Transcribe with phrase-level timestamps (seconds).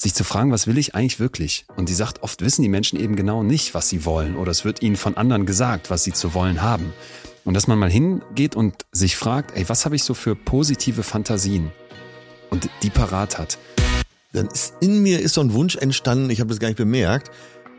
[0.00, 1.66] sich zu fragen, was will ich eigentlich wirklich?
[1.76, 4.64] Und die sagt, oft wissen die Menschen eben genau nicht, was sie wollen oder es
[4.64, 6.94] wird ihnen von anderen gesagt, was sie zu wollen haben.
[7.44, 11.02] Und dass man mal hingeht und sich fragt, ey, was habe ich so für positive
[11.02, 11.70] Fantasien?
[12.48, 13.58] Und die parat hat.
[14.32, 17.30] Dann ist in mir ist so ein Wunsch entstanden, ich habe das gar nicht bemerkt,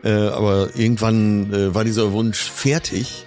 [0.04, 3.24] äh, aber irgendwann äh, war dieser Wunsch fertig,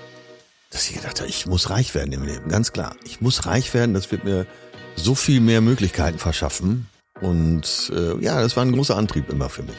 [0.71, 2.95] dass ich gedacht habe, ich muss reich werden im Leben, ganz klar.
[3.03, 4.45] Ich muss reich werden, das wird mir
[4.95, 6.87] so viel mehr Möglichkeiten verschaffen.
[7.21, 9.75] Und äh, ja, das war ein großer Antrieb immer für mich.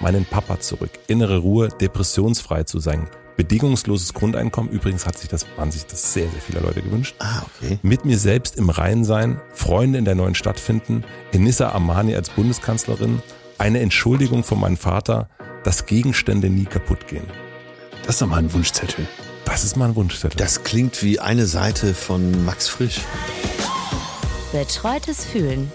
[0.00, 3.08] Meinen Papa zurück, innere Ruhe, depressionsfrei zu sein.
[3.36, 7.14] Bedingungsloses Grundeinkommen, übrigens hat sich das, haben sich das sehr, sehr viele Leute gewünscht.
[7.18, 7.78] Ah, okay.
[7.82, 12.30] Mit mir selbst im Reinen sein, Freunde in der neuen Stadt finden, Enissa Amani als
[12.30, 13.22] Bundeskanzlerin,
[13.58, 15.28] eine Entschuldigung von meinem Vater,
[15.64, 17.24] dass Gegenstände nie kaputt gehen.
[18.02, 19.06] Das ist doch mal ein Wunschzettel.
[19.44, 20.36] Das ist mal ein Wunschzettel.
[20.36, 23.00] Das klingt wie eine Seite von Max Frisch.
[24.52, 25.70] Betreutes Fühlen.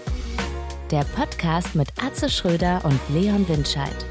[0.90, 4.06] Der Podcast mit Atze Schröder und Leon Windscheid.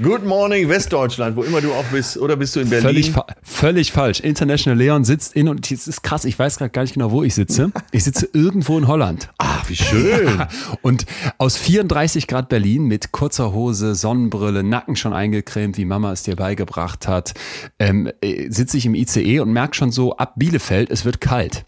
[0.00, 2.86] Good morning Westdeutschland, wo immer du auch bist, oder bist du in Berlin?
[2.86, 4.20] Völlig, fa völlig falsch.
[4.20, 7.24] International Leon sitzt in und es ist krass, ich weiß gerade gar nicht genau, wo
[7.24, 7.72] ich sitze.
[7.90, 9.28] Ich sitze irgendwo in Holland.
[9.38, 10.44] Ah, wie schön.
[10.82, 11.04] und
[11.38, 16.36] aus 34 Grad Berlin mit kurzer Hose, Sonnenbrille, Nacken schon eingecremt, wie Mama es dir
[16.36, 17.34] beigebracht hat,
[17.80, 21.64] ähm, äh, sitze ich im ICE und merke schon so, ab Bielefeld, es wird kalt.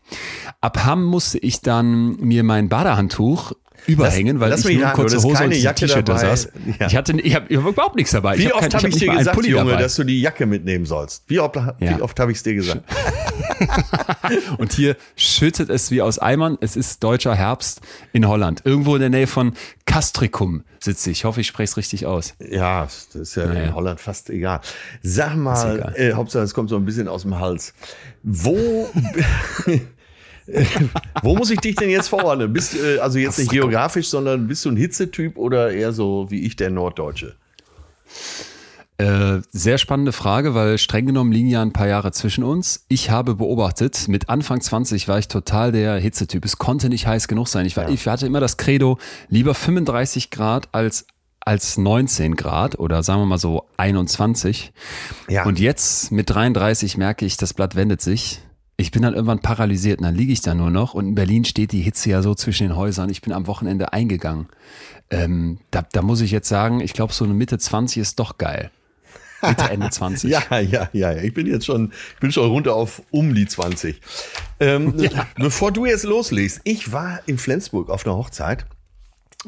[0.61, 3.55] Ab Hamm musste ich dann mir mein Badehandtuch
[3.87, 6.49] überhängen, weil lass ich nur kurze Hose und keine T-Shirt da saß.
[6.79, 6.87] Ja.
[6.87, 8.37] Ich hatte, ich habe überhaupt nichts dabei.
[8.39, 9.83] Wie ich hab oft habe ich, hab nicht dir gesagt, Pulli Junge, dabei.
[9.83, 11.25] dass du die Jacke mitnehmen sollst?
[11.29, 12.01] Wie oft, wie Ja.
[12.01, 12.83] oft habe ich es dir gesagt?
[14.59, 16.57] Und hier schüttet es wie aus Eimern.
[16.61, 17.81] Es ist deutscher Herbst
[18.13, 18.63] in Holland.
[18.65, 19.55] Irgendwo in der Nähe von
[19.87, 21.19] Castricum sitze ich.
[21.21, 22.35] Ich hoffe, ich spreche es richtig aus.
[22.39, 23.65] Ja, das ist ja Naja.
[23.65, 24.61] in Holland fast egal.
[25.03, 27.75] Sag mal, äh, Hauptsache es kommt so ein bisschen aus dem Hals.
[28.23, 28.57] Wo,
[31.23, 32.53] wo muss ich dich denn jetzt verordnen?
[32.53, 36.47] Bist äh, also jetzt nicht geografisch, sondern bist du ein Hitzetyp oder eher so wie
[36.47, 37.37] ich der Norddeutsche?
[38.99, 42.85] Äh, sehr spannende Frage, weil streng genommen liegen ja ein paar Jahre zwischen uns.
[42.89, 46.45] Ich habe beobachtet, mit Anfang 20 war ich total der Hitzetyp.
[46.45, 47.65] Es konnte nicht heiß genug sein.
[47.65, 48.99] Ich, war, ich hatte immer das Credo,
[49.29, 51.07] lieber 35 Grad als
[51.43, 54.75] als 19 Grad oder sagen wir mal so 21.
[55.29, 55.47] Ja.
[55.47, 58.43] Und jetzt mit 33 merke ich, das Blatt wendet sich.
[58.81, 61.45] Ich bin dann irgendwann paralysiert und dann liege ich da nur noch und in Berlin
[61.45, 63.11] steht die Hitze ja so zwischen den Häusern.
[63.11, 64.49] Ich bin am Wochenende eingegangen.
[65.11, 68.39] Ähm, da, da muss ich jetzt sagen, ich glaube so eine Mitte 20 ist doch
[68.39, 68.71] geil.
[69.43, 70.31] Mitte, Ende 20.
[70.31, 71.15] Ja, ja, ja.
[71.17, 74.01] Ich bin jetzt schon, ich bin schon runter auf um die 20.
[74.61, 74.95] Ähm,
[75.37, 78.65] Bevor du jetzt loslegst, ich war in Flensburg auf einer Hochzeit.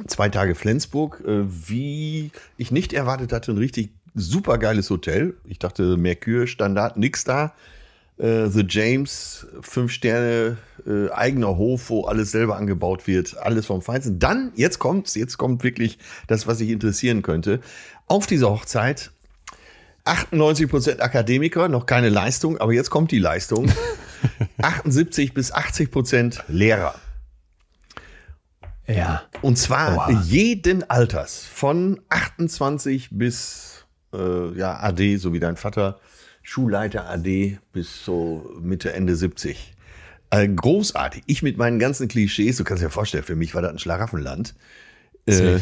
[0.08, 5.36] Zwei Tage Flensburg, äh, wie ich nicht erwartet hatte, ein richtig super geiles Hotel.
[5.46, 7.54] Ich dachte, Mercure, Standard, nix da.
[8.18, 13.82] Äh, The James, fünf Sterne, äh, eigener Hof, wo alles selber angebaut wird, alles vom
[13.82, 14.18] Feinsten.
[14.18, 17.60] Dann, jetzt kommt's, jetzt kommt wirklich das, was sich interessieren könnte.
[18.06, 19.10] Auf dieser Hochzeit
[20.04, 23.70] 98% Akademiker, noch keine Leistung, aber jetzt kommt die Leistung.
[24.62, 26.94] 78 bis 80% Lehrer.
[28.86, 29.22] Ja.
[29.42, 30.10] Und zwar Oha.
[30.24, 35.98] jeden Alters, von 28 bis äh, ja, AD, so wie dein Vater,
[36.42, 39.74] Schulleiter AD bis so Mitte, Ende 70.
[40.30, 41.22] Äh, großartig.
[41.26, 44.54] Ich mit meinen ganzen Klischees, du kannst dir vorstellen, für mich war das ein Schlaraffenland.
[45.26, 45.58] Äh,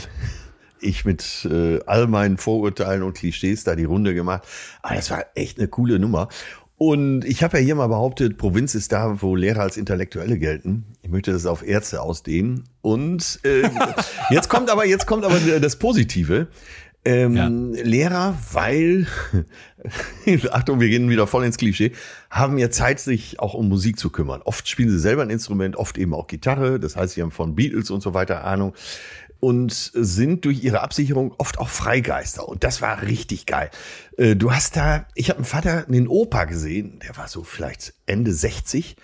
[0.81, 4.45] ich mit äh, all meinen Vorurteilen und Klischees da die Runde gemacht.
[4.83, 6.29] Aber das war echt eine coole Nummer.
[6.77, 10.87] Und ich habe ja hier mal behauptet, Provinz ist da, wo Lehrer als Intellektuelle gelten.
[11.03, 12.65] Ich möchte das auf Ärzte ausdehnen.
[12.81, 13.69] Und äh,
[14.31, 16.49] jetzt kommt aber jetzt kommt aber das Positive.
[17.05, 17.49] Ähm, Ja.
[17.83, 19.07] Lehrer, weil,
[20.51, 21.93] Achtung, wir gehen wieder voll ins Klischee,
[22.29, 24.43] haben ja Zeit, sich auch um Musik zu kümmern.
[24.43, 26.79] Oft spielen sie selber ein Instrument, oft eben auch Gitarre.
[26.79, 28.75] Das heißt, sie haben von Beatles und so weiter Ahnung
[29.41, 32.47] und sind durch ihre Absicherung oft auch Freigeister.
[32.47, 33.71] Und das war richtig geil.
[34.19, 37.95] Äh, Du hast da, ich habe einen Vater, einen Opa gesehen, der war so vielleicht
[38.05, 38.97] Ende 60,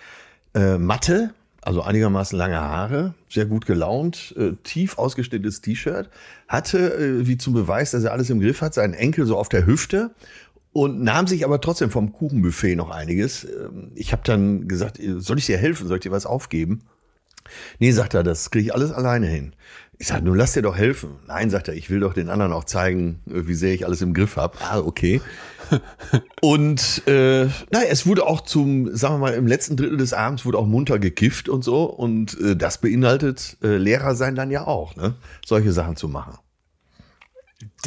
[0.53, 1.33] äh, Matte,
[1.67, 6.09] also einigermaßen lange Haare, sehr gut gelaunt, äh, tief ausgeschnittenes T-Shirt,
[6.47, 9.49] hatte, äh, wie zum Beweis, dass er alles im Griff hat, seinen Enkel so auf
[9.49, 10.11] der Hüfte
[10.71, 13.43] und nahm sich aber trotzdem vom Kuchenbuffet noch einiges.
[13.43, 16.83] Ähm, Ich habe dann gesagt, äh, soll ich dir helfen, soll ich dir was aufgeben?
[17.79, 19.53] Nee, sagt er, das kriege ich alles alleine hin.
[19.99, 21.15] Ich sage, nun lass dir doch helfen.
[21.27, 24.13] Nein, sagt er, ich will doch den anderen auch zeigen, wie sehr ich alles im
[24.13, 24.55] Griff habe.
[24.61, 25.21] Ah, okay.
[26.41, 30.45] und äh, naja, es wurde auch zum, sagen wir mal, im letzten Drittel des Abends
[30.45, 31.85] wurde auch munter gekifft und so.
[31.85, 35.15] Und äh, das beinhaltet äh, Lehrer sein dann ja auch, ne?
[35.43, 36.37] solche Sachen zu machen.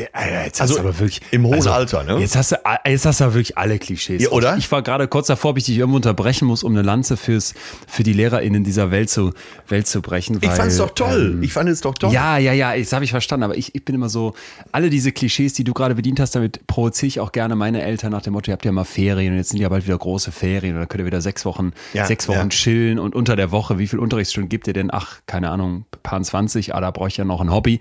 [0.01, 2.19] Der, Alter, jetzt Also hast du aber wirklich im hohen also, Alter, ne?
[2.19, 2.57] Jetzt hast du,
[2.87, 4.23] jetzt hast du aber wirklich alle Klischees.
[4.23, 4.57] Ja, oder?
[4.57, 7.55] Ich war gerade kurz davor, ob ich dich irgendwo unterbrechen muss, um eine Lanze fürs,
[7.87, 9.33] für die LehrerInnen dieser Welt zu,
[9.69, 10.39] Welt zu brechen.
[10.41, 11.33] Ich weil, fand's doch toll.
[11.35, 12.13] ähm, ich fand es doch toll.
[12.13, 13.45] Ja, ja, ja, das habe ich verstanden.
[13.45, 14.35] Aber ich, ich bin immer so,
[14.73, 18.13] alle diese Klischees, die du gerade bedient hast, damit provoziere ich auch gerne meine Eltern
[18.13, 20.33] nach dem Motto, ihr habt ja mal Ferien und jetzt sind ja bald wieder große
[20.33, 22.49] Ferien und dann könnt ihr wieder sechs Wochen, Ja, sechs Wochen ja.
[22.49, 24.91] chillen und unter der Woche, wie viel Unterrichtsstunden gibt ihr denn?
[24.93, 27.79] Ach, keine Ahnung, paar 20, ah, da brauche ich ja noch ein Hobby.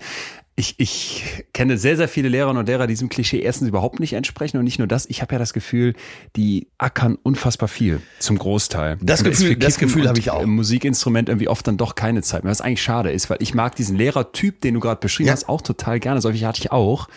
[0.60, 1.24] Ich, ich
[1.54, 4.64] kenne sehr, sehr viele Lehrerinnen und Lehrer, die diesem Klischee erstens überhaupt nicht entsprechen und
[4.64, 5.06] nicht nur das.
[5.06, 5.94] Ich habe ja das Gefühl,
[6.36, 8.98] die ackern unfassbar viel zum Großteil.
[9.00, 10.44] Das Und Gefühl- das Gefühl habe ich auch.
[10.44, 13.74] Musikinstrument irgendwie oft dann doch keine Zeit mehr, was eigentlich schade ist, weil ich mag
[13.74, 15.32] diesen Lehrertyp, den du gerade beschrieben Ja.
[15.32, 16.20] hast, auch total gerne.
[16.20, 17.08] Solche hatte ich auch.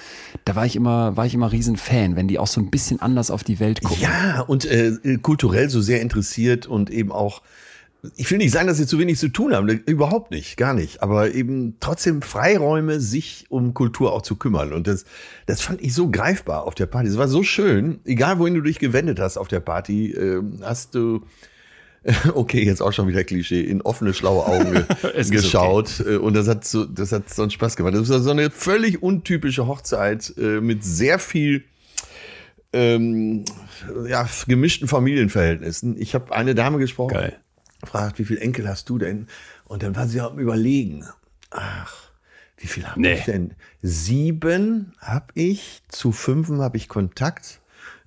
[0.46, 3.02] Da war ich immer, war ich immer riesen Fan, wenn die auch so ein bisschen
[3.02, 4.02] anders auf die Welt gucken.
[4.04, 7.42] Ja, und äh, kulturell so sehr interessiert und eben auch,
[8.18, 11.02] ich will nicht sagen, dass sie zu wenig zu tun haben, überhaupt nicht, gar nicht,
[11.02, 14.74] aber eben trotzdem Freiräume, sich um Kultur auch zu kümmern.
[14.74, 15.06] Und das,
[15.46, 17.08] das fand ich so greifbar auf der Party.
[17.08, 20.96] Es war so schön, egal wohin du dich gewendet hast auf der Party, ähm, hast
[20.96, 21.26] du,
[22.34, 24.86] okay, jetzt auch schon wieder Klischee, in offene, schlaue Augen
[25.30, 26.02] geschaut.
[26.06, 27.94] äh, Und das hat so, das hat so einen Spaß gemacht.
[27.96, 31.64] Das war so eine völlig untypische Hochzeit äh, mit sehr viel
[32.74, 33.46] ähm,
[34.08, 35.96] ja, gemischten Familienverhältnissen.
[36.02, 37.38] Ich habe eine Dame gesprochen, Geil.
[37.88, 39.28] Fragt, wie viel Enkel hast du denn?
[39.66, 41.06] Und dann war sie am überlegen.
[41.52, 41.94] Ach,
[42.58, 43.16] wie viel habe Nee.
[43.16, 43.54] ich denn?
[43.82, 47.60] Sieben habe ich, zu fünfen habe ich Kontakt.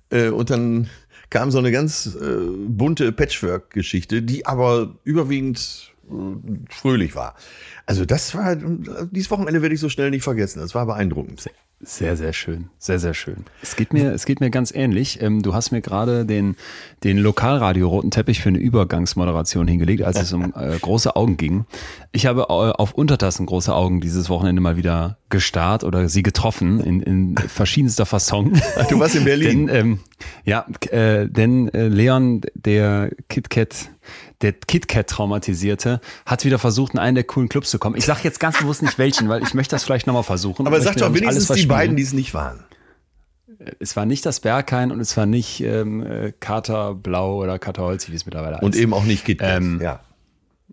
[0.09, 0.89] Äh, und dann
[1.29, 2.37] kam so eine ganz äh,
[2.67, 6.13] bunte Patchwork-Geschichte, die aber überwiegend äh,
[6.69, 7.35] fröhlich war.
[7.85, 10.59] Also das war, dieses Wochenende werde ich so schnell nicht vergessen.
[10.59, 11.49] Das war beeindruckend.
[11.79, 12.71] Sehr, sehr schön.
[12.79, 13.45] Sehr, sehr schön.
[13.61, 15.21] Es geht mir, es geht mir ganz ähnlich.
[15.21, 16.55] Ähm, du hast mir gerade den,
[17.03, 21.65] den Lokalradio roten Teppich für eine Übergangsmoderation hingelegt, als es um äh, große Augen ging.
[22.13, 26.79] Ich habe äh, auf Untertassen große Augen dieses Wochenende mal wieder gestarrt oder sie getroffen
[26.79, 28.59] in, in verschiedenster Fasson.
[28.89, 29.67] Du warst in Berlin.
[29.67, 29.99] denn, ähm,
[30.45, 33.89] ja, äh, denn äh, Leon, der KitKat,
[34.41, 37.95] der KitKat traumatisierte, hat wieder versucht, in einen der coolen Clubs zu kommen.
[37.95, 40.67] Ich sage jetzt ganz bewusst nicht welchen, weil ich möchte das vielleicht nochmal versuchen.
[40.67, 42.63] Aber sag doch wenigstens die beiden, die es nicht waren.
[43.79, 47.83] Es war nicht das Berghain und es war nicht ähm, äh, Kater Blau oder Kater
[47.83, 48.63] Holzi, wie es mittlerweile heißt.
[48.63, 49.57] Und eben auch nicht KitKat.
[49.57, 49.99] Ähm, ja.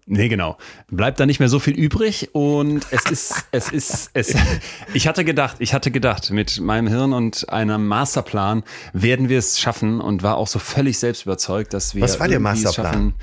[0.07, 0.59] Nee, genau.
[0.91, 4.35] Bleibt da nicht mehr so viel übrig und es ist, es ist, es,
[4.93, 9.59] ich hatte gedacht, ich hatte gedacht, mit meinem Hirn und einem Masterplan werden wir es
[9.59, 12.93] schaffen und war auch so völlig selbst überzeugt, dass wir Was war der Masterplan?
[12.93, 13.15] schaffen,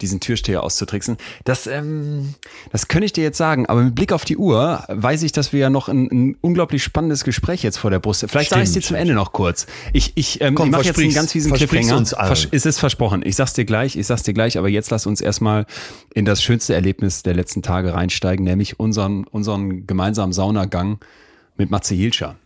[0.00, 1.16] diesen Türsteher auszutricksen.
[1.44, 2.34] Das, ähm,
[2.72, 5.52] das könnte ich dir jetzt sagen, aber mit Blick auf die Uhr weiß ich, dass
[5.52, 8.24] wir ja noch ein, ein unglaublich spannendes Gespräch jetzt vor der Brust.
[8.28, 9.66] Vielleicht sage ich es dir zum Ende noch kurz.
[9.92, 11.96] Ich, ich, ähm, Komm, ich mache jetzt einen ganz fiesen Cliffhanger.
[11.96, 12.10] uns.
[12.10, 13.22] Vers- es ist versprochen.
[13.24, 15.66] Ich sag's dir gleich, ich sag's dir gleich, aber jetzt lass uns erstmal
[16.14, 20.98] in das schönste Erlebnis der letzten Tage reinsteigen, nämlich unseren, unseren gemeinsamen Saunagang
[21.58, 22.36] mit Matze Hilscher.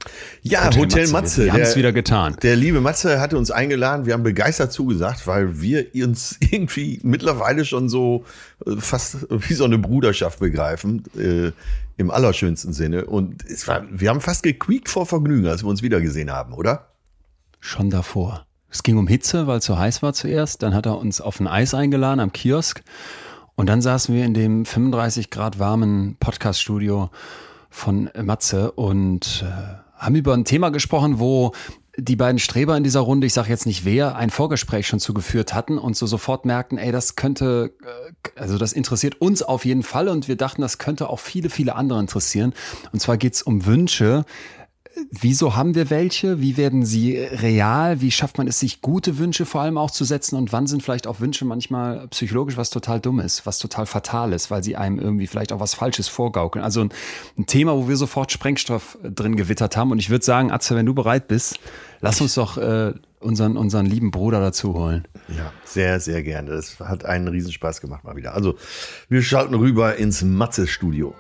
[0.42, 1.44] Ja, Hotel, Matze.
[1.44, 2.36] Wir haben es der- wieder getan.
[2.42, 4.06] Der liebe Matze hatte uns eingeladen.
[4.06, 8.24] Wir haben begeistert zugesagt, weil wir uns irgendwie mittlerweile schon so
[8.66, 11.52] äh, fast wie so eine Bruderschaft begreifen, äh,
[11.98, 13.04] im allerschönsten Sinne.
[13.04, 16.88] Und es war, wir haben fast gequiekt vor Vergnügen, als wir uns wiedergesehen haben, oder?
[17.60, 18.46] Schon davor.
[18.70, 20.62] Es ging um Hitze, weil es so heiß war zuerst.
[20.62, 22.82] Dann hat er uns auf ein Eis eingeladen am Kiosk.
[23.54, 27.10] Und dann saßen wir in dem 35 Grad warmen Podcast-Studio
[27.72, 31.52] von Matze und äh, haben über ein Thema gesprochen, wo
[31.96, 35.52] die beiden Streber in dieser Runde, ich sage jetzt nicht wer, ein Vorgespräch schon zugeführt
[35.52, 39.82] hatten und so sofort merkten, ey, das könnte, äh, also das interessiert uns auf jeden
[39.82, 42.54] Fall und wir dachten, das könnte auch viele, viele andere interessieren.
[42.92, 44.24] Und zwar geht's um Wünsche,
[45.10, 46.40] Wieso haben wir welche?
[46.40, 48.00] Wie werden sie real?
[48.00, 50.36] Wie schafft man es, sich gute Wünsche vor allem auch zu setzen?
[50.36, 54.50] Und wann sind vielleicht auch Wünsche manchmal psychologisch was total Dummes, was total fatal ist,
[54.50, 56.64] weil sie einem irgendwie vielleicht auch was Falsches vorgaukeln?
[56.64, 56.90] Also ein,
[57.38, 59.90] ein Thema, wo wir sofort Sprengstoff drin gewittert haben.
[59.92, 61.58] Und ich würde sagen, Atze, wenn du bereit bist,
[62.00, 65.08] lass uns doch äh, unseren, unseren lieben Bruder dazu holen.
[65.28, 66.50] Ja, sehr, sehr gerne.
[66.50, 68.34] Das hat einen Riesenspaß gemacht mal wieder.
[68.34, 68.56] Also,
[69.08, 71.14] wir schalten rüber ins Matze-Studio.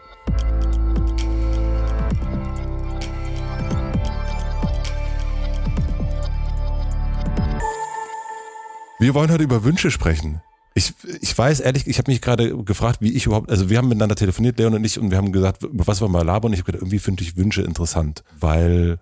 [9.02, 10.42] Wir wollen heute über Wünsche sprechen.
[10.74, 13.88] Ich, ich weiß ehrlich, ich habe mich gerade gefragt, wie ich überhaupt, also wir haben
[13.88, 16.50] miteinander telefoniert, Leon und ich, und wir haben gesagt, über was wir mal labern.
[16.50, 19.00] Und ich habe gedacht, irgendwie finde ich Wünsche interessant, weil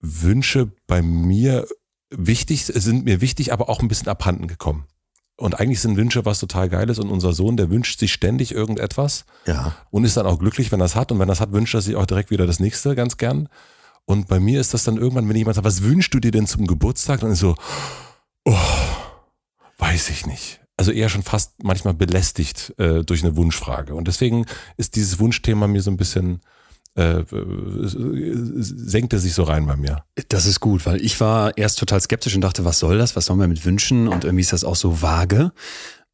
[0.00, 1.68] Wünsche bei mir
[2.10, 4.86] wichtig, sind mir wichtig, aber auch ein bisschen abhanden gekommen.
[5.36, 9.26] Und eigentlich sind Wünsche was total Geiles und unser Sohn, der wünscht sich ständig irgendetwas
[9.46, 9.76] Ja.
[9.90, 11.12] und ist dann auch glücklich, wenn er es hat.
[11.12, 13.48] Und wenn er es hat, wünscht er sich auch direkt wieder das nächste ganz gern.
[14.06, 16.48] Und bei mir ist das dann irgendwann, wenn jemand sagt, was wünschst du dir denn
[16.48, 17.20] zum Geburtstag?
[17.20, 17.54] Dann ist so,
[18.44, 18.56] oh,
[19.80, 20.60] weiß ich nicht.
[20.76, 23.94] Also eher schon fast manchmal belästigt äh, durch eine Wunschfrage.
[23.94, 24.46] Und deswegen
[24.76, 26.40] ist dieses Wunschthema mir so ein bisschen
[26.94, 27.22] äh,
[28.56, 30.04] senkte sich so rein bei mir.
[30.28, 33.14] Das ist gut, weil ich war erst total skeptisch und dachte, was soll das?
[33.14, 34.08] Was sollen wir mit wünschen?
[34.08, 35.52] Und irgendwie ist das auch so vage.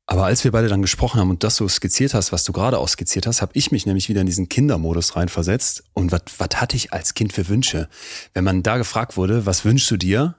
[0.09, 2.79] Aber als wir beide dann gesprochen haben und das so skizziert hast, was du gerade
[2.79, 5.83] auch skizziert hast, habe ich mich nämlich wieder in diesen Kindermodus reinversetzt.
[5.95, 6.21] Und was
[6.57, 7.89] hatte ich als Kind für Wünsche?
[8.33, 10.37] Wenn man da gefragt wurde, was wünschst du dir?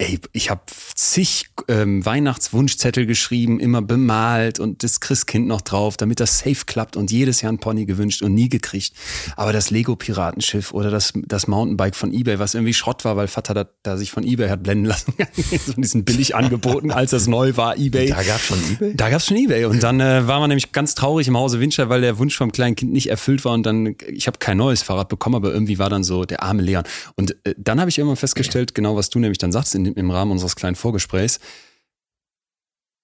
[0.00, 0.62] Ey, ich habe
[0.94, 6.96] zig ähm, Weihnachtswunschzettel geschrieben, immer bemalt und das Christkind noch drauf, damit das safe klappt
[6.96, 8.94] und jedes Jahr ein Pony gewünscht und nie gekriegt.
[9.36, 13.52] Aber das Lego-Piratenschiff oder das, das Mountainbike von Ebay, was irgendwie Schrott war, weil Vater
[13.52, 15.12] da, da sich von Ebay hat blenden lassen,
[15.66, 18.08] so diesen billig angeboten, als das neu war, Ebay.
[18.08, 18.94] Da gab's schon Ebay?
[18.96, 19.66] Da gab's schon Ebay.
[19.66, 22.52] Und dann äh, war man nämlich ganz traurig im Hause Winscher, weil der Wunsch vom
[22.52, 25.78] kleinen Kind nicht erfüllt war und dann, ich habe kein neues Fahrrad bekommen, aber irgendwie
[25.78, 26.84] war dann so der arme Leon.
[27.16, 30.10] Und äh, dann habe ich irgendwann festgestellt, genau was du nämlich dann sagst in, im
[30.10, 31.40] Rahmen unseres kleinen Vorgesprächs,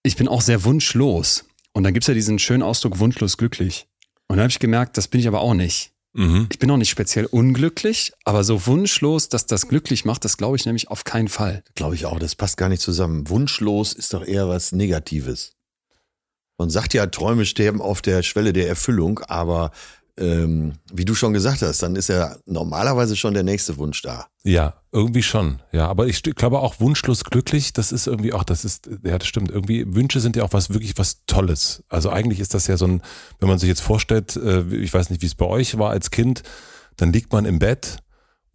[0.03, 1.45] ich bin auch sehr wunschlos.
[1.73, 3.87] Und dann gibt's ja diesen schönen Ausdruck wunschlos glücklich.
[4.29, 5.93] Und dann habe ich gemerkt, das bin ich aber auch nicht.
[6.15, 6.49] Mhm.
[6.51, 10.57] Ich bin auch nicht speziell unglücklich, aber so wunschlos, dass das glücklich macht, das glaube
[10.57, 11.63] ich nämlich auf keinen Fall.
[11.75, 13.29] Glaube ich auch, das passt gar nicht zusammen.
[13.29, 15.53] Wunschlos ist doch eher was Negatives.
[16.59, 19.73] Man sagt ja, Träume sterben auf der Schwelle der Erfüllung, aber
[20.19, 24.27] ähm, wie du schon gesagt hast, dann ist ja normalerweise schon der nächste Wunsch da.
[24.45, 25.61] Ja, irgendwie schon.
[25.73, 29.27] Ja, aber ich glaube auch wunschlos glücklich, das ist irgendwie auch, das ist, ja, das
[29.27, 29.51] stimmt.
[29.51, 31.83] Irgendwie Wünsche sind ja auch was wirklich was Tolles.
[31.89, 33.03] Also eigentlich ist das ja so ein,
[33.41, 36.11] wenn man sich jetzt vorstellt, äh, ich weiß nicht, wie es bei euch war als
[36.11, 36.43] Kind,
[36.97, 37.99] dann liegt man im Bett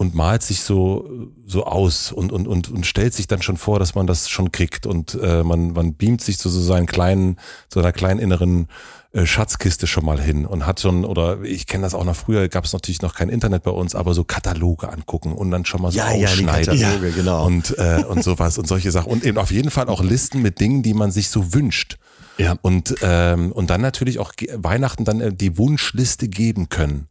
[0.02, 3.78] und malt sich so so aus und und und und stellt sich dann schon vor,
[3.78, 7.38] dass man das schon kriegt und äh, man man beamt sich zu so seinen kleinen
[7.72, 8.68] so einer kleinen inneren
[9.14, 12.48] äh, Schatzkiste schon mal hin und hat schon oder ich kenne das auch noch früher
[12.48, 15.82] gab es natürlich noch kein Internet bei uns, aber so Kataloge angucken und dann schon
[15.82, 17.46] mal so Ja, ja, ausschneiden Kataloge, genau.
[17.46, 20.62] und äh, und sowas und solche Sachen und eben auf jeden Fall auch Listen mit
[20.62, 21.98] Dingen, die man sich so wünscht.
[22.38, 22.56] Ja.
[22.62, 27.10] Und ähm, und dann natürlich auch Weihnachten dann äh, die Wunschliste geben können.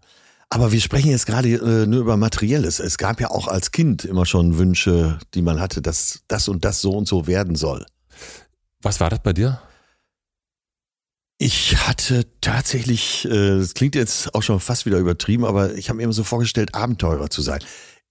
[0.49, 2.81] Aber wir sprechen jetzt gerade äh, nur über Materielles.
[2.81, 6.65] Es gab ja auch als Kind immer schon Wünsche, die man hatte, dass das und
[6.65, 7.87] das so und so werden soll.
[8.83, 9.61] Was war das bei dir?
[11.43, 15.97] Ich hatte tatsächlich, äh, das klingt jetzt auch schon fast wieder übertrieben, aber ich habe
[15.97, 17.61] mir immer so vorgestellt, Abenteurer zu sein.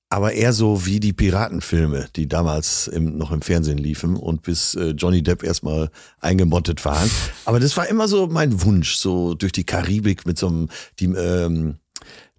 [0.09, 4.73] Aber eher so wie die Piratenfilme, die damals im, noch im Fernsehen liefen und bis
[4.73, 7.07] äh, Johnny Depp erstmal eingemottet waren.
[7.45, 10.69] Aber das war immer so mein Wunsch, so durch die Karibik mit so einem,
[10.99, 11.75] die, ähm,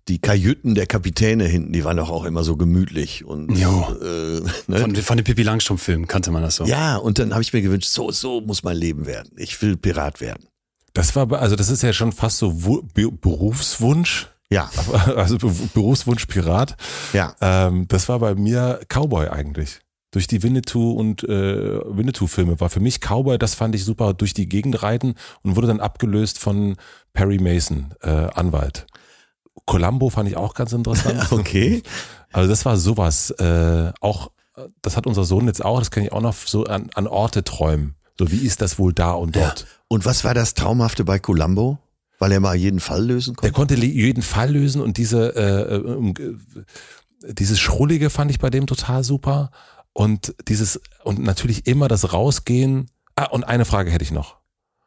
[0.08, 3.96] die Kajüten der Kapitäne hinten, die waren doch auch immer so gemütlich und Jo.
[4.02, 4.78] äh, ne?
[4.80, 6.64] Von, von den Pippi Langstrumpf-Filmen kannte man das so.
[6.64, 9.30] ja, und dann habe ich mir gewünscht, so, so muss mein Leben werden.
[9.36, 10.48] Ich will Pirat werden.
[10.92, 14.70] Das war, also das ist ja schon fast so Wu- Be Berufswunsch, Ja,
[15.16, 16.76] also Be Berufswunsch Pirat.
[17.12, 17.34] ja.
[17.40, 19.80] Ähm, das war bei mir Cowboy eigentlich.
[20.12, 24.34] Durch die Winnetou und äh, Winnetou-Filme war für mich Cowboy, das fand ich super, durch
[24.34, 26.76] die Gegend reiten und wurde dann abgelöst von
[27.12, 28.86] Perry Mason, äh, Anwalt.
[29.66, 31.28] Columbo fand ich auch ganz interessant.
[31.30, 31.82] Okay.
[32.32, 33.30] Also das war sowas.
[33.32, 34.30] Äh, auch,
[34.82, 37.42] das hat unser Sohn jetzt auch, das kann ich auch noch so an, an Orte
[37.44, 37.94] träumen.
[38.18, 39.66] So, wie ist das wohl da und dort?
[39.92, 41.78] Und was war das Traumhafte bei Columbo?
[42.20, 43.52] Weil er mal jeden Fall lösen konnte?
[43.52, 46.10] konnte li- jeden Fall lösen und diese, äh, äh,
[47.26, 49.50] äh, dieses Schrullige fand ich bei dem total super.
[49.92, 52.88] Und dieses, und natürlich immer das Rausgehen.
[53.16, 54.36] Ah, und eine Frage hätte ich noch.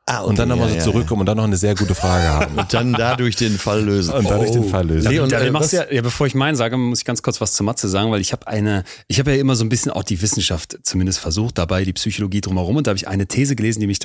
[0.06, 2.56] Ah, Und dann nochmal so zurückkommen und dann noch eine sehr gute Frage haben.
[2.60, 4.14] Und dann dadurch den Fall lösen.
[4.14, 4.54] Und dadurch Oh.
[4.56, 5.10] den Fall lösen.
[5.10, 7.40] Leon, Ja, äh, du machst ja, ja, bevor ich meinen sage, muss ich ganz kurz
[7.40, 9.94] was zu Matze sagen, weil ich habe eine, ich habe ja immer so ein bisschen
[9.94, 13.56] auch die Wissenschaft zumindest versucht, dabei die Psychologie drumherum und da habe ich eine These
[13.56, 14.00] gelesen, die mich,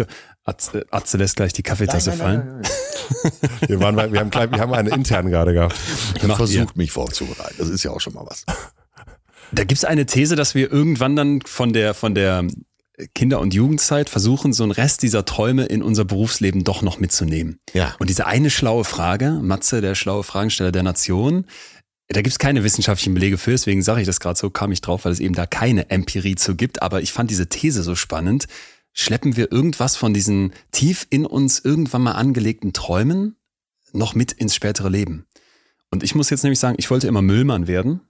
[0.45, 2.63] Atze, Atze lässt gleich die Kaffeetasse fallen.
[3.67, 5.75] Wir, waren, bei- wir, haben, klein- wir haben eine interne gerade gehabt.
[6.15, 7.57] Ich habe versucht, mich vorzubereiten.
[7.59, 8.45] Das ist ja auch schon mal was.
[9.51, 12.45] Da gibt's eine These, dass wir irgendwann dann von der, von der
[13.15, 17.61] Kinder- und Jugendzeit versuchen, so einen Rest dieser Träume in unser Berufsleben doch noch mitzunehmen.
[17.73, 17.95] Ja.
[17.99, 21.47] Und diese eine schlaue Frage, Matze, der schlaue Fragensteller der Nation,
[22.09, 25.05] da gibt's keine wissenschaftlichen Belege für, deswegen sage ich das gerade so, kam ich drauf,
[25.05, 26.83] weil es eben da keine Empirie zu gibt.
[26.83, 28.47] Aber ich fand diese These so spannend.
[28.95, 33.37] Schleppen wir irgendwas von diesen tief in uns irgendwann mal angelegten Träumen
[33.93, 35.27] noch mit ins spätere Leben?
[35.91, 38.01] Und ich muss jetzt nämlich sagen, ich wollte immer Müllmann werden,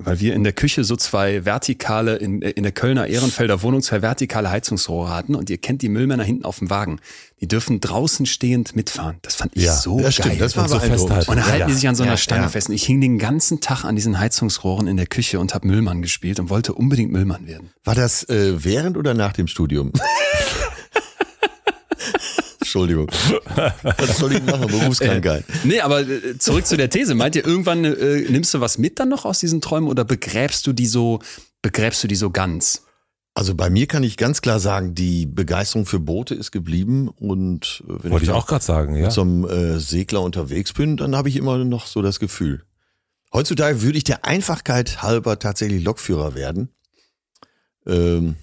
[0.00, 4.00] weil wir in der Küche so zwei vertikale, in, in der Kölner Ehrenfelder Wohnung zwei
[4.00, 7.00] vertikale Heizungsrohre hatten und ihr kennt die Müllmänner hinten auf dem Wagen.
[7.40, 9.16] Die dürfen draußen stehend mitfahren.
[9.22, 10.26] Das fand ich Ja, so das geil.
[10.26, 10.40] stimmt.
[10.40, 11.30] Das war Und so festhalten.
[11.30, 11.66] Und dann Ja, halten ja.
[11.66, 12.48] die sich an so einer Ja, Stange ja.
[12.48, 12.68] fest.
[12.68, 16.00] Und ich hing den ganzen Tag an diesen Heizungsrohren in der Küche und habe Müllmann
[16.00, 17.70] gespielt und wollte unbedingt Müllmann werden.
[17.84, 19.92] War das äh, während oder nach dem Studium?
[22.68, 23.08] Entschuldigung.
[23.82, 24.66] Was soll ich machen?
[24.66, 25.44] Berufskrankheit.
[25.64, 27.14] Nee, aber äh, zurück zu der These.
[27.14, 30.66] Meint ihr, irgendwann äh, nimmst du was mit dann noch aus diesen Träumen oder begräbst
[30.66, 31.20] du die so,
[31.62, 32.82] begräbst du die so ganz?
[33.32, 37.82] Also bei mir kann ich ganz klar sagen, die Begeisterung für Boote ist geblieben und
[37.86, 39.04] äh, wenn Wollte ich auch gerade sagen, ja.
[39.04, 42.64] mit so einem äh, Segler unterwegs bin, dann habe ich immer noch so das Gefühl.
[43.32, 46.68] Heutzutage würde ich der Einfachkeit halber tatsächlich Lokführer werden.
[47.86, 48.36] Ähm,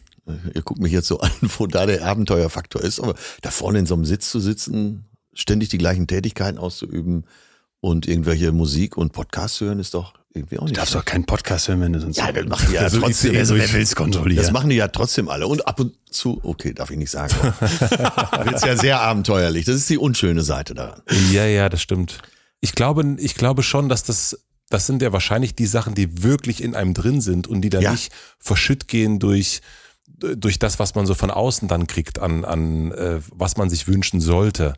[0.53, 3.85] ihr guckt mich jetzt so an, wo da der Abenteuerfaktor ist, aber da vorne in
[3.85, 7.25] so einem Sitz zu sitzen, ständig die gleichen Tätigkeiten auszuüben
[7.81, 10.75] und irgendwelche Musik und Podcasts hören, ist doch irgendwie auch nicht.
[10.75, 12.17] Du darfst doch keinen Podcast hören, wenn du sonst.
[12.17, 13.35] Ja, das machen die ja Also, trotzdem.
[13.37, 14.41] also, wer will's kontrollieren?
[14.41, 15.47] Das machen die ja trotzdem alle.
[15.47, 17.33] Und ab und zu, okay, darf ich nicht sagen.
[17.61, 19.65] Wird ja sehr abenteuerlich.
[19.65, 21.01] Das ist die unschöne Seite daran.
[21.31, 22.19] Ja, ja, das stimmt.
[22.59, 24.39] Ich glaube, ich glaube schon, dass das,
[24.69, 27.81] das sind ja wahrscheinlich die Sachen, die wirklich in einem drin sind und die dann
[27.83, 27.91] Ja.
[27.91, 29.61] nicht verschütt gehen durch,
[30.19, 33.87] durch das, was man so von außen dann kriegt, an, an äh, was man sich
[33.87, 34.73] wünschen sollte.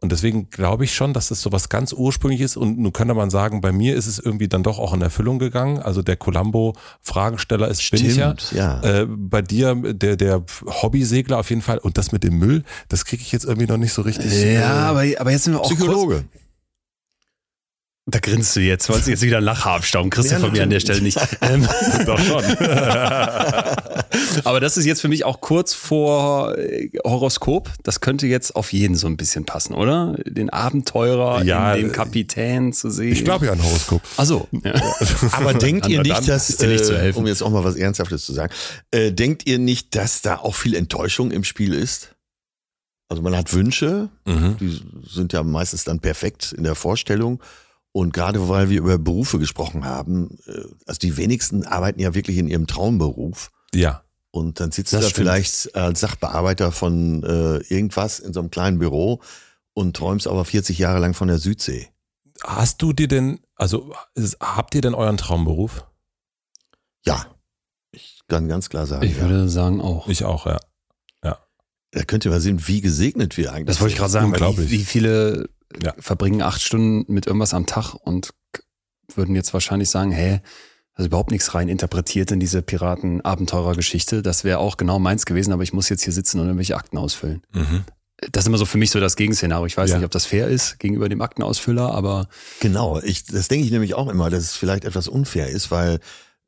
[0.00, 3.30] Und deswegen glaube ich schon, dass das so was ganz ursprüngliches und nun könnte man
[3.30, 5.80] sagen, bei mir ist es irgendwie dann doch auch in Erfüllung gegangen.
[5.80, 8.36] Also der Columbo-Fragesteller ist ich ja.
[8.38, 8.80] Stimmt, ja.
[8.82, 11.78] Äh, bei dir der, der Hobbysegler auf jeden Fall.
[11.78, 14.32] Und das mit dem Müll, das kriege ich jetzt irgendwie noch nicht so richtig.
[14.32, 16.24] äh, Ja, aber, aber jetzt sind wir auch kurz, Psychologe.
[18.10, 20.08] Da grinst du jetzt, wolltest du jetzt wieder einen Lacher abstauben.
[20.08, 21.18] Kriegst du Ja, von mir an der Stelle nicht.
[21.42, 21.68] Ähm,
[22.06, 22.42] Doch schon.
[24.44, 27.70] aber das ist jetzt für mich auch kurz vor äh, Horoskop.
[27.82, 30.16] Das könnte jetzt auf jeden so ein bisschen passen, oder?
[30.26, 33.12] Den Abenteurer Ja, in dem äh, Kapitän zu sehen.
[33.12, 34.00] Ich glaube ja an Horoskop.
[34.16, 34.48] Ach so.
[34.64, 34.72] Ja.
[35.32, 37.18] Aber denkt ihr nicht, dass, ist dir nicht zu äh, helfen.
[37.18, 38.52] um jetzt auch mal was Ernsthaftes zu sagen,
[38.90, 42.14] äh, denkt ihr nicht, dass da auch viel Enttäuschung im Spiel ist?
[43.10, 44.56] Also man hat Wünsche, Mhm.
[44.60, 47.40] die sind ja meistens dann perfekt in der Vorstellung.
[47.98, 52.38] Und gerade weil wir über Berufe gesprochen haben, äh, also die wenigsten arbeiten ja wirklich
[52.38, 53.50] in ihrem Traumberuf.
[53.74, 54.04] Ja.
[54.30, 55.26] Und dann sitzt Das du da stimmt.
[55.26, 59.20] vielleicht als Sachbearbeiter von äh, irgendwas in so einem kleinen Büro
[59.74, 61.88] und träumst aber 40 Jahre lang von der Südsee.
[62.44, 63.92] Hast du dir denn, also
[64.38, 65.84] habt ihr denn euren Traumberuf?
[67.04, 67.26] Ja,
[67.90, 69.06] ich kann ganz klar sagen.
[69.06, 69.22] Ich ja.
[69.22, 70.06] würde sagen auch.
[70.06, 70.60] Ich auch, ja.
[71.92, 74.34] Da könnt ihr mal sehen, wie gesegnet wir eigentlich Das wollte ich gerade sagen, weil
[74.34, 74.70] Unglaublich.
[74.70, 75.48] wie, wie viele
[75.82, 75.94] Ja.
[75.98, 78.32] verbringen acht Stunden mit irgendwas am Tag und
[79.14, 80.40] würden jetzt wahrscheinlich sagen, hä,
[80.96, 84.22] ist überhaupt nichts rein interpretiert in diese Piraten-Abenteurer-Geschichte.
[84.22, 86.98] Das wäre auch genau meins gewesen, aber ich muss jetzt hier sitzen und irgendwelche Akten
[86.98, 87.42] ausfüllen.
[87.52, 87.84] Mhm.
[88.32, 89.66] Das ist immer so für mich so das Gegenszenario.
[89.66, 89.96] Ich weiß Ja.
[89.96, 92.28] nicht, ob das fair ist gegenüber dem Aktenausfüller, aber
[92.60, 96.00] Genau, ich, das denke ich nämlich auch immer, dass es vielleicht etwas unfair ist, weil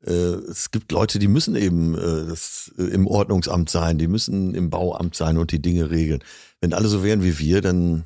[0.05, 4.53] äh, es gibt Leute, die müssen eben äh, das, äh, im Ordnungsamt sein, die müssen
[4.53, 6.21] im Bauamt sein und die Dinge regeln.
[6.59, 8.03] Wenn alle so wären wie wir, dann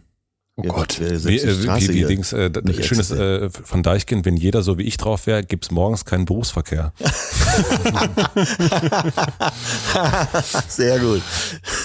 [0.57, 0.99] oh Gott.
[0.99, 2.49] wäre Wie, äh, wie, wie Dings, äh,
[2.83, 6.93] schönes äh, von Deichkind, wenn jeder so wie ich drauf wäre, gibt's morgens keinen Berufsverkehr.
[10.67, 11.21] Sehr gut.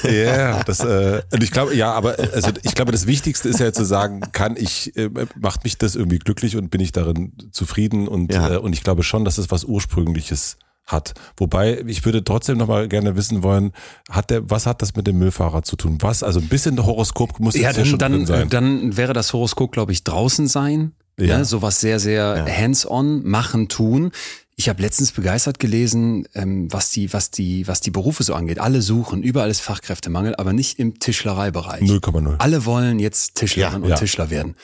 [0.04, 3.60] Ja, das, äh, und ich glaube, ja, aber äh, also ich glaube, das Wichtigste ist
[3.60, 7.32] ja zu sagen, kann ich, äh, macht mich das irgendwie glücklich und bin ich darin
[7.52, 8.54] zufrieden und, Ja.
[8.54, 10.56] äh, und ich glaube schon, dass es was Ursprüngliches
[10.92, 11.14] hat.
[11.36, 13.72] Wobei, ich würde trotzdem nochmal gerne wissen wollen,
[14.10, 15.98] hat der, was hat das mit dem Müllfahrer zu tun?
[16.00, 16.22] Was?
[16.22, 18.48] Also ein bisschen Horoskop muss Ja, jetzt ja dann, schon drin dann, sein.
[18.50, 20.92] dann wäre das Horoskop, glaube ich, draußen sein.
[21.18, 21.26] Ja.
[21.26, 21.44] Ja.
[21.44, 24.10] sowas sehr, sehr hands-on, machen, tun.
[24.56, 28.58] Ich habe letztens begeistert gelesen, ähm, was, die, was, die, was die Berufe so angeht.
[28.58, 31.82] Alle suchen, überall ist Fachkräftemangel, aber nicht im Tischlereibereich.
[31.82, 32.36] 0,0.
[32.38, 33.96] Alle wollen jetzt Tischlerin Ja, und ja.
[33.96, 34.56] Tischler werden.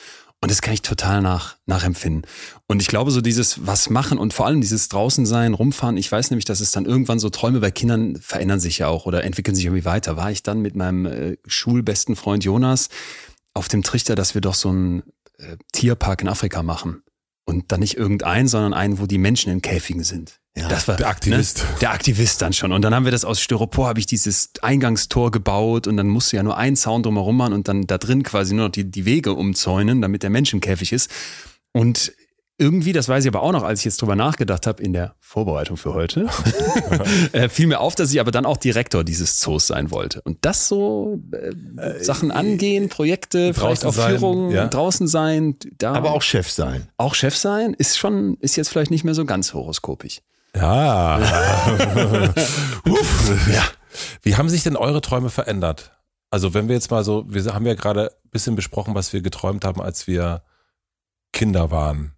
[0.47, 2.25] Und das kann ich total nach, nachempfinden.
[2.67, 5.97] Und ich glaube, so dieses was machen und vor allem dieses draußen sein, rumfahren.
[5.97, 9.05] Ich weiß nämlich, dass es dann irgendwann so Träume bei Kindern verändern sich ja auch
[9.05, 10.15] oder entwickeln sich irgendwie weiter.
[10.15, 12.87] War ich dann mit meinem äh, schulbesten Freund Jonas
[13.53, 15.03] auf dem Trichter, dass wir doch so einen
[15.37, 17.03] äh, Tierpark in Afrika machen.
[17.43, 20.39] Und dann nicht irgendein, sondern einen, wo die Menschen in Käfigen sind.
[20.57, 21.59] Ja, das war, der Aktivist.
[21.59, 21.65] Ne?
[21.81, 22.71] Der Aktivist dann schon.
[22.71, 26.37] Und dann haben wir das aus Styropor, habe ich dieses Eingangstor gebaut und dann musste
[26.37, 29.05] ja nur ein Zaun drumherum machen und dann da drin quasi nur noch die, die
[29.05, 31.11] Wege umzäunen, damit der Mensch im Käfig ist.
[31.73, 32.11] Und
[32.59, 35.15] irgendwie, das weiß ich aber auch noch, als ich jetzt drüber nachgedacht habe in der
[35.19, 36.27] Vorbereitung für heute,
[37.31, 40.21] äh, fiel mir auf, dass ich aber dann auch Direktor dieses Zoos sein wollte.
[40.23, 44.67] Und das so äh, Sachen angehen, Projekte, vielleicht auch sein, Führungen, ja.
[44.67, 46.87] draußen sein, da Aber auch Chef sein.
[46.97, 50.21] auch Chef sein, ist schon, ist jetzt vielleicht nicht mehr so ganz horoskopisch.
[50.57, 51.17] Ja.
[52.85, 53.47] Uff.
[53.53, 53.63] ja.
[54.21, 55.91] Wie haben sich denn eure Träume verändert?
[56.29, 59.21] Also wenn wir jetzt mal so, wir haben ja gerade ein bisschen besprochen, was wir
[59.21, 60.43] geträumt haben, als wir
[61.31, 62.13] Kinder waren.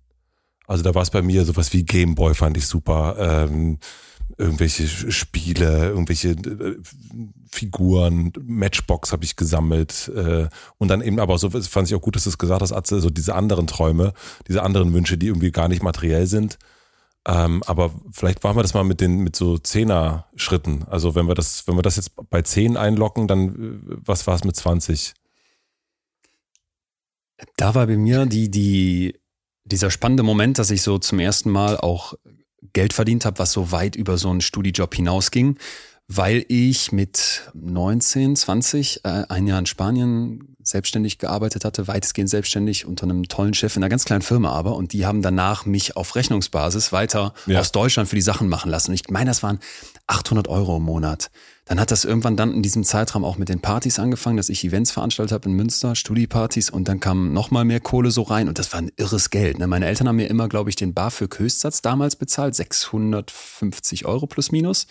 [0.68, 3.80] Also da war es bei mir sowas wie Gameboy fand ich super, ähm,
[4.38, 6.78] irgendwelche Spiele, irgendwelche äh,
[7.52, 10.48] Figuren, Matchbox habe ich gesammelt äh,
[10.78, 12.72] und dann eben aber auch so fand ich auch gut, dass du es gesagt hast,
[12.72, 14.14] Atze, so diese anderen Träume,
[14.48, 16.58] diese anderen Wünsche, die irgendwie gar nicht materiell sind.
[17.30, 20.86] Ähm, aber vielleicht machen wir das mal mit den mit so Zehner-Schritten.
[20.90, 24.36] Also wenn wir das, wenn wir das jetzt bei 10 einlocken, dann äh, was war
[24.36, 25.14] es mit 20?
[27.56, 29.20] Da war bei mir die, die,
[29.64, 32.16] dieser spannende Moment, dass ich so zum ersten Mal auch
[32.74, 35.60] Geld verdient habe, was so weit über so einen Studijob hinausging,
[36.12, 42.86] weil ich mit 19, 20 äh, ein Jahr in Spanien selbstständig gearbeitet hatte, weitestgehend selbstständig
[42.86, 45.96] unter einem tollen Chef in einer ganz kleinen Firma aber und die haben danach mich
[45.96, 47.60] auf Rechnungsbasis weiter Ja.
[47.60, 48.92] aus Deutschland für die Sachen machen lassen.
[48.92, 49.60] Und ich meine, das waren
[50.08, 51.30] 800 Euro im Monat.
[51.66, 54.64] Dann hat das irgendwann dann in diesem Zeitraum auch mit den Partys angefangen, dass ich
[54.64, 58.48] Events veranstaltet habe in Münster, Studiepartys und dann kam noch mal mehr Kohle so rein
[58.48, 59.60] und das war ein irres Geld.
[59.60, 59.68] Ne?
[59.68, 64.88] Meine Eltern haben mir immer, glaube ich, den BAföG-Höchstsatz damals bezahlt, 650 Euro plus minus.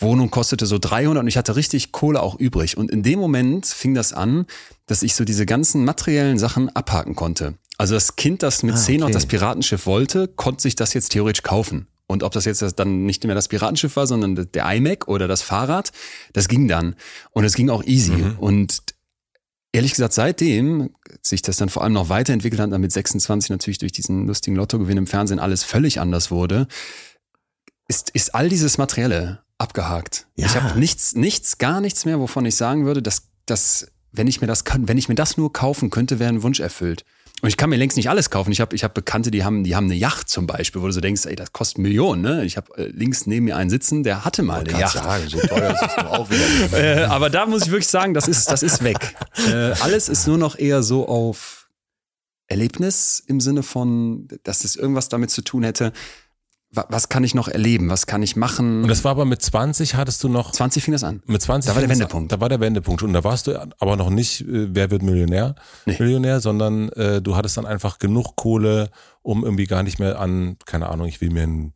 [0.00, 2.76] Wohnung kostete so 300 und ich hatte richtig Kohle auch übrig.
[2.76, 4.46] Und in dem Moment fing das an,
[4.86, 7.54] dass ich so diese ganzen materiellen Sachen abhaken konnte.
[7.78, 9.14] Also das Kind, das mit Ah, 10 noch okay.
[9.14, 11.86] das Piratenschiff wollte, konnte sich das jetzt theoretisch kaufen.
[12.06, 15.42] Und ob das jetzt dann nicht mehr das Piratenschiff war, sondern der iMac oder das
[15.42, 15.92] Fahrrad,
[16.32, 16.96] das ging dann.
[17.30, 18.12] Und es ging auch easy.
[18.12, 18.38] Mhm.
[18.38, 18.82] Und
[19.72, 20.90] ehrlich gesagt, seitdem
[21.22, 24.56] sich das dann vor allem noch weiterentwickelt hat, dann mit 26 natürlich durch diesen lustigen
[24.56, 26.66] Lottogewinn im Fernsehen alles völlig anders wurde,
[27.86, 30.26] ist, ist all dieses Materielle abgehakt.
[30.36, 30.46] Ja.
[30.46, 34.40] Ich habe nichts, nichts, gar nichts mehr, wovon ich sagen würde, dass, dass wenn ich
[34.40, 37.04] mir das kann, wenn ich mir das nur kaufen könnte, wäre ein Wunsch erfüllt.
[37.42, 38.52] Und ich kann mir längst nicht alles kaufen.
[38.52, 40.92] Ich habe ich hab Bekannte, die haben, die haben eine Yacht zum Beispiel, wo du
[40.92, 42.20] so denkst, ey, das kostet Millionen.
[42.20, 42.44] Ne?
[42.44, 44.92] Ich habe äh, links neben mir einen sitzen, der hatte mal eine Yacht.
[44.92, 46.40] sagen, so teuer ist es auch wieder.
[46.72, 49.14] Äh, aber da muss ich wirklich sagen, das ist, das ist weg.
[49.48, 51.68] Äh, alles ist nur noch eher so auf
[52.46, 55.92] Erlebnis im Sinne von, dass es irgendwas damit zu tun hätte.
[56.72, 57.88] Wa- Was kann ich noch erleben?
[57.90, 58.82] Was kann ich machen?
[58.82, 61.22] Und das war aber mit 20 hattest du noch 20 fing das an.
[61.26, 62.32] Mit 20 Da war der Wendepunkt.
[62.32, 63.02] Da war der Wendepunkt.
[63.02, 65.54] Und da warst du aber noch nicht, äh, wer wird Millionär,
[65.86, 65.96] Nee.
[65.98, 68.90] Millionär, sondern äh, du hattest dann einfach genug Kohle,
[69.22, 71.74] um irgendwie gar nicht mehr an, keine Ahnung, ich will mir ein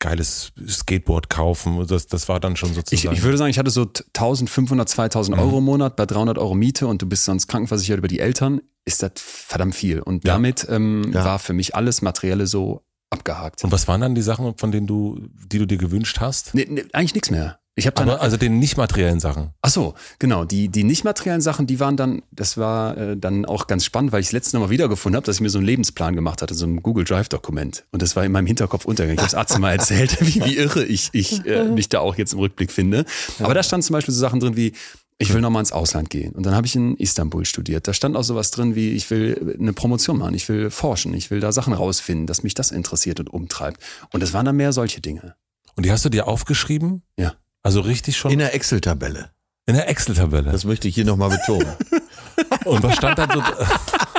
[0.00, 1.86] geiles Skateboard kaufen.
[1.86, 3.14] Das, das war dann schon Ich, sozusagen.
[3.14, 6.86] ich würde sagen, ich hatte so 1500, 2000 Euro im Monat bei 300 Euro Miete
[6.88, 10.00] und du bist sonst krankenversichert über die Eltern, ist das verdammt viel.
[10.00, 10.34] Und Ja.
[10.34, 11.24] damit ähm, Ja.
[11.24, 13.62] war für mich alles Materielle so abgehakt.
[13.64, 16.54] und was waren dann die Sachen, von denen du, die du dir gewünscht hast?
[16.54, 17.58] Nee, nee, eigentlich nichts mehr.
[17.78, 19.50] Ich habe dann Aber also den nicht materiellen Sachen.
[19.60, 20.46] Ach so, genau.
[20.46, 24.12] Die, die nicht materiellen Sachen, die waren dann, das war äh, dann auch ganz spannend,
[24.12, 26.54] weil ich das letzte Mal wiedergefunden habe, dass ich mir so einen Lebensplan gemacht hatte,
[26.54, 27.84] so ein Google Drive-Dokument.
[27.92, 29.22] Und das war in meinem Hinterkopf untergegangen.
[29.26, 32.32] Ich habe Arzt mal erzählt, wie, wie irre ich, ich äh, mich da auch jetzt
[32.32, 33.04] im Rückblick finde.
[33.40, 34.72] Aber da stand zum Beispiel so Sachen drin wie,
[35.18, 36.32] ich will nochmal ins Ausland gehen.
[36.32, 37.88] Und dann habe ich in Istanbul studiert.
[37.88, 41.30] Da stand auch sowas drin wie, ich will eine Promotion machen, ich will forschen, ich
[41.30, 43.82] will da Sachen rausfinden, dass mich das interessiert und umtreibt.
[44.12, 45.34] Und das waren dann mehr solche Dinge.
[45.74, 47.02] Und die hast du dir aufgeschrieben?
[47.16, 47.34] Ja.
[47.62, 49.30] Also richtig schon In in, der Excel-Tabelle.
[49.66, 50.52] der Excel-Tabelle.
[50.52, 51.72] Das möchte ich hier nochmal betonen.
[52.64, 53.42] Und was stand da so?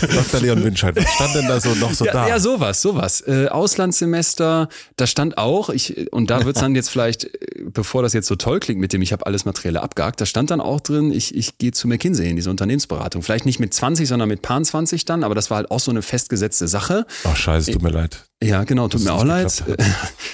[0.00, 0.40] Dr.
[0.40, 2.28] Leon Winscheid, was stand denn da so noch so ja, da?
[2.28, 3.22] ja, sowas, sowas.
[3.26, 8.12] Äh, Auslandssemester, da stand auch, ich, und da wird's dann jetzt vielleicht, äh, bevor das
[8.12, 10.80] jetzt so toll klingt mit dem, ich habe alles Materielle abgehakt, da stand dann auch
[10.80, 13.22] drin, ich, ich gehe zu McKinsey in diese Unternehmensberatung.
[13.22, 15.90] Vielleicht nicht mit 20, sondern mit Paar 20 dann, aber das war halt auch so
[15.90, 17.06] eine festgesetzte Sache.
[17.24, 18.24] Ach scheiße, tut mir leid.
[18.42, 19.64] Ja, genau, tut mir auch leid.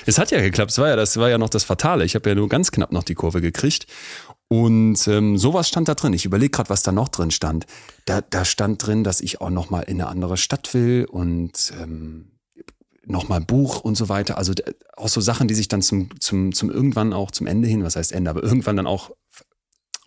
[0.07, 2.05] Es hat ja geklappt, es war ja, das war ja noch das Fatale.
[2.05, 3.87] Ich habe ja nur ganz knapp noch die Kurve gekriegt.
[4.49, 6.13] Und ähm, sowas stand da drin.
[6.13, 7.67] Ich überlege gerade, was da noch drin stand.
[8.05, 11.73] Da, da stand drin, dass ich auch noch mal in eine andere Stadt will und
[11.81, 12.39] ähm,
[13.07, 14.39] noch mal ein Buch und so weiter.
[14.39, 14.53] Also
[14.97, 17.97] auch so Sachen, die sich dann zum, zum, zum irgendwann auch zum Ende hin, was
[17.97, 19.45] heißt Ende, aber irgendwann dann auch ver-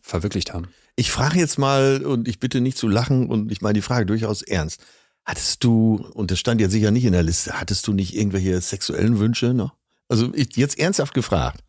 [0.01, 0.67] verwirklicht haben.
[0.95, 4.05] Ich frage jetzt mal, und ich bitte nicht zu lachen, und ich meine die Frage
[4.05, 4.81] durchaus ernst.
[5.25, 8.61] Hattest du, und das stand ja sicher nicht in der Liste, hattest du nicht irgendwelche
[8.61, 9.75] sexuellen Wünsche noch?
[10.07, 11.63] Also ich, jetzt ernsthaft gefragt.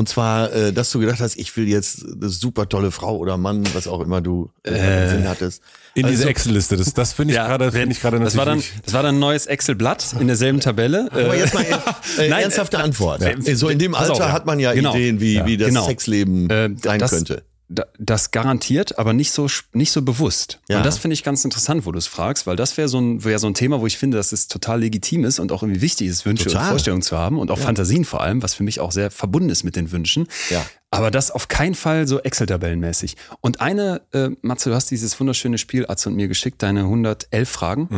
[0.00, 3.36] Und zwar, äh, dass du gedacht hast, ich will jetzt eine super tolle Frau oder
[3.36, 4.70] Mann, was auch immer du äh,
[5.04, 5.60] im Sinn hattest.
[5.94, 6.78] In Also- diese Excel-Liste.
[6.78, 9.18] Das, das finde ich gerade, finde ich gerade das war dann, das war dann ein
[9.18, 11.08] neues Excel-Blatt in derselben Tabelle.
[11.10, 11.64] Aber Äh, jetzt mal
[12.18, 13.20] äh, Nein, ernsthafte äh, Antwort.
[13.20, 14.32] äh, so in dem Alter auf, ja.
[14.32, 14.94] hat man ja Genau.
[14.94, 15.84] Ideen, wie, Ja, wie das genau.
[15.86, 17.42] Sexleben Äh, sein das- könnte.
[17.72, 20.58] Da- Das garantiert, aber nicht so nicht so bewusst.
[20.68, 20.78] Ja.
[20.78, 23.22] Und das finde ich ganz interessant, wo du es fragst, weil das wäre so ein
[23.24, 25.80] wäre so ein Thema, wo ich finde, dass es total legitim ist und auch irgendwie
[25.80, 26.62] wichtig ist, Wünsche Total.
[26.64, 29.50] und Vorstellungen zu haben und auch Fantasien vor allem, was für mich auch sehr verbunden
[29.50, 30.26] ist mit den Wünschen.
[30.50, 30.66] Ja.
[30.90, 33.16] Aber das auf keinen Fall so Excel-Tabellenmäßig.
[33.40, 37.48] Und eine, äh, Matze, du hast dieses wunderschöne Spiel Atze und mir geschickt, deine 111
[37.48, 37.88] Fragen.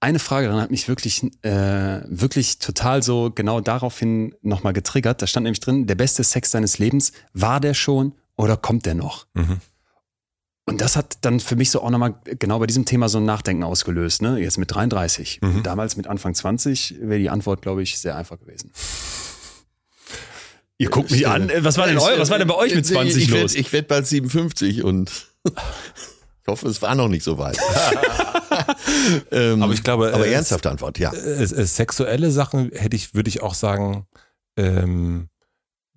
[0.00, 5.22] Eine Frage daran hat mich wirklich, äh, wirklich total so genau daraufhin nochmal getriggert.
[5.22, 8.94] Da stand nämlich drin, der beste Sex deines Lebens, war der schon oder kommt der
[8.94, 9.26] noch?
[9.34, 9.60] Mhm.
[10.66, 13.26] Und das hat dann für mich so auch nochmal genau bei diesem Thema so ein
[13.26, 14.38] Nachdenken ausgelöst, ne?
[14.38, 15.40] Jetzt mit 33.
[15.42, 15.62] Mhm.
[15.62, 18.72] Damals mit Anfang 20 wäre die Antwort, glaube ich, sehr einfach gewesen.
[20.78, 21.50] Ihr guckt mich an.
[21.58, 23.38] Was war denn eu, was war denn bei euch mit 20 ich los?
[23.38, 27.58] Werd, ich werde bald 57 und ich hoffe, es war noch nicht so weit.
[29.30, 31.12] ähm, Aber ich glaube, aber äh, ernsthafte Antwort, ja.
[31.12, 34.06] äh, äh, sexuelle Sachen hätte ich, würde ich auch sagen,
[34.56, 35.28] ähm,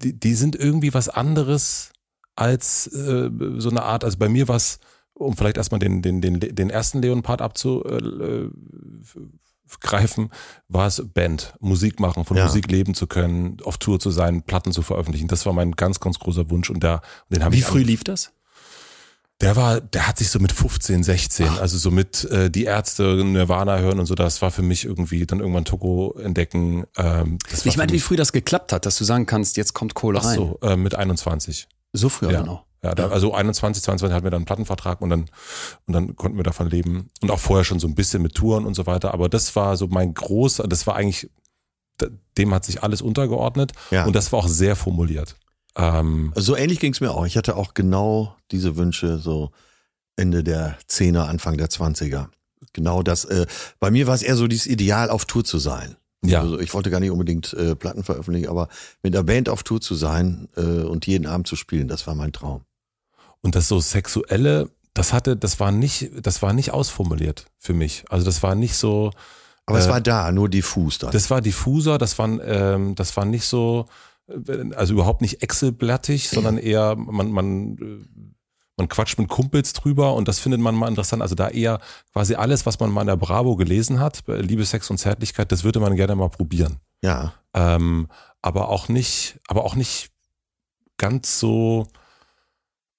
[0.04, 1.92] die, die sind irgendwie was anderes
[2.38, 4.80] als äh, so eine Art, also bei mir war es,
[5.14, 8.50] um vielleicht erstmal den, den, den, den ersten Leon-Part abzu, äh,
[10.70, 12.46] war es Band, Musik machen, von Ja.
[12.46, 15.28] Musik leben zu können, auf Tour zu sein, Platten zu veröffentlichen.
[15.28, 17.86] Das war mein ganz, ganz großer Wunsch und da, den habe Wie ich früh an-
[17.88, 18.32] lief das?
[19.42, 23.04] Der war, der hat sich so mit 15, 16, also so mit äh, die Ärzte,
[23.24, 26.86] Nirvana hören und so, das war für mich irgendwie dann irgendwann Toko entdecken.
[26.98, 30.20] Ähm, Ich meine, wie früh das geklappt hat, dass du sagen kannst, jetzt kommt Kohle
[30.22, 30.36] Ach rein.
[30.38, 31.68] so, äh, mit 21.
[31.98, 32.42] So früh Ja.
[32.42, 32.64] genau.
[32.84, 35.26] Ja, da, also 21, 22 hatten wir dann einen Plattenvertrag und dann,
[35.88, 37.10] und dann konnten wir davon leben.
[37.22, 39.14] Und auch vorher schon so ein bisschen mit Touren und so weiter.
[39.16, 41.30] Aber das war so mein großer, das war eigentlich,
[42.38, 43.72] dem hat sich alles untergeordnet.
[43.90, 44.06] Ja.
[44.06, 45.36] Und das war auch sehr formuliert.
[45.76, 47.26] Ähm, So ähnlich ging es mir auch.
[47.26, 49.52] Ich hatte auch genau diese Wünsche so
[50.16, 52.30] Ende der Zehner, Anfang der Zwanziger.
[52.74, 53.26] Genau das.
[53.26, 53.48] Äh,
[53.80, 55.97] bei mir war es eher so dieses Ideal, auf Tour zu sein.
[56.26, 56.42] Ja.
[56.42, 58.68] Also ich wollte gar nicht unbedingt äh, Platten veröffentlichen, aber
[59.04, 62.16] mit einer Band auf Tour zu sein äh, und jeden Abend zu spielen, das war
[62.16, 62.62] mein Traum.
[63.42, 68.04] und das so sexuelle, das hatte, das war nicht, das war nicht ausformuliert für mich.
[68.10, 69.12] Also das war nicht so,
[69.68, 71.12] Aber es Äh, war da, nur diffus dann.
[71.12, 73.86] Das war diffuser, das war, ähm, das war nicht so,
[74.28, 78.06] äh, also überhaupt nicht Excel-blattig, sondern eher, man, man, äh,
[78.78, 81.22] man quatscht mit Kumpels drüber und das findet man mal interessant.
[81.22, 81.80] Also da eher
[82.14, 85.52] quasi alles, was man mal in der Bravo gelesen hat, äh, Liebe, Sex und Zärtlichkeit,
[85.52, 86.78] das würde man gerne mal probieren.
[87.02, 87.34] ja.
[87.54, 88.08] Ähm,
[88.44, 90.12] aber auch nicht, aber auch nicht
[90.98, 91.88] ganz so,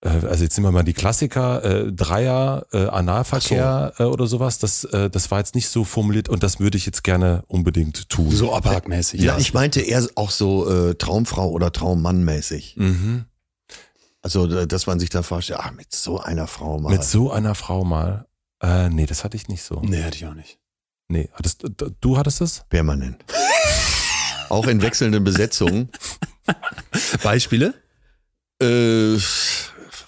[0.00, 4.58] äh, also jetzt nehmen wir mal die Klassiker, äh, Dreier, äh, Analverkehr äh, oder sowas,
[4.58, 8.08] das, äh, das war jetzt nicht so formuliert und das würde ich jetzt gerne unbedingt
[8.08, 8.32] tun.
[8.32, 9.20] So abhackmäßig.
[9.22, 12.74] Ja, ich meinte eher auch so äh, Traumfrau oder Traummann mäßig.
[12.76, 13.26] Mhm.
[14.28, 16.90] Also, äh, dass man sich dann vorstellt, ach, mit so einer Frau mal.
[16.90, 18.26] Mit so einer Frau mal.
[18.62, 19.80] Äh, nee, das hatte ich nicht so.
[19.80, 20.58] Nee, hatte ich auch nicht.
[21.08, 21.64] Nee, hattest,
[22.02, 22.64] du hattest es?
[22.68, 23.24] permanent.
[24.50, 25.88] auch in wechselnden Besetzungen.
[27.22, 27.72] Beispiele?
[28.60, 29.16] Äh,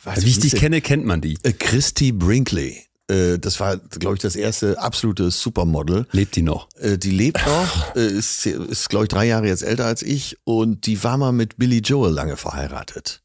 [0.04, 1.38] was Wie ich dich kenne, kennt man die.
[1.42, 2.84] Äh, Christy Brinkley.
[3.08, 6.06] Äh, das war, glaube ich, das erste absolute Supermodel.
[6.12, 6.68] Lebt die noch?
[6.78, 11.02] Die lebt noch, ist, ist glaube ich, drei Jahre jetzt älter als ich und die
[11.02, 13.22] war mal mit Billy Joel lange verheiratet.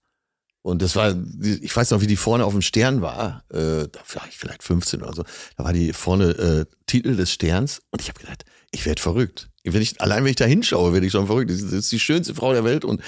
[0.65, 3.99] Und das war, ich weiß noch, wie die vorne auf dem Stern war, äh, da
[4.15, 5.23] war ich vielleicht 15 oder so,
[5.57, 9.51] da war die vorne äh, Titel des Sterns und ich habe gedacht, ich werde verrückt.
[9.63, 11.51] Wenn ich, allein wenn ich da hinschaue, werde ich schon verrückt.
[11.51, 12.99] Das ist, das ist die schönste Frau der Welt und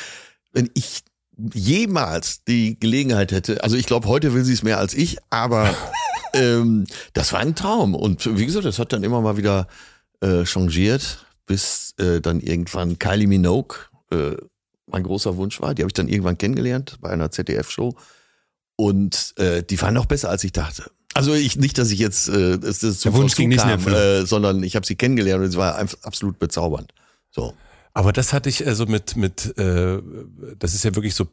[0.54, 1.02] wenn ich
[1.36, 5.76] jemals die Gelegenheit hätte, also ich glaube, heute will sie es mehr als ich, aber
[6.34, 7.96] ähm, das war ein Traum.
[7.96, 9.68] Und wie gesagt, das hat dann immer mal wieder
[10.22, 13.78] äh, changiert, bis äh, dann irgendwann Kylie Minogue
[14.12, 14.36] äh,
[14.88, 15.74] mein großer Wunsch war.
[15.76, 17.94] Die habe ich dann irgendwann kennengelernt bei einer ZDF-Show.
[18.76, 20.84] Und äh, die war noch besser, als ich dachte.
[21.14, 24.62] Also ich nicht, dass ich jetzt äh, das zum Der Wunsch ging kam, äh, sondern
[24.64, 26.94] ich habe sie kennengelernt und es war einfach absolut bezaubernd.
[27.32, 27.54] So.
[27.96, 29.98] Aber das hatte ich also mit, mit äh,
[30.60, 31.26] das ist ja wirklich so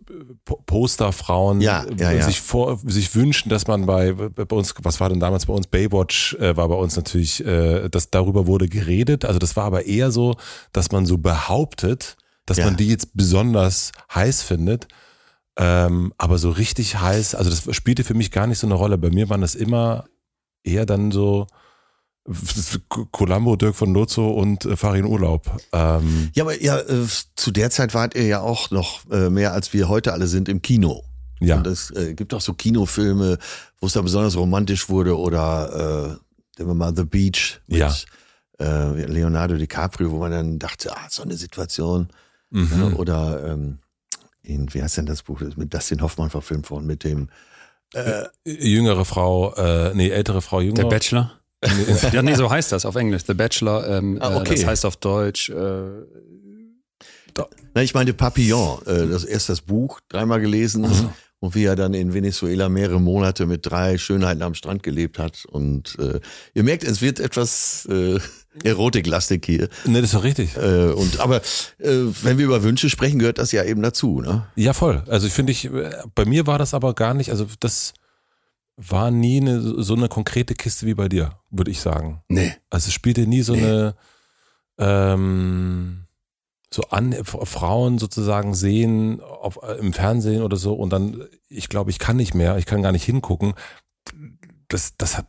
[0.47, 2.23] Po- Posterfrauen Ja, ja, und ja.
[2.23, 5.67] sich vor, sich wünschen, dass man bei, bei uns, was war denn damals bei uns,
[5.67, 9.27] Baywatch äh, war bei uns natürlich, äh, dass darüber wurde geredet.
[9.27, 10.37] Also das war aber eher so,
[10.73, 12.67] dass man so behauptet, dass Ja.
[12.67, 14.89] man die jetzt besonders heiß findet.
[15.57, 18.99] Ähm, aber so richtig heiß, also das spielte für mich gar nicht so eine Rolle.
[18.99, 20.05] Bei mir waren das immer
[20.65, 21.47] eher dann so
[23.13, 25.51] Columbo, Dirk von Lozo und äh, Farin Urlaub.
[25.73, 29.53] Ähm, Ja, aber ja, äh, zu der Zeit wart ihr ja auch noch äh, mehr,
[29.53, 31.05] als wir heute alle sind im Kino.
[31.41, 31.57] ja.
[31.59, 33.39] Und es äh, gibt auch so Kinofilme,
[33.79, 37.95] wo es da besonders romantisch wurde oder äh, nehmen wir mal The Beach mit Ja.
[38.59, 42.09] äh, Leonardo DiCaprio, wo man dann dachte, ah, so eine Situation.
[42.55, 42.71] Mhm.
[42.79, 43.79] Ja, oder ähm,
[44.43, 45.41] in, wie heißt denn das Buch?
[45.41, 47.29] Das ist mit Dustin Hoffmann verfilmt worden, mit dem
[47.95, 50.83] äh, jüngere Frau, äh, nee, ältere Frau, jünger.
[50.83, 51.33] Der Bachelor?
[52.13, 53.23] Ja, nee, so heißt das auf Englisch.
[53.27, 53.89] The Bachelor.
[53.89, 54.55] Ähm, Ah, äh, okay.
[54.55, 55.49] Das heißt auf Deutsch.
[55.49, 55.55] Äh,
[57.75, 60.87] Na, ich meine Papillon, äh, das erst das Buch dreimal gelesen
[61.41, 65.45] und wie er dann in Venezuela mehrere Monate mit drei Schönheiten am Strand gelebt hat.
[65.47, 66.21] Und äh,
[66.55, 68.19] ihr merkt, es wird etwas äh,
[68.63, 69.69] erotiklastig hier.
[69.85, 70.57] nee, das ist doch richtig.
[70.57, 71.39] Äh, und aber
[71.79, 71.91] äh,
[72.23, 74.47] wenn wir über Wünsche sprechen, gehört das ja eben dazu, ne?
[74.57, 75.03] Ja, voll.
[75.09, 75.69] Also ich finde, ich,
[76.15, 77.95] bei mir war das aber gar nicht, also das
[78.77, 82.23] war nie eine, so eine konkrete Kiste wie bei dir, würde ich sagen.
[82.29, 82.53] nee.
[82.71, 83.63] Also es spielte nie so Nee.
[83.65, 83.95] eine,
[84.79, 86.01] ähm,
[86.73, 91.91] so an F- Frauen sozusagen sehen auf, im Fernsehen oder so und dann, ich glaube,
[91.91, 93.55] ich kann nicht mehr, ich kann gar nicht hingucken.
[94.69, 95.27] Das, das hat,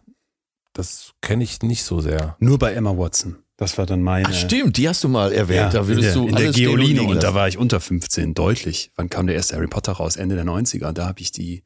[0.75, 2.35] das kenne ich nicht so sehr.
[2.39, 3.37] Nur bei Emma Watson.
[3.57, 4.27] Das war dann meine.
[4.29, 5.57] Ach, stimmt, die hast du mal erwähnt.
[5.57, 8.33] Ja, da in würdest der, du in der Geoline und da war ich unter 15,
[8.33, 8.91] deutlich.
[8.95, 10.17] Wann kam der erste Harry Potter raus?
[10.17, 10.91] Ende der 90er.
[10.91, 11.63] Da habe ich die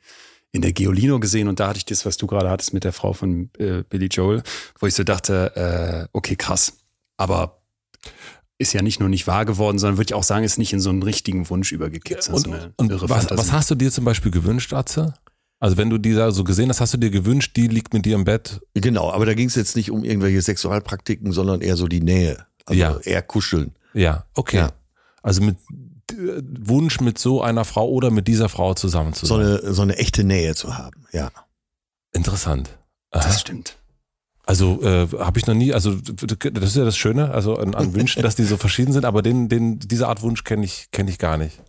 [0.51, 2.93] in der Geolino gesehen und da hatte ich das, was du gerade hattest mit der
[2.93, 4.43] Frau von äh, Billy Joel,
[4.79, 6.73] wo ich so dachte, äh, okay, krass.
[7.17, 7.61] Aber
[8.59, 10.79] ist ja nicht nur nicht wahr geworden, sondern würde ich auch sagen, ist nicht in
[10.79, 12.29] so einen richtigen Wunsch übergekippt.
[12.29, 15.13] Und, so eine und irre was, was hast du dir zum Beispiel gewünscht, Atze?
[15.59, 18.05] Also wenn du die da so gesehen hast, hast du dir gewünscht, die liegt mit
[18.05, 18.61] dir im Bett.
[18.75, 22.45] Genau, aber da ging es jetzt nicht um irgendwelche Sexualpraktiken, sondern eher so die Nähe.
[22.65, 22.97] Also Ja.
[22.99, 23.71] eher kuscheln.
[23.93, 24.57] Ja, okay.
[24.57, 24.71] Ja.
[25.21, 25.57] Also mit
[26.11, 29.45] äh, Wunsch mit so einer Frau oder mit dieser Frau zusammen zu So sein.
[29.45, 31.05] eine, so eine echte Nähe zu haben.
[31.11, 31.29] Ja.
[32.13, 32.77] Interessant.
[33.11, 33.23] Aha.
[33.23, 33.75] Das stimmt.
[34.45, 37.93] Also äh, habe ich noch nie, also das ist ja das Schöne, also an, an
[37.93, 41.11] Wünschen, dass die so verschieden sind, aber den, den, diese Art Wunsch kenne ich, kenne
[41.11, 41.61] ich gar nicht.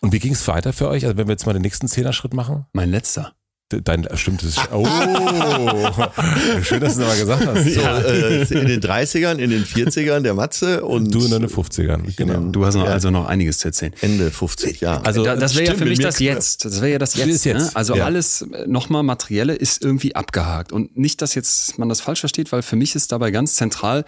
[0.00, 1.04] Und wie ging es weiter für euch?
[1.04, 2.66] Also wenn wir jetzt mal den nächsten Zehner-Schritt machen?
[2.72, 3.32] Mein letzter.
[3.70, 4.86] Dein, äh, stimmt, das ist, oh,
[6.62, 7.64] schön, dass du das mal gesagt hast.
[7.74, 12.08] So, äh, in den 30ern, in den 40ern der Matze und Du in deinen 50ern,
[12.08, 12.50] Ich in genau.
[12.50, 12.92] Du hast noch, Ja.
[12.92, 13.92] also noch einiges zu erzählen.
[14.00, 15.02] Ende 50, ja.
[15.02, 16.64] Also da, das wäre ja für mich das Jetzt.
[16.64, 17.34] Das wäre ja das Das Jetzt.
[17.34, 17.70] ist jetzt, Ne?
[17.74, 18.04] Also ja.
[18.06, 20.72] alles äh, nochmal Materielle ist irgendwie abgehakt.
[20.72, 24.06] Und nicht, dass jetzt man das falsch versteht, weil für mich ist dabei ganz zentral,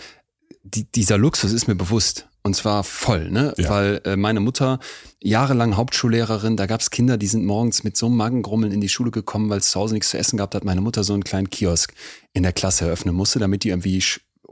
[0.63, 2.29] die, dieser Luxus ist mir bewusst.
[2.43, 3.53] Und zwar voll, ne?
[3.59, 3.69] Ja.
[3.69, 4.79] Weil äh, meine Mutter
[5.23, 9.11] jahrelang Hauptschullehrerin, da gab's Kinder, die sind morgens mit so einem Magengrummeln in die Schule
[9.11, 11.25] gekommen, weil es zu Hause nichts zu essen gab, da hat meine Mutter so einen
[11.25, 11.93] kleinen Kiosk
[12.33, 14.03] in der Klasse eröffnen musste, damit die irgendwie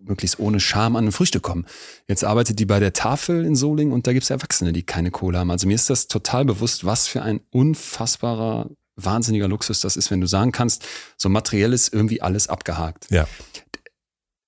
[0.03, 1.67] möglichst ohne Scham an ein Frühstück kommen.
[2.07, 5.39] Jetzt arbeitet die bei der Tafel in Solingen und da gibt's Erwachsene, die keine Kohle
[5.39, 5.51] haben.
[5.51, 10.21] Also mir ist das total bewusst, was für ein unfassbarer, wahnsinniger Luxus das ist, wenn
[10.21, 13.07] du sagen kannst, so materiell ist irgendwie alles abgehakt.
[13.11, 13.27] Ja.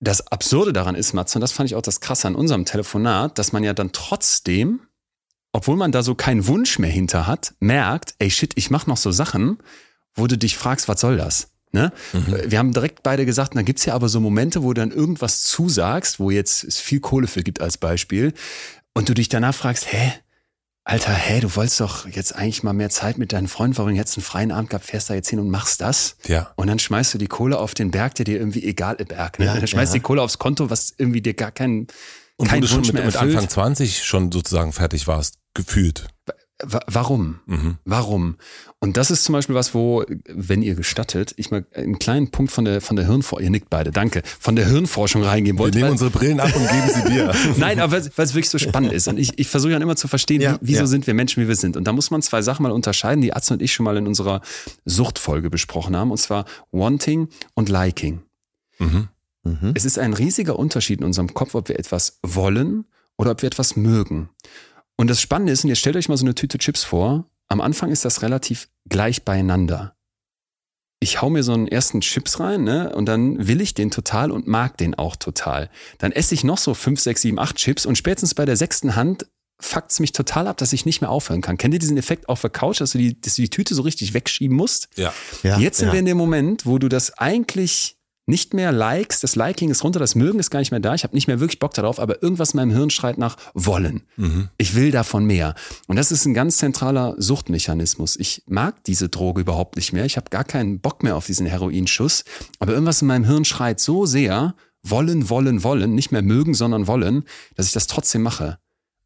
[0.00, 3.38] Das Absurde daran ist, Matze, und das fand ich auch das Krasse an unserem Telefonat,
[3.38, 4.80] dass man ja dann trotzdem,
[5.52, 8.96] obwohl man da so keinen Wunsch mehr hinter hat, merkt, ey shit, ich mach noch
[8.96, 9.58] so Sachen,
[10.14, 11.48] wo du dich fragst, was soll das?
[11.72, 11.92] Ne?
[12.12, 15.42] Wir haben direkt beide gesagt, da gibt's ja aber so Momente, wo du dann irgendwas
[15.42, 18.32] zusagst, wo jetzt es viel Kohle für gibt als Beispiel,
[18.94, 20.12] und du dich danach fragst, hä?
[20.90, 24.18] Alter, hä, du wolltest doch jetzt eigentlich mal mehr Zeit mit deinen Freunden verbringen, hättest
[24.18, 26.16] einen freien Abend gehabt, fährst da jetzt hin und machst das.
[26.26, 26.50] Ja.
[26.56, 29.38] Und dann schmeißt du die Kohle auf den Berg, der dir irgendwie egal ist, Berg.
[29.38, 29.44] Ne?
[29.44, 29.98] Ja, dann schmeißt ja.
[29.98, 31.86] die Kohle aufs Konto, was irgendwie dir gar keinen,
[32.38, 33.16] Und keinen wo du schon mit, mit.
[33.16, 36.08] Anfang 20 schon sozusagen fertig warst, gefühlt.
[36.64, 37.40] Wa- Warum?
[37.46, 37.78] Mhm.
[37.84, 38.36] Warum?
[38.78, 42.50] Und das ist zum Beispiel was, wo, wenn ihr gestattet, ich mal einen kleinen Punkt
[42.52, 45.76] von der, von der Hirnforschung, ihr nickt beide, danke, von der Hirnforschung reingehen Wir wollte.
[45.78, 47.34] nehmen weil- unsere Brillen ab und geben sie dir.
[47.58, 49.08] Nein, aber weil es wirklich so spannend ist.
[49.08, 50.86] Und ich, ich versuche dann immer zu verstehen, Ja, wie, wieso ja.
[50.86, 51.76] sind wir Menschen, wie wir sind.
[51.76, 54.06] Und da muss man zwei Sachen mal unterscheiden, die Atze und ich schon mal in
[54.06, 54.40] unserer
[54.84, 56.10] Suchtfolge besprochen haben.
[56.10, 58.22] Und zwar Wanting und Liking.
[58.78, 59.08] Mhm.
[59.44, 59.72] Mhm.
[59.74, 62.84] Es ist ein riesiger Unterschied in unserem Kopf, ob wir etwas wollen
[63.16, 64.28] oder ob wir etwas mögen.
[65.00, 67.62] Und das Spannende ist, und jetzt stellt euch mal so eine Tüte Chips vor, am
[67.62, 69.96] Anfang ist das relativ gleich beieinander.
[71.00, 74.30] Ich hau mir so einen ersten Chips rein, ne, und dann will ich den total
[74.30, 75.70] und mag den auch total.
[75.96, 78.94] Dann esse ich noch so fünf, sechs, sieben, acht Chips und spätestens bei der sechsten
[78.94, 79.24] Hand
[79.58, 81.56] fuckt's mich total ab, dass ich nicht mehr aufhören kann.
[81.56, 83.80] Kennt ihr diesen Effekt auf der Couch, dass du die, dass du die Tüte so
[83.80, 84.90] richtig wegschieben musst?
[84.96, 85.14] Ja.
[85.42, 85.92] Ja, Jetzt sind ja.
[85.94, 87.96] wir in dem Moment, wo du das eigentlich
[88.30, 91.04] nicht mehr likest, das Liking ist runter, das Mögen ist gar nicht mehr da, ich
[91.04, 94.02] habe nicht mehr wirklich Bock darauf, aber irgendwas in meinem Hirn schreit nach wollen.
[94.16, 94.48] Mhm.
[94.56, 95.54] Ich will davon mehr.
[95.86, 98.16] Und das ist ein ganz zentraler Suchtmechanismus.
[98.16, 101.46] Ich mag diese Droge überhaupt nicht mehr, ich habe gar keinen Bock mehr auf diesen
[101.46, 102.24] Heroinschuss,
[102.58, 106.86] aber irgendwas in meinem Hirn schreit so sehr, wollen, wollen, wollen, nicht mehr mögen, sondern
[106.86, 107.24] wollen,
[107.56, 108.58] dass ich das trotzdem mache.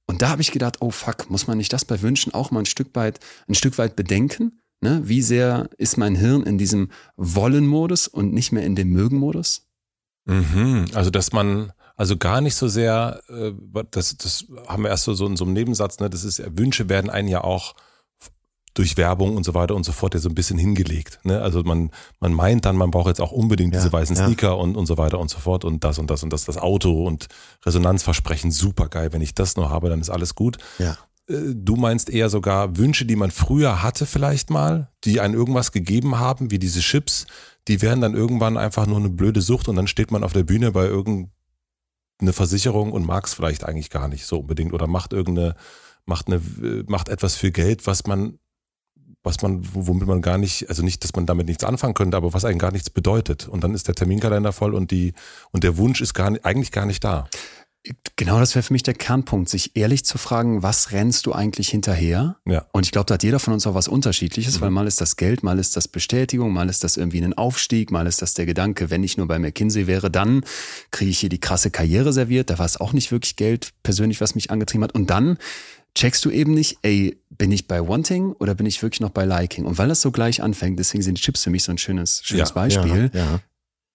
[0.06, 2.60] Und da habe ich gedacht, oh fuck, muss man nicht das bei Wünschen auch mal
[2.60, 4.60] ein Stück weit, ein Stück weit bedenken?
[4.84, 5.00] Ne?
[5.04, 9.66] Wie sehr ist mein Hirn in diesem Wollen-Modus und nicht mehr in dem Mögen-Modus?
[10.26, 10.84] Mhm.
[10.92, 13.52] Also dass man also gar nicht so sehr, äh,
[13.90, 16.90] das, das haben wir erst so, so in so einem Nebensatz, ne, das ist, Wünsche
[16.90, 17.74] werden einen ja auch
[18.74, 21.20] durch Werbung und so weiter und so fort ja so ein bisschen hingelegt.
[21.22, 21.40] Ne?
[21.40, 24.26] Also man, man meint dann, man braucht jetzt auch unbedingt Ja, diese weißen ja.
[24.26, 26.58] Sneaker und, und so weiter und so fort und das und das und das, das
[26.58, 27.28] Auto und
[27.64, 29.14] Resonanzversprechen, super geil.
[29.14, 30.58] Wenn ich das nur habe, dann ist alles gut.
[30.78, 30.98] Ja.
[31.28, 35.72] Äh, Du meinst eher sogar Wünsche, die man früher hatte vielleicht mal, die einen irgendwas
[35.72, 37.26] gegeben haben, wie diese Chips,
[37.68, 40.44] die wären dann irgendwann einfach nur eine blöde Sucht und dann steht man auf der
[40.44, 41.30] Bühne bei irgendeiner
[42.32, 45.54] Versicherung und mag es vielleicht eigentlich gar nicht so unbedingt oder macht irgendeine,
[46.04, 48.38] macht eine, äh, macht etwas für Geld, was man,
[49.22, 52.34] was man, womit man gar nicht, also nicht, dass man damit nichts anfangen könnte, aber
[52.34, 53.48] was eigentlich gar nichts bedeutet.
[53.48, 55.14] Und dann ist der Terminkalender voll und die,
[55.50, 57.28] und der Wunsch ist gar nicht, eigentlich gar nicht da.
[58.16, 61.68] Genau, das wäre für mich der Kernpunkt, sich ehrlich zu fragen, was rennst du eigentlich
[61.68, 62.36] hinterher?
[62.46, 62.64] Ja.
[62.72, 65.16] Und ich glaube, da hat jeder von uns auch was Unterschiedliches, weil mal ist das
[65.16, 68.46] Geld, mal ist das Bestätigung, mal ist das irgendwie ein Aufstieg, mal ist das der
[68.46, 70.44] Gedanke, wenn ich nur bei McKinsey wäre, dann
[70.92, 72.48] kriege ich hier die krasse Karriere serviert.
[72.48, 74.94] Da war es auch nicht wirklich Geld persönlich, was mich angetrieben hat.
[74.94, 75.36] Und dann
[75.94, 79.24] checkst du eben nicht, ey, bin ich bei Wanting oder bin ich wirklich noch bei
[79.26, 79.66] Liking?
[79.66, 82.50] Und weil das so gleich anfängt, deswegen sind Chips für mich so ein schönes, schönes
[82.50, 83.40] Ja, Beispiel, Ja, ja.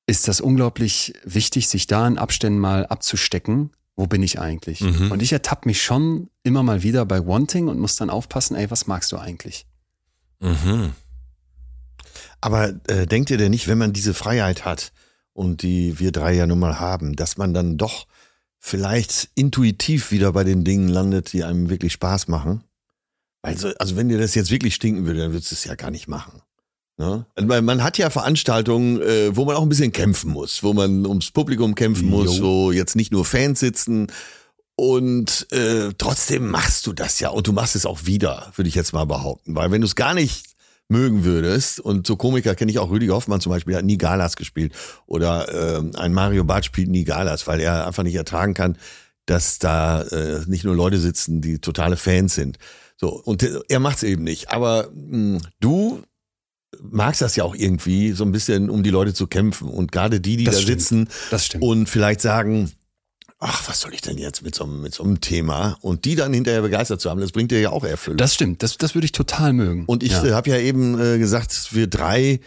[0.06, 3.72] ist das unglaublich wichtig, sich da in Abständen mal abzustecken.
[4.00, 4.80] Wo bin ich eigentlich?
[4.80, 5.12] Mhm.
[5.12, 8.72] Und ich ertappe mich schon immer mal wieder bei Wanting und muss dann aufpassen, ey,
[8.72, 9.66] was magst du eigentlich?
[10.40, 10.94] Mhm.
[12.40, 14.94] Aber äh, denkt ihr denn nicht, wenn man diese Freiheit hat
[15.34, 18.08] und die wir drei ja nun mal haben, dass man dann doch
[18.58, 22.64] vielleicht intuitiv wieder bei den Dingen landet, die einem wirklich Spaß machen?
[23.42, 25.92] Also, also wenn dir das jetzt wirklich stinken würde, dann würdest du es ja gar
[25.92, 26.42] nicht machen.
[27.00, 27.26] Ne?
[27.38, 31.06] Weil man hat ja Veranstaltungen, äh, wo man auch ein bisschen kämpfen muss, wo man
[31.06, 32.44] ums Publikum kämpfen muss, Jo.
[32.44, 34.08] wo jetzt nicht nur Fans sitzen.
[34.76, 38.76] Und äh, trotzdem machst du das ja und du machst es auch wieder, würde ich
[38.76, 39.56] jetzt mal behaupten.
[39.56, 40.46] Weil wenn du es gar nicht
[40.90, 43.98] mögen würdest, und so Komiker kenne ich auch, Rüdiger Hoffmann zum Beispiel, der hat nie
[43.98, 44.74] Galas gespielt.
[45.06, 48.78] Oder ähm, ein Mario Barth spielt nie Galas, weil er einfach nicht ertragen kann,
[49.26, 52.58] dass da äh, nicht nur Leute sitzen, die totale Fans sind.
[52.98, 54.52] So, und der- er macht's eben nicht.
[54.52, 56.02] Aber mh, du
[56.82, 59.70] magst das ja auch irgendwie, so ein bisschen, um die Leute zu kämpfen.
[59.70, 60.82] Und gerade die, die Das da stimmt.
[60.82, 61.08] sitzen
[61.62, 62.72] und vielleicht sagen,
[63.40, 65.78] ach, was soll ich denn jetzt mit so, einem- mit so einem Thema?
[65.82, 68.18] Und die dann hinterher begeistert zu haben, das bringt dir ja auch Erfüllung.
[68.18, 68.62] das stimmt.
[68.64, 69.86] Das, das würde ich total mögen.
[69.86, 70.26] Und ich ja.
[70.26, 72.40] äh, habe ja eben äh, gesagt, wir drei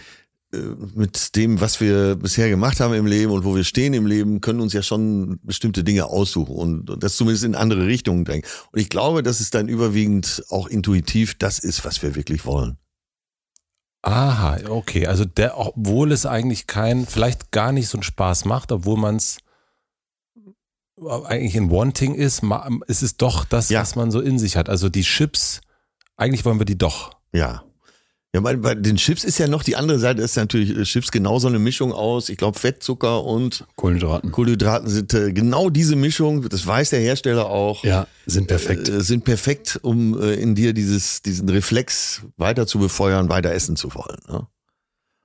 [0.53, 0.59] äh,
[0.95, 4.41] mit dem, was wir bisher gemacht haben im Leben und wo wir stehen im Leben,
[4.43, 8.45] können uns ja schon bestimmte Dinge aussuchen und, und das zumindest in andere Richtungen drängen.
[8.71, 12.77] Und ich glaube, dass es dann überwiegend auch intuitiv das ist, was wir wirklich wollen.
[14.03, 15.07] Aha, okay.
[15.07, 19.17] Also der, obwohl es eigentlich kein, vielleicht gar nicht so einen Spaß macht, obwohl man
[19.17, 19.39] es
[21.25, 22.43] eigentlich in Wanting ist,
[22.87, 23.81] ist es doch das, Ja.
[23.81, 24.69] was man so in sich hat.
[24.69, 25.61] Also die Chips,
[26.17, 27.13] eigentlich wollen wir die doch.
[27.33, 27.65] Ja.
[28.35, 31.11] Ja, bei, bei den Chips ist ja noch die andere Seite, ist natürlich äh, Chips
[31.11, 34.33] genauso eine Mischung aus, ich glaube, Fett, Zucker und Kohlenhydraten.
[34.33, 37.85] Kohlenhydraten sind äh, genau diese Mischung, das weiß der Hersteller auch.
[37.85, 38.89] Ja, sind perfekt.
[38.89, 43.77] Äh, sind perfekt, um äh, in dir dieses, diesen Reflex weiter zu befeuern, weiter essen
[43.77, 44.19] zu wollen.
[44.27, 44.47] Ne?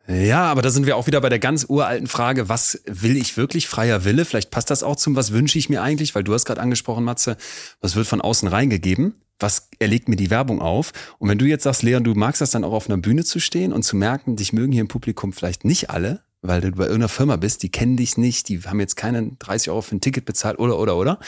[0.07, 3.35] Ja, aber da sind wir auch wieder bei der ganz uralten Frage, was will ich
[3.35, 3.67] wirklich?
[3.67, 4.23] Freier Wille?
[4.23, 6.15] Vielleicht passt das auch zum, was wünsche ich mir eigentlich?
[6.15, 7.35] Weil du hast gerade angesprochen, Matze,
[7.81, 9.15] was wird von außen reingegeben?
[9.39, 10.93] Was erlegt mir die Werbung auf?
[11.19, 13.39] Und wenn du jetzt sagst, Leon, du magst das dann auch auf einer Bühne zu
[13.39, 16.85] stehen und zu merken, dich mögen hier im Publikum vielleicht nicht alle, weil du bei
[16.85, 20.01] irgendeiner Firma bist, die kennen dich nicht, die haben jetzt keinen 30 Euro für ein
[20.01, 21.19] Ticket bezahlt oder, oder, oder.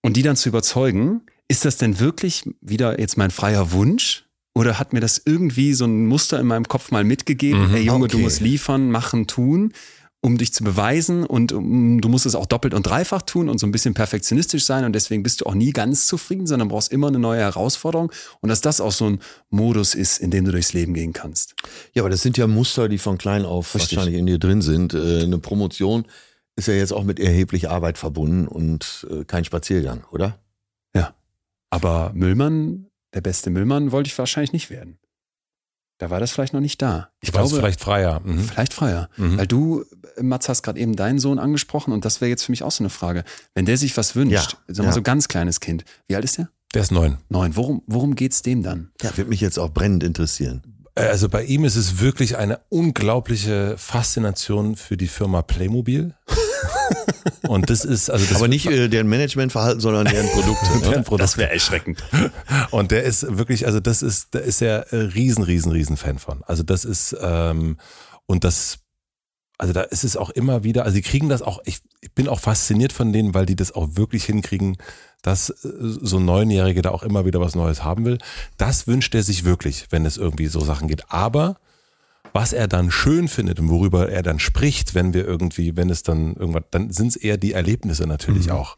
[0.00, 4.25] Und die dann zu überzeugen, ist das denn wirklich wieder jetzt mein freier Wunsch?
[4.56, 7.68] Oder hat mir das irgendwie so ein Muster in meinem Kopf mal mitgegeben?
[7.68, 8.24] Mhm, Ey Junge, du okay.
[8.24, 9.74] musst liefern, machen, tun,
[10.22, 13.58] um dich zu beweisen und um, du musst es auch doppelt und dreifach tun und
[13.58, 16.90] so ein bisschen perfektionistisch sein und deswegen bist du auch nie ganz zufrieden, sondern brauchst
[16.90, 20.52] immer eine neue Herausforderung und dass das auch so ein Modus ist, in dem du
[20.52, 21.54] durchs Leben gehen kannst.
[21.92, 23.98] Ja, aber das sind ja Muster, die von klein auf Richtig.
[23.98, 24.94] wahrscheinlich in dir drin sind.
[24.94, 26.06] Äh, eine Promotion
[26.56, 30.38] ist ja jetzt auch mit erheblich Arbeit verbunden und äh, kein Spaziergang, oder?
[31.70, 32.86] Aber Müllmann,
[33.16, 34.98] der beste Müllmann, wollte ich wahrscheinlich nicht werden.
[35.98, 37.08] Da war das vielleicht noch nicht da.
[37.22, 38.20] Ich War glaube, vielleicht freier.
[38.22, 38.40] Mhm.
[38.40, 39.08] Vielleicht freier.
[39.16, 39.38] Mhm.
[39.38, 39.82] Weil du,
[40.16, 42.70] äh, Mats, hast gerade eben deinen Sohn angesprochen und das wäre jetzt für mich auch
[42.70, 43.24] so eine Frage.
[43.54, 44.92] Wenn der sich was wünscht, Ja, sagen wir ja.
[44.92, 46.50] so ganz kleines Kind, wie alt ist der?
[46.74, 47.16] Der ist neun.
[47.30, 47.56] Neun.
[47.56, 48.90] Worum, worum geht's dem dann?
[49.00, 50.62] Ja, wird mich jetzt auch brennend interessieren.
[50.96, 56.14] Äh, Also bei ihm ist es wirklich eine unglaubliche Faszination für die Firma Playmobil.
[57.48, 60.70] Und das ist, also das aber nicht äh, deren Managementverhalten, sondern deren Produkte.
[60.74, 60.80] ne?
[60.80, 61.36] deren Produkt.
[61.36, 62.02] wäre erschreckend.
[62.70, 66.18] Und der ist wirklich, also das ist, da ist er äh, riesen, riesen, riesen Fan
[66.18, 66.42] von.
[66.44, 67.78] Also das ist, ähm,
[68.26, 68.78] und das,
[69.58, 72.28] also da ist es auch immer wieder, also die kriegen das auch, ich, ich bin
[72.28, 74.76] auch fasziniert von denen, weil die das auch wirklich hinkriegen,
[75.22, 78.18] dass äh, so ein Neunjährige da auch immer wieder was Neues haben will.
[78.56, 81.10] Das wünscht er sich wirklich, wenn es irgendwie so Sachen geht.
[81.10, 81.56] Aber
[82.36, 86.02] was er dann schön findet und worüber er dann spricht, wenn wir irgendwie, wenn es
[86.02, 88.76] dann irgendwann, dann sind es eher die Erlebnisse natürlich auch.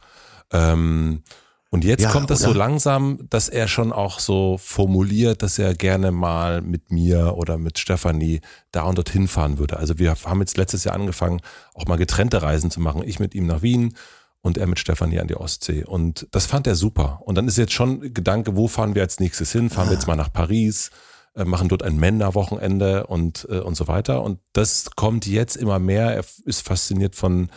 [0.52, 1.22] Ähm,
[1.70, 2.58] und jetzt Ja, kommt das so oder?
[2.58, 7.80] langsam, dass er schon auch so formuliert, dass er gerne mal mit mir oder mit
[7.80, 8.40] Stefanie
[8.70, 9.76] da und dorthin fahren würde.
[9.76, 11.40] Also wir haben jetzt letztes Jahr angefangen,
[11.74, 13.02] auch mal getrennte Reisen zu machen.
[13.04, 13.96] Ich mit ihm nach Wien
[14.40, 15.84] und er mit Stefanie an die Ostsee.
[15.84, 17.22] Und das fand er super.
[17.24, 19.68] Und dann ist jetzt schon Gedanke, wo fahren wir als nächstes hin?
[19.68, 20.90] Fahren wir jetzt mal nach Paris?
[21.34, 24.22] Äh, machen dort ein Männerwochenende und, äh, und so weiter.
[24.22, 26.14] Und das kommt jetzt immer mehr.
[26.14, 27.50] Er ist fasziniert von,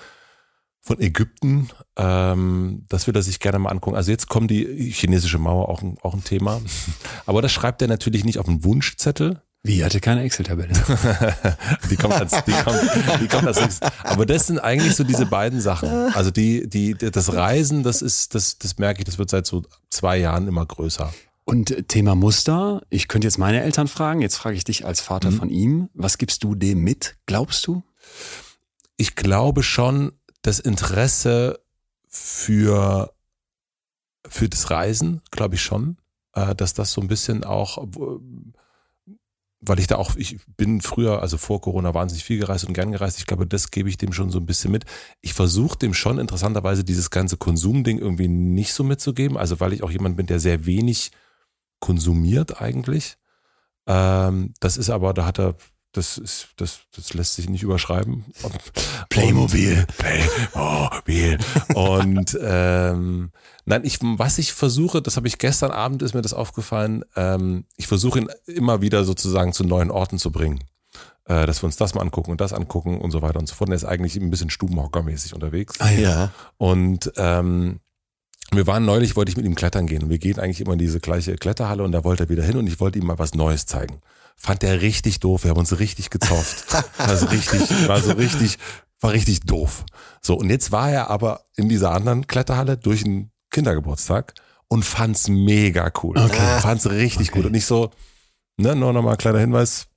[0.82, 1.70] von Ägypten.
[1.96, 3.96] Ähm, das will er sich gerne mal angucken.
[3.96, 6.62] Also jetzt kommt die chinesische Mauer auch ein, auch ein Thema.
[7.26, 9.42] Aber das schreibt er natürlich nicht auf einen Wunschzettel.
[9.64, 10.74] Wie, hatte keine Excel-Tabelle?
[11.92, 12.82] Die kommt als, die kommt,
[13.22, 13.92] die kommt als nächstes.
[14.04, 15.88] Aber das sind eigentlich so diese beiden Sachen.
[16.16, 19.62] Also die, die, das Reisen, das ist, das, das merke ich, das wird seit so
[19.92, 21.14] zwei Jahren immer größer.
[21.52, 25.02] Und äh, Thema Muster, ich könnte jetzt meine Eltern fragen, jetzt frage ich dich als
[25.02, 27.84] Vater von ihm, was gibst du dem mit, glaubst du?
[29.02, 30.12] ich glaube schon,
[30.44, 31.60] das Interesse
[32.08, 33.12] für,
[34.28, 35.98] für das Reisen, glaube ich schon,
[36.34, 38.22] äh, dass das so ein bisschen auch, obwohl-
[39.60, 42.92] weil ich da auch, ich bin früher, also vor Corona wahnsinnig viel gereist und gern
[42.92, 43.18] gereist.
[43.20, 44.86] Ich glaube, das gebe ich dem schon so ein bisschen mit.
[45.22, 49.38] Ich versuche dem schon interessanterweise dieses ganze Konsumding irgendwie nicht so mitzugeben.
[49.38, 51.12] Also weil ich auch jemand bin, der sehr wenig
[51.82, 53.18] konsumiert eigentlich.
[53.88, 55.56] Ähm, das ist aber, da hat er,
[55.92, 58.24] das ist, das, das lässt sich nicht überschreiben.
[59.10, 59.86] Playmobil.
[59.98, 61.38] Playmobil.
[61.74, 63.32] Und ähm,
[63.66, 67.66] nein, ich, was ich versuche, das habe ich gestern Abend ist mir das aufgefallen, ähm,
[67.76, 70.64] ich versuche ihn immer wieder sozusagen zu neuen Orten zu bringen.
[71.26, 73.56] Äh, dass wir uns das mal angucken und das angucken und so weiter und so
[73.56, 73.70] fort.
[73.70, 75.80] Und er ist eigentlich ein bisschen stubenhockermäßig unterwegs.
[75.80, 76.32] Ah, ja.
[76.58, 77.80] Und ähm,
[78.54, 80.10] wir waren neulich, wollte ich mit ihm klettern gehen.
[80.10, 82.68] Wir gehen eigentlich immer in diese gleiche Kletterhalle und da wollte er wieder hin und
[82.68, 84.02] ich wollte ihm mal was Neues zeigen.
[84.36, 85.44] Fand er richtig doof.
[85.44, 86.66] Wir haben uns richtig gezofft.
[86.98, 88.58] Also richtig, war so richtig,
[89.00, 89.86] war richtig doof.
[90.22, 94.34] So, und jetzt war er aber in dieser anderen Kletterhalle durch einen Kindergeburtstag
[94.68, 96.18] und fand's mega cool.
[96.18, 96.60] Okay.
[96.62, 97.46] Fand's richtig gut.
[97.46, 97.92] Und nicht so,
[98.58, 99.88] ne, nur nochmal ein kleiner Hinweis.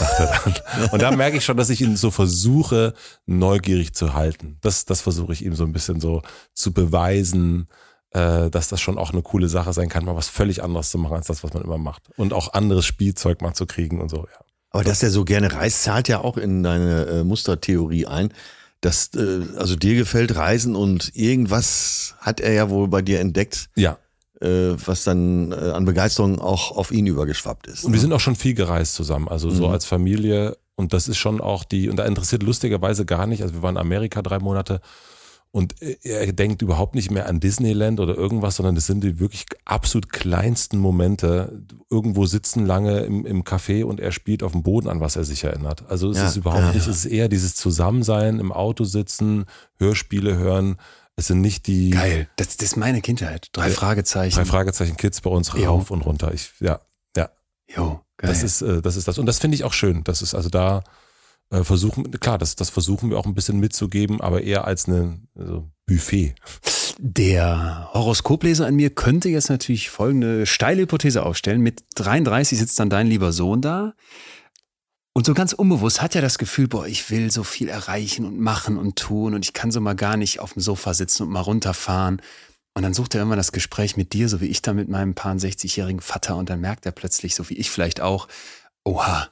[0.00, 0.88] Sagt er dann.
[0.90, 2.94] Und da merke ich schon, dass ich ihn so versuche,
[3.26, 4.56] neugierig zu halten.
[4.62, 6.22] Das, das versuche ich ihm so ein bisschen so
[6.54, 7.68] zu beweisen,
[8.12, 10.98] äh, dass das schon auch eine coole Sache sein kann, mal was völlig anderes zu
[10.98, 12.02] machen, als das, was man immer macht.
[12.16, 14.44] Und auch anderes Spielzeug mal zu kriegen und so, ja.
[14.70, 18.32] Aber dass er so gerne reist, zahlt ja auch in deine äh, Mustertheorie ein.
[18.80, 23.68] Dass, äh, also dir gefällt Reisen und irgendwas hat er ja wohl bei dir entdeckt,
[23.76, 23.98] Ja.
[24.40, 27.84] Äh, was dann äh, an Begeisterung auch auf ihn übergeschwappt ist.
[27.84, 29.72] Und wir sind auch schon viel gereist zusammen, also so Mhm.
[29.74, 30.56] als Familie.
[30.76, 33.74] Und das ist schon auch die, und da interessiert lustigerweise gar nicht, also wir waren
[33.76, 34.80] in Amerika drei Monate
[35.52, 39.46] und er denkt überhaupt nicht mehr an Disneyland oder irgendwas, sondern das sind die wirklich
[39.64, 41.64] absolut kleinsten Momente.
[41.90, 45.24] Irgendwo sitzen lange im, im Café und er spielt auf dem Boden, an was er
[45.24, 45.82] sich erinnert.
[45.88, 46.92] Also es Ja, ist überhaupt ja, nicht, ja.
[46.92, 49.44] es ist eher dieses Zusammensein, im Auto sitzen,
[49.78, 50.76] Hörspiele hören.
[51.20, 52.28] Es sind nicht die Geil.
[52.36, 53.48] Das, das ist meine Kindheit.
[53.52, 53.74] Drei Ja.
[53.74, 54.34] Fragezeichen.
[54.34, 55.66] drei Fragezeichen Kids bei uns Jo.
[55.66, 56.32] rauf und runter.
[56.32, 56.80] Ich, ja,
[57.14, 57.28] ja.
[57.68, 58.30] Jo, geil.
[58.30, 59.18] Das ist, äh, das ist das.
[59.18, 60.02] Und das finde ich auch schön.
[60.04, 60.82] Das ist also da
[61.50, 65.20] äh, versuchen, klar, das, das versuchen wir auch ein bisschen mitzugeben, aber eher als eine
[65.38, 66.34] also Buffet.
[66.98, 71.60] Der Horoskopleser an mir könnte jetzt natürlich folgende steile Hypothese aufstellen.
[71.60, 73.92] Mit 33 sitzt dann dein lieber Sohn da.
[75.12, 78.38] Und so ganz unbewusst hat er das Gefühl, boah, ich will so viel erreichen und
[78.38, 81.30] machen und tun und ich kann so mal gar nicht auf dem Sofa sitzen und
[81.30, 82.22] mal runterfahren.
[82.74, 85.14] Und dann sucht er immer das Gespräch mit dir, so wie ich da mit meinem
[85.14, 86.36] paar 60-jährigen Vater.
[86.36, 88.28] Und dann merkt er plötzlich, so wie ich vielleicht auch,
[88.84, 89.28] oha,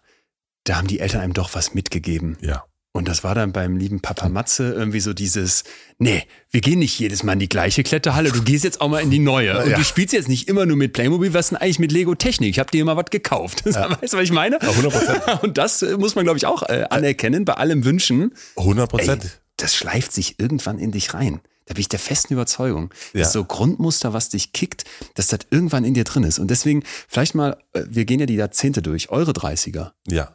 [0.65, 2.37] da haben die Eltern einem doch was mitgegeben.
[2.41, 2.65] Ja.
[2.99, 5.63] Und das war dann beim lieben Papa Matze irgendwie so dieses,
[5.99, 8.99] nee, wir gehen nicht jedes Mal in die gleiche Kletterhalle, du gehst jetzt auch mal
[9.01, 9.57] in die neue.
[9.63, 9.79] Und Ja.
[9.79, 12.51] du spielst jetzt nicht immer nur mit Playmobil, was denn eigentlich mit Lego Technik?
[12.51, 13.65] Ich habe dir immer was gekauft.
[13.65, 14.59] Weißt du, was ich meine?
[14.59, 15.41] 100%.
[15.43, 18.35] Und das äh, muss man, glaube ich, auch äh, anerkennen bei allem Wünschen.
[18.57, 19.41] 100 Ey, Prozent.
[19.59, 21.41] das schleift sich irgendwann in dich rein.
[21.67, 22.91] Da bin ich der festen Überzeugung.
[23.13, 23.21] Ja.
[23.21, 24.83] Das ist so Grundmuster, was dich kickt,
[25.15, 26.41] dass das irgendwann in dir drin ist.
[26.41, 29.93] Und deswegen, vielleicht mal, äh, wir gehen ja die Jahrzehnte durch, eure 30er.
[30.09, 30.35] Ja.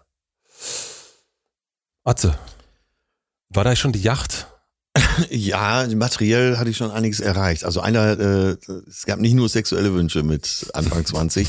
[2.05, 2.37] Atze,
[3.53, 4.47] war da schon die Yacht?
[5.29, 7.65] Ja, materiell hatte ich schon einiges erreicht.
[7.65, 8.55] Also einer, äh,
[8.87, 11.47] es gab nicht nur sexuelle Wünsche mit Anfang 20.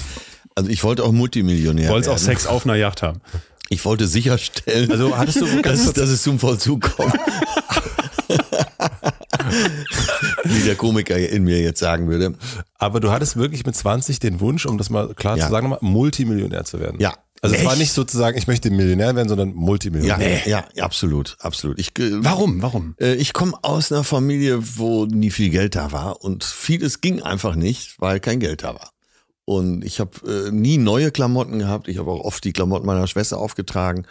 [0.54, 2.18] Also ich wollte auch Multimillionär Wollt's auch.
[2.18, 3.20] Sex auf einer Yacht haben.
[3.70, 7.14] Ich wollte sicherstellen, Also hattest du ganz dass, dass es zum Vollzug kommt.
[10.44, 12.34] Wie der Komiker in mir jetzt sagen würde.
[12.78, 15.46] Aber du hattest wirklich mit 20 den Wunsch, um das mal klar Ja.
[15.46, 17.00] zu sagen, nochmal, Multimillionär zu werden.
[17.00, 17.14] Ja.
[17.44, 17.80] Also es war Echt?
[17.80, 20.48] nicht sozusagen, ich möchte Millionär werden, sondern Multimillionär.
[20.48, 21.78] ja, ja, absolut, absolut.
[21.78, 22.62] Ich, äh, Warum?
[22.62, 22.94] Warum?
[22.98, 27.20] Äh, Ich komme aus einer Familie, wo nie viel Geld da war und vieles ging
[27.20, 28.92] einfach nicht, weil kein Geld da war.
[29.44, 31.86] Und ich habe äh, nie neue Klamotten gehabt.
[31.88, 34.06] Ich habe auch oft die Klamotten meiner Schwester aufgetragen.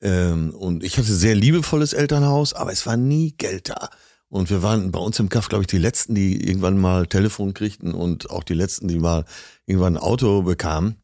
[0.00, 3.90] Ähm, und ich hatte sehr liebevolles Elternhaus, aber es war nie Geld da.
[4.28, 7.54] Und wir waren bei uns im Kaff, glaube ich, die letzten, die irgendwann mal Telefon
[7.54, 9.24] kriegten und auch die letzten, die mal
[9.66, 10.96] irgendwann ein Auto bekamen.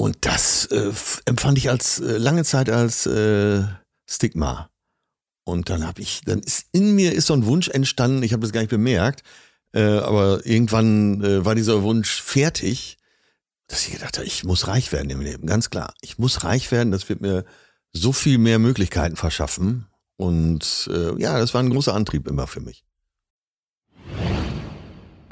[0.00, 0.92] Und das äh,
[1.26, 3.64] empfand ich als äh, lange Zeit als äh,
[4.08, 4.70] Stigma.
[5.44, 8.40] Und dann habe ich, dann ist in mir ist so ein Wunsch entstanden, ich habe
[8.40, 9.22] das gar nicht bemerkt,
[9.74, 12.96] äh, aber irgendwann äh, war dieser Wunsch fertig,
[13.66, 15.92] dass ich gedacht habe, ich muss reich werden im Leben, ganz klar.
[16.00, 17.44] Ich muss reich werden, das wird mir
[17.92, 19.84] so viel mehr Möglichkeiten verschaffen.
[20.16, 22.84] Und äh, ja, das war ein großer Antrieb immer für mich.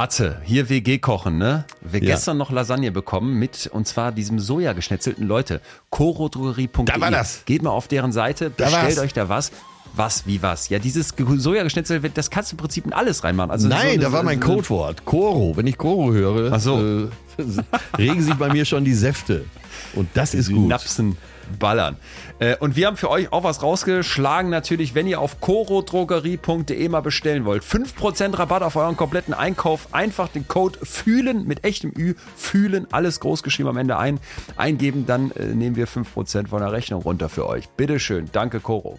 [0.01, 1.65] Atze, hier WG kochen, ne?
[1.81, 2.15] Wir Ja.
[2.15, 5.61] gestern noch Lasagne bekommen mit, und zwar diesem Soja-geschnetzelten Leute.
[5.91, 6.85] Chorodrogerie.de.
[6.85, 7.43] Da war das.
[7.47, 9.51] Geht mal auf deren Seite, Da bestellt euch da was.
[9.97, 10.69] Was, wie was?
[10.69, 13.51] Ja, dieses Ge- Sojageschnetzel, das kannst du im Prinzip in alles reinmachen.
[13.51, 15.05] Also Nein, so- da war mein so- Codewort.
[15.05, 15.57] Koro.
[15.57, 16.79] Wenn ich Koro höre, Ach so.
[16.79, 17.09] äh,
[17.99, 19.47] regen sich bei mir schon die Säfte.
[19.95, 20.69] Und das ist gut.
[20.69, 21.17] Napsen
[21.59, 21.97] ballern.
[22.39, 27.01] Äh, und wir haben für euch auch was rausgeschlagen, natürlich, wenn ihr auf corodrogerie.de mal
[27.01, 27.63] bestellen wollt.
[27.63, 29.89] 5% Rabatt auf euren kompletten Einkauf.
[29.93, 34.21] Einfach den Code fühlen mit echtem Ü, fühlen, alles groß geschrieben am Ende ein,
[34.57, 37.69] eingeben, dann äh, nehmen wir 5% von der Rechnung runter für euch.
[37.71, 38.99] Bitteschön, danke Coro.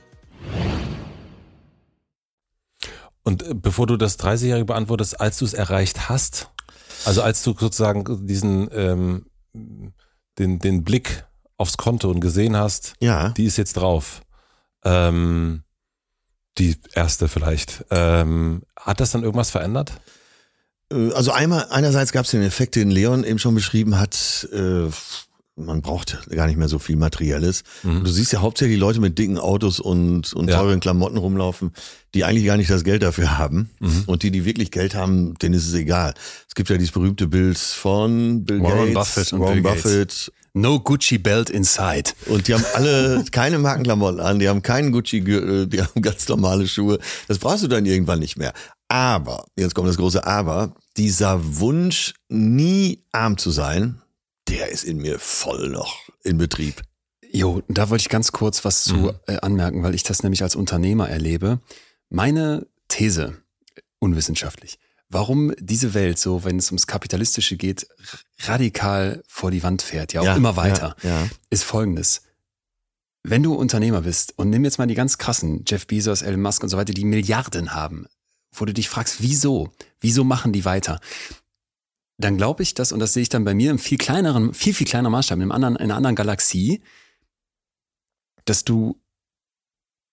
[3.24, 6.50] Und äh, bevor du das 30-Jährige beantwortest, als du es erreicht hast,
[7.06, 9.26] also als du sozusagen diesen, ähm,
[10.38, 11.26] den, den Blick
[11.60, 13.30] aufs Konto und gesehen hast, Ja.
[13.30, 14.22] die ist jetzt drauf.
[14.84, 15.64] Ähm,
[16.58, 17.86] die erste vielleicht.
[17.92, 19.92] Ähm, hat das dann irgendwas verändert?
[20.92, 24.88] Äh, Also einmal, einerseits gab es den Effekt, den Leon eben schon beschrieben hat, äh,
[25.56, 27.64] man braucht gar nicht mehr so viel Materielles.
[27.84, 28.06] Mhm.
[28.06, 30.58] Du siehst ja hauptsächlich Leute mit dicken Autos und, und Ja.
[30.58, 31.74] teuren Klamotten rumlaufen,
[32.16, 33.70] die eigentlich gar nicht das Geld dafür haben.
[33.82, 34.04] Mhm.
[34.08, 36.14] Und die, die wirklich Geld haben, denen ist es egal.
[36.48, 40.32] Es gibt ja dieses berühmte Bild von Bill Warren Gates, Buffett und Warren Bill Gates.
[40.54, 42.12] No Gucci Belt inside.
[42.28, 46.68] Und die haben alle keine Markenklamotten an, die haben keinen Gucci-Gürtel, die haben ganz normale
[46.68, 47.00] Schuhe.
[47.28, 48.54] Das brauchst du dann irgendwann nicht mehr.
[48.88, 54.02] Aber, jetzt kommt das große Aber, dieser Wunsch, nie arm zu sein,
[54.48, 56.82] der ist in mir voll noch in Betrieb.
[57.32, 59.12] Jo, da wollte ich ganz kurz was zu Mhm.
[59.28, 61.60] äh, anmerken, weil ich das nämlich als Unternehmer erlebe.
[62.10, 63.38] Meine These,
[64.00, 64.80] unwissenschaftlich,
[65.10, 67.88] warum diese Welt so, wenn es ums Kapitalistische geht,
[68.40, 71.30] radikal vor die Wand fährt, ja auch immer weiter, Ja, ja.
[71.50, 72.22] ist folgendes.
[73.24, 76.64] Wenn du Unternehmer bist und nimm jetzt mal die ganz krassen, Jeff Bezos, Elon Musk
[76.64, 78.06] und so weiter, die Milliarden haben,
[78.54, 79.74] wo du dich fragst, wieso?
[80.00, 81.00] Wieso machen die weiter?
[82.18, 84.74] Dann glaube ich, dass, und das sehe ich dann bei mir im viel kleineren, viel,
[84.74, 86.82] viel kleineren Maßstab, in, einem anderen, in einer anderen Galaxie,
[88.46, 89.00] dass du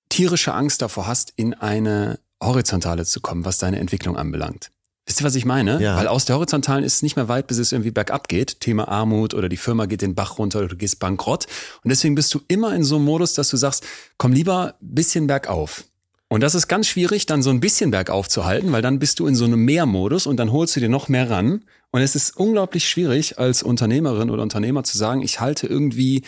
[0.09, 4.71] tierische Angst davor hast, in eine horizontale zu kommen, was deine Entwicklung anbelangt.
[5.07, 5.81] Wisst ihr, was ich meine?
[5.81, 5.97] Ja.
[5.97, 8.59] Weil aus der horizontalen ist es nicht mehr weit, bis es irgendwie bergab geht.
[8.59, 11.47] Thema Armut oder die Firma geht den Bach runter oder du gehst bankrott.
[11.85, 13.87] Und deswegen bist du immer in so einem Modus, dass du sagst,
[14.19, 15.85] komm lieber ein bisschen bergauf.
[16.29, 19.21] Und das ist ganz schwierig, dann so ein bisschen bergauf zu halten, weil dann bist
[19.21, 21.65] du in so einem Mehrmodus und dann holst du dir noch mehr ran.
[21.93, 26.25] Und es ist unglaublich schwierig, als Unternehmerin oder Unternehmer zu sagen, ich halte irgendwie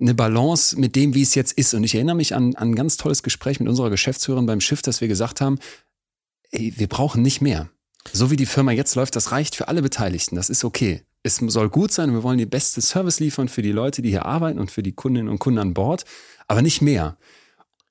[0.00, 1.74] eine Balance mit dem, wie es jetzt ist.
[1.74, 4.80] Und ich erinnere mich an, an ein ganz tolles Gespräch mit unserer Geschäftsführerin beim Schiff,
[4.80, 5.58] dass wir gesagt haben,
[6.52, 7.68] ey, wir brauchen nicht mehr.
[8.12, 10.36] So wie die Firma jetzt läuft, das reicht für alle Beteiligten.
[10.36, 11.02] Das ist okay.
[11.22, 12.12] Es soll gut sein.
[12.12, 14.92] Wir wollen die beste Service liefern für die Leute, die hier arbeiten und für die
[14.92, 16.04] Kundinnen und Kunden an Bord,
[16.46, 17.16] aber nicht mehr.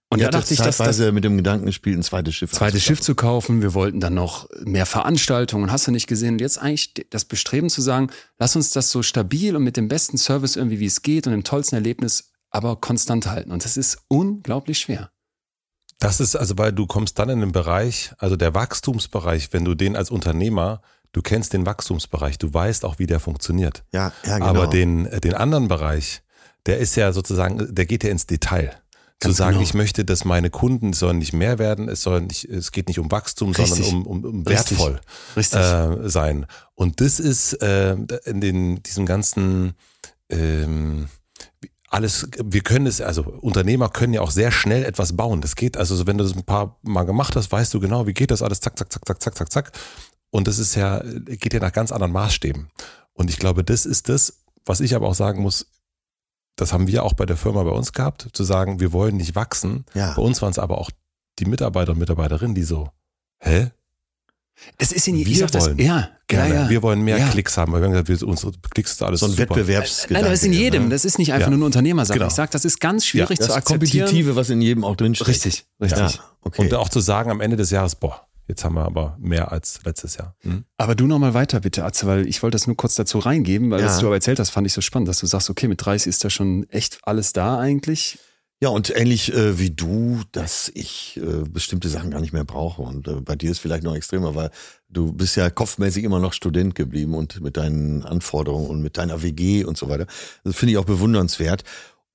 [0.10, 2.84] Und Ihr da dachte ich, dass das mit dem Gedanken gespielt, ein zweites Schiff zweites
[2.84, 3.62] Schiff zu kaufen.
[3.62, 5.72] Wir wollten dann noch mehr Veranstaltungen.
[5.72, 6.36] Hast du nicht gesehen?
[6.36, 9.88] Und jetzt eigentlich das Bestreben zu sagen, lass uns das so stabil und mit dem
[9.88, 13.52] besten Service irgendwie, wie es geht und dem tollsten Erlebnis, aber konstant halten.
[13.52, 15.12] Und das ist unglaublich schwer.
[16.00, 19.76] Das ist also, weil du kommst dann in den Bereich, also der Wachstumsbereich, wenn du
[19.76, 20.82] den als Unternehmer,
[21.14, 23.84] du kennst den Wachstumsbereich, du weißt auch, wie der funktioniert.
[23.94, 24.50] Ja, ja, genau.
[24.50, 26.22] Aber den, äh, den anderen Bereich,
[26.66, 28.72] der ist ja sozusagen, der geht ja ins Detail.
[29.22, 29.64] Zu Ganz sagen, genau.
[29.64, 33.00] ich möchte, dass meine Kunden sollen nicht mehr werden, es soll nicht, es geht nicht
[33.00, 33.86] um Wachstum, Richtig.
[33.86, 34.78] sondern um, um, um Richtig.
[34.78, 35.00] wertvoll
[35.38, 35.60] Richtig.
[35.62, 36.46] äh, sein.
[36.74, 39.76] Und das ist äh, in den, diesem ganzen
[40.30, 41.08] ähm,
[41.96, 45.40] alles, wir können es, also Unternehmer können ja auch sehr schnell etwas bauen.
[45.40, 48.06] Das geht, also so, wenn du das ein paar Mal gemacht hast, weißt du genau,
[48.06, 49.72] wie geht das alles, zack, zack, zack, zack, zack, zack, zack.
[50.30, 52.70] Und das ist ja, geht ja nach ganz anderen Maßstäben.
[53.14, 55.68] Und ich glaube, das ist das, was ich aber auch sagen muss,
[56.58, 59.36] das haben wir auch bei der Firma bei uns gehabt, zu sagen, wir wollen nicht
[59.36, 59.86] wachsen.
[59.94, 60.14] Ja.
[60.16, 60.92] Bei uns waren es aber auch
[61.40, 62.90] die Mitarbeiter und Mitarbeiterinnen, die so,
[63.40, 63.72] hä?
[64.78, 66.54] Es ist in Wir ich sag das, wollen ja, Gerne.
[66.56, 66.70] Ja, ja.
[66.70, 67.28] Wir wollen mehr Ja.
[67.30, 69.42] Klicks haben, weil wir haben gesagt, wir, unsere Klicks ist alles so ein super.
[69.56, 70.14] Wettbewerbsgedanke.
[70.14, 70.84] Nein, aber das ist in jedem.
[70.86, 70.90] Ne?
[70.90, 71.52] Das ist nicht einfach Ja.
[71.52, 72.18] nur eine Unternehmersache.
[72.18, 72.30] Genau.
[72.30, 74.06] Ich sag, das ist ganz schwierig das zu akzeptieren.
[74.08, 75.28] Kompetitive, was in jedem auch drinsteht.
[75.28, 76.00] Richtig, richtig.
[76.00, 76.62] Ja, okay.
[76.64, 79.80] Und auch zu sagen am Ende des Jahres, boah, jetzt haben wir aber mehr als
[79.86, 80.36] letztes Jahr.
[80.42, 80.64] Hm?
[80.78, 83.70] Aber du noch mal weiter bitte, Atze, weil ich wollte das nur kurz dazu reingeben,
[83.70, 83.86] weil Ja.
[83.88, 86.08] das du aber erzählt hast, fand ich so spannend, dass du sagst, okay, mit 30
[86.10, 88.18] ist da schon echt alles da eigentlich.
[88.66, 92.82] Ja, und ähnlich äh, wie du, dass ich äh, bestimmte Sachen gar nicht mehr brauche.
[92.82, 94.50] Und äh, bei dir ist vielleicht noch extremer, weil
[94.90, 99.22] du bist ja kopfmäßig immer noch Student geblieben und mit deinen Anforderungen und mit deiner
[99.22, 100.08] WG und so weiter.
[100.44, 101.64] Das finde ich auch bewundernswert.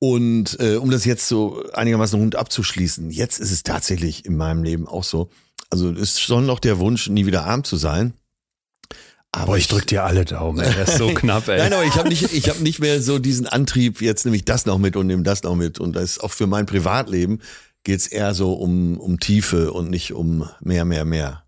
[0.00, 4.64] Und äh, um das jetzt so einigermaßen rund abzuschließen, jetzt ist es tatsächlich in meinem
[4.64, 5.30] Leben auch so.
[5.70, 8.14] Also es ist schon noch der Wunsch, nie wieder arm zu sein.
[9.32, 10.74] Aber dir alle Daumen, ey.
[10.74, 11.58] Das ist so knapp, ey.
[11.58, 14.44] Nein, aber ich habe nicht, ich habe nicht mehr so diesen Antrieb, jetzt nehme ich
[14.44, 15.78] das noch mit und nehme das noch mit.
[15.78, 17.40] Und das ist auch für mein Privatleben
[17.84, 21.44] geht's eher so um, um Tiefe und nicht um mehr, mehr, mehr.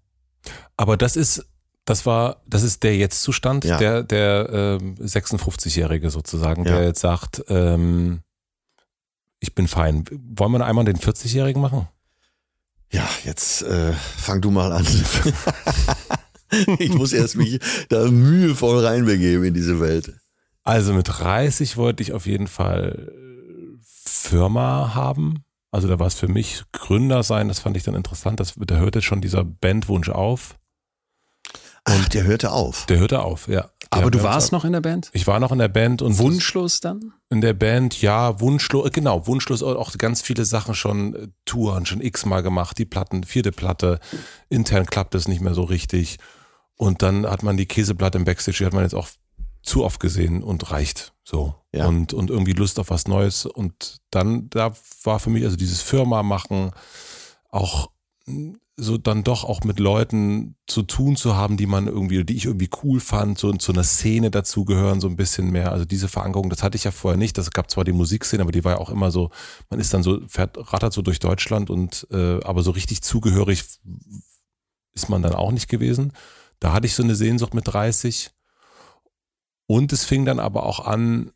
[0.77, 1.45] Aber das ist,
[1.85, 3.77] das war, das ist der Jetzt-Zustand, Ja.
[3.77, 6.77] der, der ähm, 56-Jährige sozusagen, Ja.
[6.77, 8.21] der jetzt sagt, ähm,
[9.41, 10.05] ich bin fein.
[10.37, 11.89] Wollen wir einmal den 40-Jährigen machen?
[12.93, 14.87] Ja, jetzt äh, fang du mal an.
[16.79, 20.13] ich muss erst mich da mühevoll reinbegeben in diese Welt.
[20.65, 25.45] Also mit 30 wollte ich auf jeden Fall äh, Firma haben.
[25.71, 28.39] Also da war es für mich Gründer sein, das fand ich dann interessant.
[28.41, 30.57] Das, da hörte schon dieser Bandwunsch auf.
[31.85, 32.87] Ach, der hörte auf.
[32.87, 33.71] Der hörte auf, ja.
[33.91, 35.11] Aber Der du warst noch in der Band?
[35.13, 37.13] Ich war noch in der Band und Wunschlos dann?
[37.29, 42.01] in der Band, ja, wunschlos, genau, wunschlos auch ganz viele Sachen schon, äh, Touren schon
[42.01, 43.99] x-mal gemacht, die Platten, vierte Platte,
[44.49, 46.19] intern klappt es nicht mehr so richtig.
[46.77, 49.09] Und dann hat man die Käseplatte im Backstage, die hat man jetzt auch
[49.63, 51.55] zu oft gesehen und reicht so.
[51.73, 51.87] Ja.
[51.87, 53.47] Und, und irgendwie Lust auf was Neues.
[53.47, 56.73] Und dann, da war für mich also dieses Firma machen,
[57.49, 57.91] auch
[58.27, 62.37] mh, so dann doch auch mit Leuten zu tun zu haben, die man irgendwie, die
[62.37, 65.73] ich irgendwie cool fand, so zu einer Szene dazugehören, so ein bisschen mehr.
[65.73, 67.37] Also diese Verankerung, das hatte ich ja vorher nicht.
[67.37, 69.31] Das gab zwar die Musikszene, aber die war ja auch immer so,
[69.69, 73.65] man ist dann so, fährt, rattert so durch Deutschland und äh, aber so richtig zugehörig
[74.95, 76.13] ist man dann auch nicht gewesen.
[76.63, 78.31] Da hatte ich so eine Sehnsucht mit 30.
[79.67, 81.33] Und es fing dann aber auch an,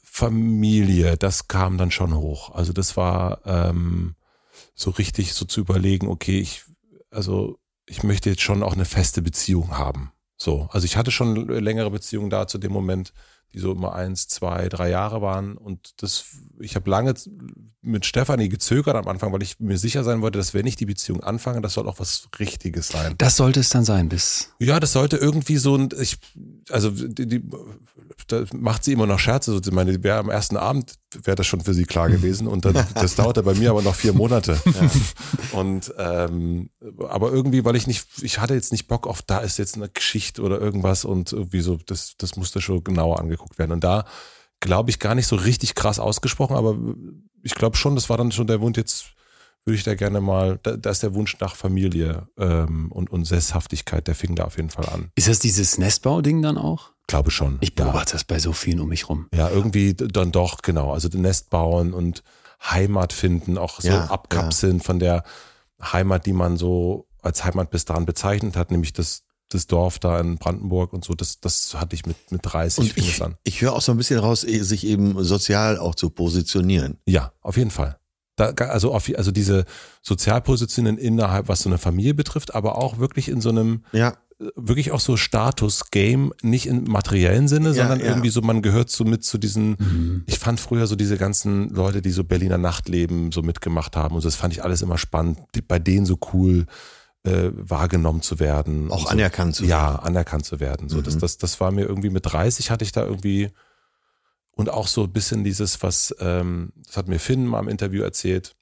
[0.00, 2.54] Familie, das kam dann schon hoch.
[2.54, 4.14] Also das war ähm,
[4.76, 6.62] so richtig so zu überlegen, okay, ich,
[7.10, 10.12] also ich möchte jetzt schon auch eine feste Beziehung haben.
[10.36, 13.12] So, also ich hatte schon längere Beziehungen da zu dem Moment,
[13.54, 15.56] die so immer eins, zwei, drei Jahre waren.
[15.56, 16.26] Und das,
[16.60, 17.14] ich habe lange
[17.86, 20.86] mit Stefanie gezögert am Anfang, weil ich mir sicher sein wollte, dass wenn ich die
[20.86, 23.14] Beziehung anfange, das soll auch was Richtiges sein.
[23.18, 24.50] Das sollte es dann sein, bis.
[24.58, 26.18] Ja, das sollte irgendwie so ein, ich,
[26.70, 27.42] also die, die
[28.28, 29.52] da macht sie immer noch Scherze.
[29.52, 32.64] So, ich meine, wäre am ersten Abend wäre das schon für sie klar gewesen und
[32.64, 34.60] dann, das dauerte bei mir aber noch vier Monate.
[35.52, 36.70] Und ähm,
[37.08, 39.88] aber irgendwie, weil ich nicht, ich hatte jetzt nicht Bock auf, da ist jetzt eine
[39.88, 43.72] Geschichte oder irgendwas und irgendwie so, das, das musste schon genauer angeguckt werden.
[43.72, 44.06] Und da
[44.60, 46.76] glaube ich gar nicht so richtig krass ausgesprochen, aber
[47.42, 49.06] ich glaube schon, das war dann schon der Wunsch, jetzt
[49.64, 53.24] würde ich da gerne mal, da, da ist der Wunsch nach Familie ähm, und, und
[53.24, 55.10] Sesshaftigkeit, der fing da auf jeden Fall an.
[55.16, 56.92] Ist das dieses Nestbau-Ding dann auch?
[57.08, 57.58] Glaube schon.
[57.60, 57.84] Ich ja.
[57.84, 59.28] beobachte das bei so vielen um mich rum.
[59.34, 60.92] Ja, irgendwie dann doch, genau.
[60.92, 62.22] Also Nest bauen und
[62.62, 65.24] Heimat finden, auch so Ja, abkapseln von der
[65.82, 70.18] Heimat, die man so als Heimat bis dahin bezeichnet hat, nämlich das, das Dorf da
[70.20, 71.14] in Brandenburg und so.
[71.14, 73.36] Das, das hatte ich mit, mit 30 Und ich, an.
[73.44, 76.98] ich höre auch so ein bisschen raus, eh, sich eben sozial auch zu positionieren.
[77.06, 77.98] Ja, auf jeden Fall.
[78.36, 79.64] Da, also, auf, also diese
[80.02, 84.16] Sozialpositionen innerhalb, was so eine Familie betrifft, aber auch wirklich in so einem, Ja,
[84.54, 88.06] wirklich auch so Status-Game, nicht im materiellen Sinne, Ja, sondern ja.
[88.06, 92.02] irgendwie so, man gehört so mit zu diesen, ich fand früher so diese ganzen Leute,
[92.02, 95.38] die so Berliner Nachtleben so mitgemacht haben und so, das fand ich alles immer spannend,
[95.54, 96.66] die, bei denen so cool
[97.26, 98.90] äh, wahrgenommen zu werden.
[98.90, 99.08] auch so.
[99.08, 100.88] anerkannt zu Ja, anerkannt zu werden.
[100.88, 101.20] So, das, Mhm.
[101.20, 103.50] das, das war mir irgendwie mit 30 hatte ich da irgendwie
[104.52, 108.02] und auch so ein bisschen dieses, was, ähm, das hat mir Finn mal im Interview
[108.02, 108.54] erzählt,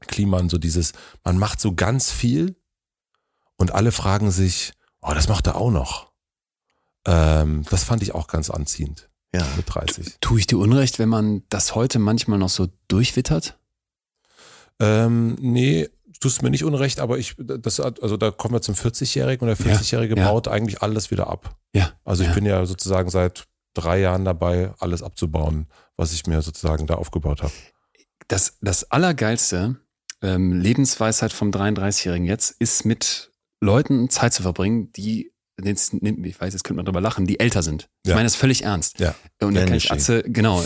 [0.00, 0.92] Kliman, so dieses,
[1.24, 2.56] man macht so ganz viel
[3.56, 6.12] und alle fragen sich, oh, das macht er auch noch.
[7.06, 9.46] Ähm, das fand ich auch ganz anziehend Ja.
[9.56, 10.16] mit 30.
[10.20, 13.58] Tue ich dir Unrecht, wenn man das heute manchmal noch so durchwittert?
[14.80, 15.88] Ähm, nee,
[16.24, 19.66] tust mir nicht unrecht, aber ich, das, also da kommen wir zum 40-Jährigen und der
[19.66, 20.30] Ja, 40-Jährige ja.
[20.30, 21.54] baut eigentlich alles wieder ab.
[21.74, 21.92] Ja.
[22.02, 22.34] Also ich ja.
[22.34, 23.44] bin ja sozusagen seit
[23.74, 25.66] drei Jahren dabei, alles abzubauen,
[25.98, 27.52] was ich mir sozusagen da aufgebaut habe.
[28.28, 29.76] Das, das Allergeilste,
[30.22, 35.30] ähm, Lebensweisheit vom 33-Jährigen jetzt, ist mit Leuten Zeit zu verbringen, die,
[35.62, 37.88] jetzt, ich weiß, jetzt könnte man drüber lachen, die älter sind.
[38.02, 38.14] Ich Ja.
[38.16, 38.98] meine das völlig ernst.
[38.98, 39.14] Ja.
[39.40, 40.62] Und da kann ich Atze, genau,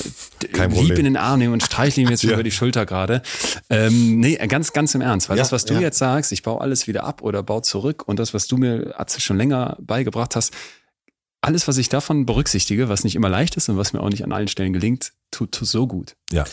[0.52, 0.98] Kein lieb Problem.
[0.98, 2.32] in den Arm nehmen und streichle ihm jetzt Ja.
[2.34, 3.22] über die Schulter gerade.
[3.70, 5.28] Ähm, nee, ganz, ganz im Ernst.
[5.28, 8.04] Weil Ja, das, was du jetzt sagst, ich baue alles wieder ab oder baue zurück
[8.06, 10.52] und das, was du mir, Atze, schon länger beigebracht hast,
[11.40, 14.24] alles, was ich davon berücksichtige, was nicht immer leicht ist und was mir auch nicht
[14.24, 16.16] an allen Stellen gelingt, tut, tut so gut.
[16.32, 16.44] Ja.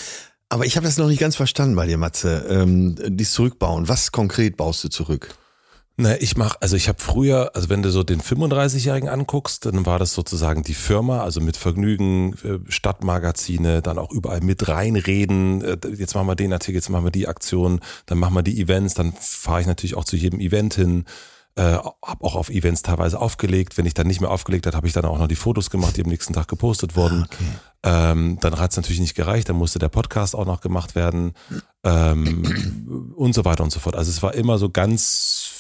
[0.50, 2.46] Aber ich habe das noch nicht ganz verstanden bei dir, Matze.
[2.50, 3.88] Ähm, dies Zurückbauen.
[3.88, 5.36] Was konkret baust du zurück?
[5.98, 9.86] Na, ich mach, also ich habe früher, also wenn du so den 35-Jährigen anguckst, dann
[9.86, 15.62] war das sozusagen die Firma, also mit Vergnügen, äh, Stadtmagazine, dann auch überall mit reinreden,
[15.62, 18.60] äh, jetzt machen wir den Artikel, jetzt machen wir die Aktion, dann machen wir die
[18.60, 21.06] Events, dann fahre ich natürlich auch zu jedem Event hin,
[21.56, 23.78] äh, habe auch auf Events teilweise aufgelegt.
[23.78, 25.96] Wenn ich dann nicht mehr aufgelegt habe, habe ich dann auch noch die Fotos gemacht,
[25.96, 27.28] die am nächsten Tag gepostet wurden.
[27.84, 31.34] Ähm, dann hat es natürlich nicht gereicht, dann musste der Podcast auch noch gemacht werden
[31.86, 33.96] ähm, und so weiter und so fort.
[33.96, 35.55] Also es war immer so ganz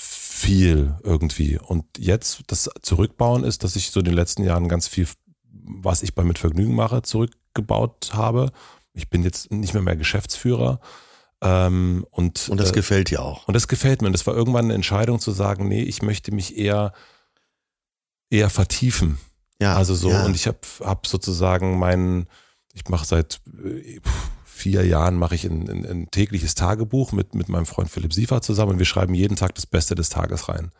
[0.45, 1.57] viel irgendwie.
[1.57, 5.07] Und jetzt das Zurückbauen ist, dass ich so in den letzten Jahren ganz viel,
[5.51, 8.51] was ich bei Mit Vergnügen mache, zurückgebaut habe.
[8.93, 10.79] Ich bin jetzt nicht mehr mehr Geschäftsführer.
[11.41, 13.47] Ähm, und, Und das äh, gefällt dir auch.
[13.47, 14.07] und das gefällt mir.
[14.07, 16.93] Und das war irgendwann eine Entscheidung zu sagen, nee, ich möchte mich eher,
[18.29, 19.17] eher vertiefen.
[19.61, 19.75] Ja.
[19.75, 20.25] Also so, ja.
[20.25, 22.27] und ich habe hab sozusagen meinen,
[22.73, 23.99] ich mache seit äh,
[24.55, 28.41] vier Jahren mache ich ein, ein, ein tägliches Tagebuch mit, mit meinem Freund Philipp Siefer
[28.41, 30.71] zusammen und wir schreiben jeden Tag das Beste des Tages rein.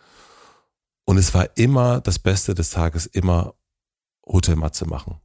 [1.03, 3.53] Und es war immer das Beste des Tages, immer
[4.25, 5.19] Hotelmatze machen.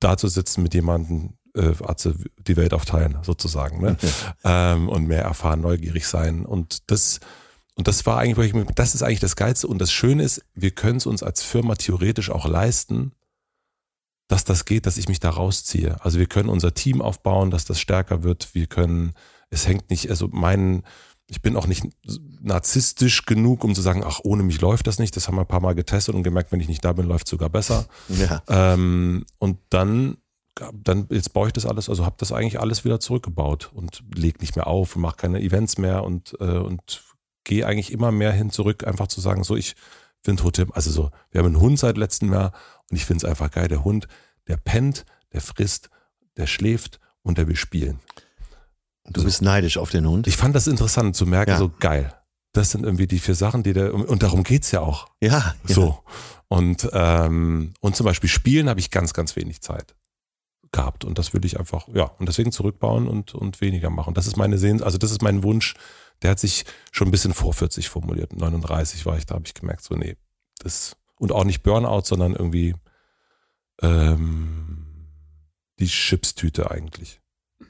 [0.00, 3.96] Da zu sitzen mit jemandem, äh, Atze, die Welt aufteilen, sozusagen, ne?
[4.44, 6.44] ähm, und mehr erfahren, neugierig sein.
[6.44, 7.20] Und das,
[7.74, 9.66] und das war eigentlich, das ist eigentlich das Geilste.
[9.66, 13.12] Und das Schöne ist, wir können es uns als Firma theoretisch auch leisten,
[14.28, 15.96] dass das geht, dass ich mich da rausziehe.
[16.00, 18.54] Also wir können unser Team aufbauen, dass das stärker wird.
[18.54, 19.12] Wir können,
[19.50, 20.82] es hängt nicht, also mein,
[21.26, 21.84] ich bin auch nicht
[22.40, 25.16] narzisstisch genug, um zu sagen, ach, ohne mich läuft das nicht.
[25.16, 27.26] Das haben wir ein paar Mal getestet und gemerkt, wenn ich nicht da bin, läuft
[27.26, 27.86] es sogar besser.
[28.08, 28.42] Ja.
[28.48, 30.16] Ähm, und dann,
[30.72, 34.40] dann, jetzt baue ich das alles, also habe das eigentlich alles wieder zurückgebaut und leg
[34.40, 37.02] nicht mehr auf und mache keine Events mehr und, äh, und
[37.44, 39.74] gehe eigentlich immer mehr hin zurück, einfach zu sagen, so, ich
[40.22, 42.52] finde Hotel, also so, wir haben einen Hund seit letztem Jahr
[42.90, 43.68] und ich finde es einfach geil.
[43.68, 44.08] Der Hund,
[44.48, 45.90] der pennt, der frisst,
[46.36, 48.00] der schläft und der will spielen.
[49.06, 50.26] Du bist neidisch auf den Hund?
[50.26, 51.58] Ich fand das interessant zu merken, Ja.
[51.58, 52.14] so geil.
[52.52, 55.08] Das sind irgendwie die vier Sachen, die der, und darum geht's ja auch.
[55.20, 55.74] Ja, ja.
[55.74, 56.02] So.
[56.48, 59.94] Und, ähm, und zum Beispiel spielen habe ich ganz, ganz wenig Zeit
[60.70, 61.04] gehabt.
[61.04, 64.14] Und das würde ich einfach, ja, und deswegen zurückbauen und, und weniger machen.
[64.14, 65.74] Das ist meine Sehens, also das ist mein Wunsch.
[66.22, 68.32] Der hat sich schon ein bisschen vor 40 formuliert.
[68.34, 70.16] 39 war ich, da habe ich gemerkt, so, nee,
[70.60, 72.74] das, und auch nicht Burnout, sondern irgendwie,
[73.82, 74.84] ähm,
[75.78, 77.20] die Chipstüte eigentlich.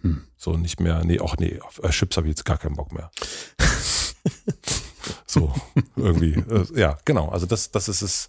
[0.02, 0.26] Hm.
[0.36, 2.92] So nicht mehr, nee, auch nee, auf äh, Chips habe ich jetzt gar keinen Bock
[2.92, 3.10] mehr.
[5.26, 5.54] so,
[5.96, 6.32] irgendwie.
[6.32, 7.28] Äh, ja, genau.
[7.28, 8.28] Also das, das ist es,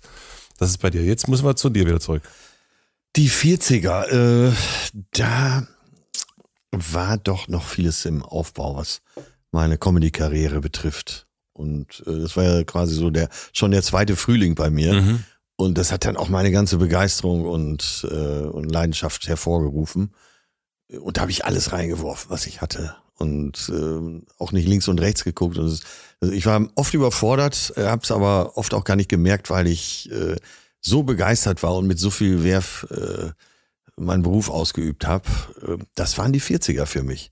[0.57, 1.03] das ist bei dir.
[1.03, 2.24] Jetzt müssen wir zu dir wieder zurück.
[3.16, 4.53] Die 40er, äh,
[5.11, 5.68] da
[6.72, 9.01] war doch noch vieles im Aufbau, was
[9.51, 11.28] meine Comedy-Karriere betrifft.
[11.55, 14.93] Und äh, das war ja quasi so der schon der zweite Frühling bei mir.
[14.93, 15.23] Mhm.
[15.55, 20.13] Und das hat dann auch meine ganze Begeisterung und, äh, und Leidenschaft hervorgerufen.
[20.99, 22.95] Und da habe ich alles reingeworfen, was ich hatte.
[23.17, 25.57] Und äh, auch nicht links und rechts geguckt.
[25.57, 25.81] Und es,
[26.19, 30.11] also ich war oft überfordert, habe es aber oft auch gar nicht gemerkt, weil ich
[30.11, 30.35] äh,
[30.81, 33.31] so begeistert war und mit so viel Werf äh,
[33.95, 35.27] meinen Beruf ausgeübt habe.
[35.65, 37.31] Äh, das waren die 40er für mich.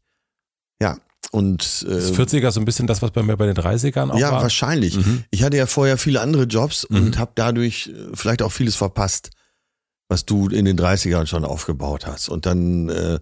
[0.81, 0.97] Ja.
[1.33, 4.19] Und Das äh, 40er so ein bisschen das, was bei mir bei den 30ern auch
[4.19, 4.43] ja, war.
[4.43, 4.95] wahrscheinlich.
[4.97, 5.23] Mhm.
[5.31, 6.97] Ich hatte ja vorher viele andere Jobs Mhm.
[6.97, 9.31] und habe dadurch äh, vielleicht auch vieles verpasst,
[10.09, 12.29] was du in den 30ern schon aufgebaut hast.
[12.29, 13.19] Und dann, äh,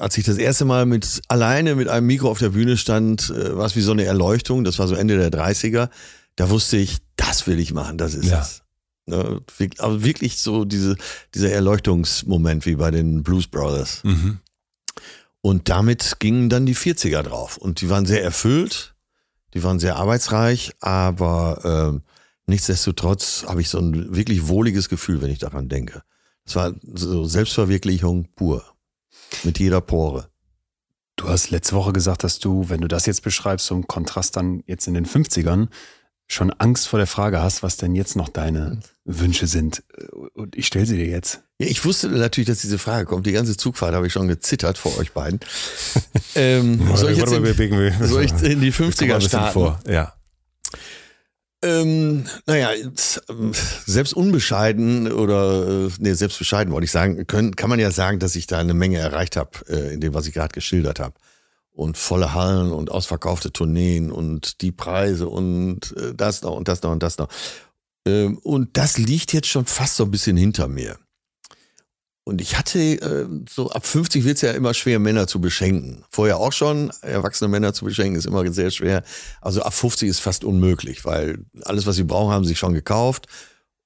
[0.00, 3.56] als ich das erste Mal mit alleine mit einem Mikro auf der Bühne stand, äh,
[3.56, 4.64] war es wie so eine Erleuchtung.
[4.64, 5.90] Das war so Ende der 30er.
[6.36, 8.40] Da wusste ich, das will ich machen, das ist Ja.
[8.42, 8.62] es.
[9.06, 9.40] Ne,
[9.78, 10.96] aber wirklich so diese,
[11.34, 14.00] dieser Erleuchtungsmoment wie bei den Blues Brothers.
[14.02, 14.38] Mhm.
[15.44, 17.58] Und damit gingen dann die 40er drauf.
[17.58, 18.94] Und die waren sehr erfüllt,
[19.52, 22.02] die waren sehr arbeitsreich, aber ähm,
[22.46, 26.02] nichtsdestotrotz habe ich so ein wirklich wohliges Gefühl, wenn ich daran denke.
[26.46, 28.64] Es war so Selbstverwirklichung pur.
[29.42, 30.30] Mit jeder Pore.
[31.16, 34.36] Du hast letzte Woche gesagt, dass du, wenn du das jetzt beschreibst, so im Kontrast
[34.36, 35.68] dann jetzt in den 50ern,
[36.26, 39.84] schon Angst vor der Frage hast, was denn jetzt noch deine Wünsche sind.
[40.32, 41.42] Und ich stelle sie dir jetzt.
[41.58, 43.26] Ja, ich wusste natürlich, dass diese Frage kommt.
[43.26, 45.38] Die ganze Zugfahrt habe ich schon gezittert vor euch beiden.
[46.34, 49.52] ähm, soll, ich jetzt in, soll ich in die Komm mal ein 50er bisschen starten?
[49.52, 49.80] vor.
[49.88, 50.14] Ja.
[51.62, 53.52] Ähm, naja, ähm,
[53.86, 58.18] selbst unbescheiden oder äh, nee, selbst bescheiden wollte ich sagen, können, kann man ja sagen,
[58.18, 61.14] dass ich da eine Menge erreicht habe, äh, in dem, was ich gerade geschildert habe.
[61.72, 66.82] Und volle Hallen und ausverkaufte Tourneen und die Preise und äh, das noch und das
[66.82, 67.28] noch und das noch.
[68.06, 70.98] Ähm, und das liegt jetzt schon fast so ein bisschen hinter mir.
[72.26, 76.04] Und ich hatte, äh, so ab 50 wird's ja immer schwer, Männer zu beschenken.
[76.10, 79.02] Vorher auch schon, erwachsene Männer zu beschenken, ist immer sehr schwer.
[79.42, 83.26] Also ab 50 ist fast unmöglich, weil alles, was sie brauchen, haben sie schon gekauft.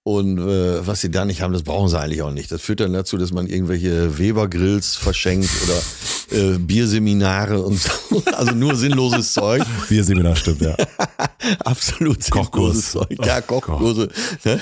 [0.09, 2.51] Und äh, was sie da nicht haben, das brauchen sie eigentlich auch nicht.
[2.51, 7.91] Das führt dann dazu, dass man irgendwelche Weber-Grills verschenkt oder äh, Bierseminare und so.
[8.33, 9.63] Also nur sinnloses Zeug.
[9.89, 10.77] Bierseminar stimmt, ja.
[11.65, 12.93] Absolut Kochkurs.
[12.93, 13.27] sinnloses Zeug.
[13.27, 14.09] Ja, Kochkurse.
[14.45, 14.61] Ne?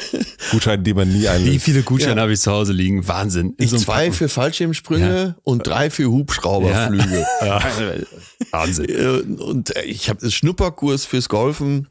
[0.50, 1.64] Gutscheine, die man nie Wie einlöst.
[1.64, 2.22] viele Gutscheine Ja.
[2.22, 3.06] habe ich zu Hause liegen?
[3.06, 3.50] Wahnsinn.
[3.58, 4.12] In Ich so zwei Packen.
[4.14, 7.24] für Fallschirmsprünge und drei für Hubschrauberflüge.
[7.42, 7.60] Ja.
[8.50, 8.86] Wahnsinn.
[8.88, 11.86] Äh, Und äh, ich habe einen Schnupperkurs fürs Golfen.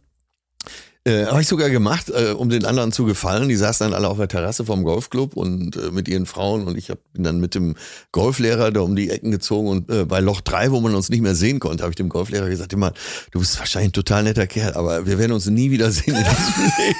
[1.07, 3.47] Äh, habe ich sogar gemacht, äh, um den anderen zu gefallen.
[3.47, 6.75] Die saßen dann alle auf der Terrasse vom Golfclub und äh, mit ihren Frauen und
[6.79, 7.75] ich hab, bin dann mit dem
[8.11, 11.21] Golflehrer da um die Ecken gezogen und äh, bei Loch drei, wo man uns nicht
[11.21, 12.91] mehr sehen konnte, habe ich dem Golflehrer gesagt, immer,
[13.29, 16.23] du bist wahrscheinlich ein total netter Kerl, aber wir werden uns nie wieder sehen in
[16.23, 16.95] diesem Leben.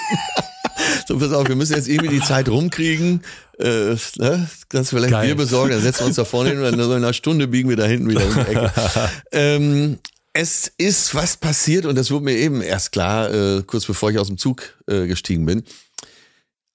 [1.08, 3.24] So, pass auf, wir müssen jetzt irgendwie die Zeit rumkriegen.
[3.58, 4.48] Äh, ne?
[4.70, 5.28] Kannst du vielleicht Geil.
[5.28, 7.48] Bier besorgen, dann setzen wir uns da vorne hin und dann so in einer Stunde
[7.48, 8.72] biegen wir da hinten wieder um die Ecke.
[9.32, 9.98] ähm,
[10.36, 14.20] es ist was passiert und das wurde mir eben erst klar, äh, kurz bevor ich
[14.20, 15.64] aus dem Zug äh, gestiegen bin.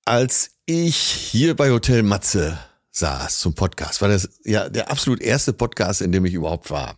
[0.07, 2.59] Als ich hier bei Hotel Matze
[2.91, 6.97] saß zum Podcast, war das ja der absolut erste Podcast, in dem ich überhaupt war.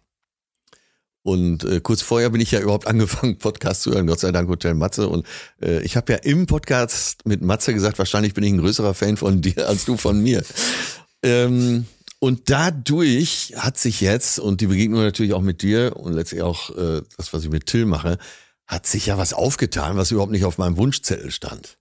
[1.25, 4.49] Und äh, kurz vorher bin ich ja überhaupt angefangen, Podcast zu hören, Gott sei Dank
[4.49, 5.09] Hotel Matze.
[5.09, 5.27] Und
[5.61, 9.17] äh, ich habe ja im Podcast mit Matze gesagt, wahrscheinlich bin ich ein größerer Fan
[9.17, 10.45] von dir als du von mir.
[11.25, 11.87] Ähm,
[12.23, 16.70] und dadurch hat sich jetzt, und die Begegnung natürlich auch mit dir und letztlich auch
[16.70, 18.16] äh, das, was ich mit Till mache,
[18.68, 21.79] hat sich ja was aufgetan, was überhaupt nicht auf meinem Wunschzettel stand.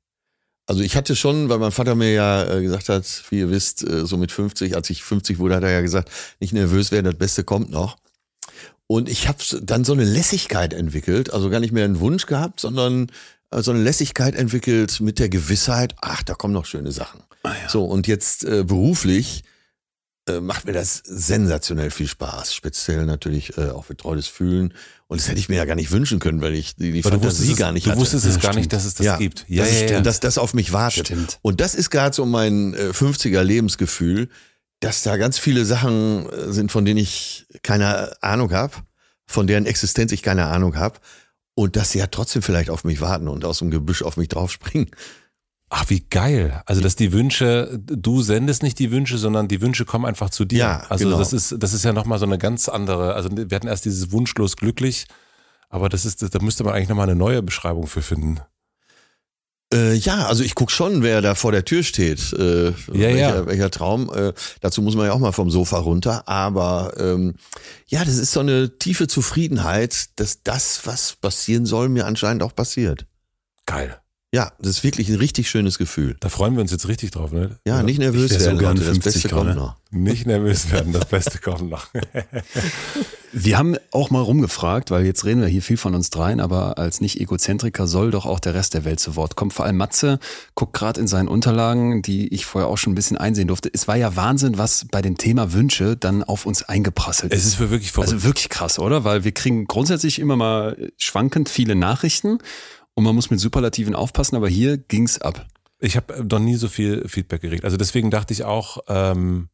[0.66, 3.88] Also ich hatte schon, weil mein Vater mir ja äh, gesagt hat, wie ihr wisst,
[3.88, 7.06] äh, so mit 50, als ich 50 wurde, hat er ja gesagt, nicht nervös werden,
[7.06, 7.98] das Beste kommt noch.
[8.88, 12.60] Und ich habe dann so eine Lässigkeit entwickelt, also gar nicht mehr einen Wunsch gehabt,
[12.60, 13.12] sondern
[13.52, 17.22] äh, so eine Lässigkeit entwickelt mit der Gewissheit, ach, da kommen noch schöne Sachen.
[17.44, 17.70] Ah, ja.
[17.70, 19.44] So, und jetzt äh, beruflich
[20.28, 22.54] äh, macht mir das sensationell viel Spaß.
[22.54, 24.74] Speziell natürlich äh, auch betreutes Fühlen.
[25.08, 27.12] Und das hätte ich mir ja gar nicht wünschen können, weil ich die, die Weil
[27.12, 28.00] du Fantasie wusstest, gar es, nicht du hatte.
[28.02, 28.56] wusstest es Ja, gar stimmt.
[28.58, 29.46] nicht, dass es das ja, gibt.
[29.50, 31.08] das ist, Dass das auf mich wartet.
[31.08, 31.40] Stimmt.
[31.42, 34.30] Und das ist gerade so mein äh, 50er Lebensgefühl,
[34.80, 38.74] dass da ganz viele Sachen äh, sind, von denen ich keine Ahnung habe,
[39.28, 41.00] von deren Existenz ich keine Ahnung habe.
[41.54, 44.30] Und dass sie ja trotzdem vielleicht auf mich warten und aus dem Gebüsch auf mich
[44.30, 44.90] draufspringen.
[45.74, 46.62] Ach, wie geil.
[46.66, 50.44] Also, dass die Wünsche, du sendest nicht die Wünsche, sondern die Wünsche kommen einfach zu
[50.44, 50.60] dir.
[50.60, 51.18] Ja, also genau.
[51.18, 54.12] das ist, das ist ja nochmal so eine ganz andere, also wir hatten erst dieses
[54.12, 55.08] wunschlos glücklich,
[55.70, 58.42] aber das ist, da müsste man eigentlich nochmal eine neue Beschreibung für finden.
[59.74, 62.34] Äh, ja, also ich guck schon, wer da vor der Tür steht.
[62.34, 63.46] Äh, Ja, welcher, ja.
[63.46, 64.12] welcher Traum.
[64.14, 66.28] Äh, dazu muss man ja auch mal vom Sofa runter.
[66.28, 67.36] Aber ähm,
[67.88, 72.54] ja, das ist so eine tiefe Zufriedenheit, dass das, was passieren soll, mir anscheinend auch
[72.54, 73.06] passiert.
[73.66, 74.02] Geil.
[74.34, 76.16] Ja, das ist wirklich ein richtig schönes Gefühl.
[76.22, 77.58] Da freuen wir uns jetzt richtig drauf, ne?
[77.68, 79.60] Ja, nicht nervös so werden, gern Leute, das 50 Beste kommt gerade.
[79.60, 79.76] noch.
[79.92, 81.88] Nicht nervös werden, das Beste kommt noch.
[83.34, 86.78] Wir haben auch mal rumgefragt, weil jetzt reden wir hier viel von uns dreien, aber
[86.78, 89.52] als Nicht-Egozentriker soll doch auch der Rest der Welt zu Wort kommen.
[89.52, 90.20] Vor allem Matze
[90.54, 93.70] guckt gerade in seinen Unterlagen, die ich vorher auch schon ein bisschen einsehen durfte.
[93.74, 97.46] Es war ja Wahnsinn, was bei dem Thema Wünsche dann auf uns eingeprasselt Es ist.
[97.48, 98.12] ist für wirklich verrückt.
[98.12, 99.06] Also wirklich krass, oder?
[99.06, 102.40] Weil wir kriegen grundsätzlich immer mal schwankend viele Nachrichten
[103.02, 105.48] und man muss mit Superlativen aufpassen, aber hier ging's ab.
[105.80, 107.66] Ich habe noch nie so viel Feedback gekriegt.
[107.66, 109.50] Also deswegen dachte ich auch, ähm,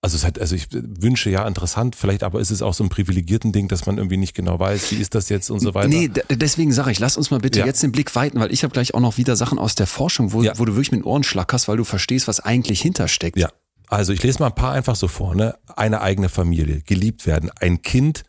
[0.00, 2.90] also es hat, also ich wünsche ja interessant, vielleicht aber ist es auch so ein
[2.90, 5.88] privilegierten Ding, dass man irgendwie nicht genau weiß, wie ist das jetzt und so weiter.
[5.88, 7.66] Nee, deswegen sage ich, lass uns mal bitte Ja.
[7.66, 10.32] jetzt den Blick weiten, weil ich habe gleich auch noch wieder Sachen aus der Forschung,
[10.32, 10.52] wo, Ja.
[10.56, 13.36] wo du wirklich mit den Ohren schlackerst, weil du verstehst, was eigentlich hintersteckt.
[13.36, 13.48] Ja,
[13.88, 15.34] also ich lese mal ein paar einfach so vor.
[15.34, 15.56] Ne?
[15.74, 18.22] Eine eigene Familie, geliebt werden, ein Kind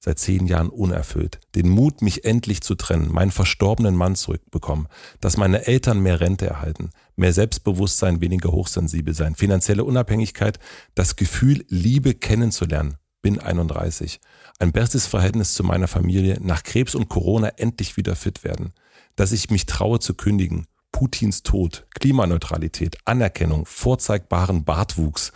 [0.00, 4.88] seit zehn Jahren unerfüllt, den Mut, mich endlich zu trennen, meinen verstorbenen Mann zurückbekommen,
[5.20, 10.58] dass meine Eltern mehr Rente erhalten, mehr Selbstbewusstsein, weniger hochsensibel sein, finanzielle Unabhängigkeit,
[10.94, 12.96] das Gefühl, Liebe kennenzulernen.
[13.22, 14.18] Bin 31.
[14.58, 18.72] Ein bestes Verhältnis zu meiner Familie, nach Krebs und Corona endlich wieder fit werden.
[19.14, 25.32] Dass ich mich traue zu kündigen, Putins Tod, Klimaneutralität, Anerkennung, vorzeigbaren Bartwuchs,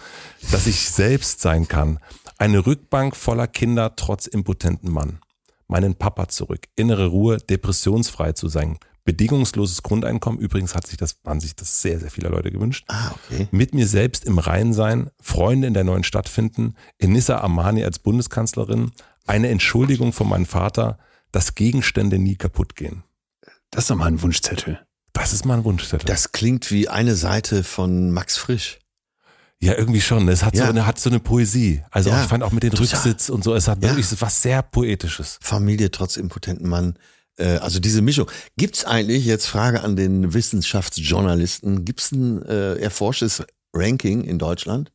[0.50, 2.00] dass ich selbst sein kann,
[2.44, 5.18] eine Rückbank voller Kinder trotz impotentem Mann,
[5.66, 8.76] meinen Papa zurück, innere Ruhe, depressionsfrei zu sein,
[9.06, 13.12] bedingungsloses Grundeinkommen, übrigens hat sich das, haben sich das sehr, sehr viele Leute gewünscht, Ah,
[13.12, 13.48] okay.
[13.50, 17.98] mit mir selbst im Reinen sein, Freunde in der neuen Stadt finden, Enissa Amani als
[17.98, 18.92] Bundeskanzlerin,
[19.26, 20.98] eine Entschuldigung von meinem Vater,
[21.32, 23.04] dass Gegenstände nie kaputt gehen.
[23.70, 24.86] Das ist doch mal ein Wunschzettel.
[25.14, 26.04] Das ist mal ein Wunschzettel.
[26.06, 28.80] Das klingt wie eine Seite von Max Frisch.
[29.64, 30.28] Ja, irgendwie schon.
[30.28, 30.64] Es hat, Ja.
[30.64, 31.82] so, eine, hat so eine Poesie.
[31.90, 32.72] Also Ja, ich fand auch mit dem.
[32.72, 35.38] Rücksitz und so, es hat wirklich so was sehr Poetisches.
[35.40, 36.98] Familie trotz impotenten Mann.
[37.36, 38.30] Äh, also diese Mischung.
[38.56, 43.42] Gibt's eigentlich, jetzt Frage an den Wissenschaftsjournalisten, gibt's ein äh, erforschtes
[43.72, 44.92] Ranking in Deutschland?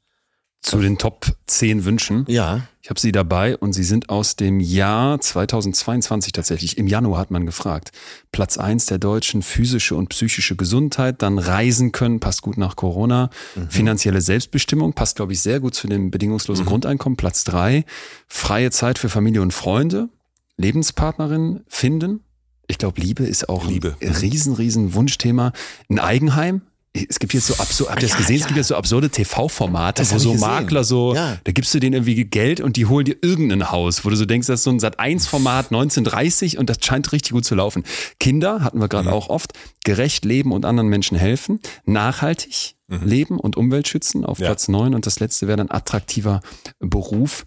[0.61, 2.25] Zu den Top 10 Wünschen.
[2.27, 2.67] Ja.
[2.81, 6.77] Ich habe sie dabei und sie sind aus dem Jahr 2022 tatsächlich.
[6.77, 7.91] Im Januar hat man gefragt.
[8.31, 13.29] Platz eins der Deutschen, physische und psychische Gesundheit, dann reisen können, passt gut nach Corona.
[13.69, 17.15] Finanzielle Selbstbestimmung, passt, glaube ich, sehr gut zu dem bedingungslosen Grundeinkommen.
[17.15, 17.85] Platz drei
[18.27, 20.09] freie Zeit für Familie und Freunde,
[20.57, 22.21] Lebenspartnerin finden.
[22.67, 23.95] Ich glaube, Liebe ist auch Liebe.
[24.01, 25.53] ein riesen, riesen Wunschthema.
[25.89, 26.61] Ein Eigenheim.
[26.91, 28.35] Es gibt jetzt so absurd, habt ihr das Ja, gesehen?
[28.37, 28.47] Es ja.
[28.47, 30.33] gibt jetzt so absurde TV-Formate, wo so.
[30.33, 31.37] Makler so, Ja.
[31.43, 34.25] da gibst du denen irgendwie Geld und die holen dir irgendein Haus, wo du so
[34.25, 37.83] denkst, das ist so ein Sat1-Format 1930 und das scheint richtig gut zu laufen.
[38.19, 43.55] Kinder hatten wir gerade auch oft, gerecht leben und anderen Menschen helfen, nachhaltig leben und
[43.55, 44.39] Umwelt schützen auf.
[44.39, 46.41] Platz neun und das letzte wäre dann attraktiver
[46.79, 47.45] Beruf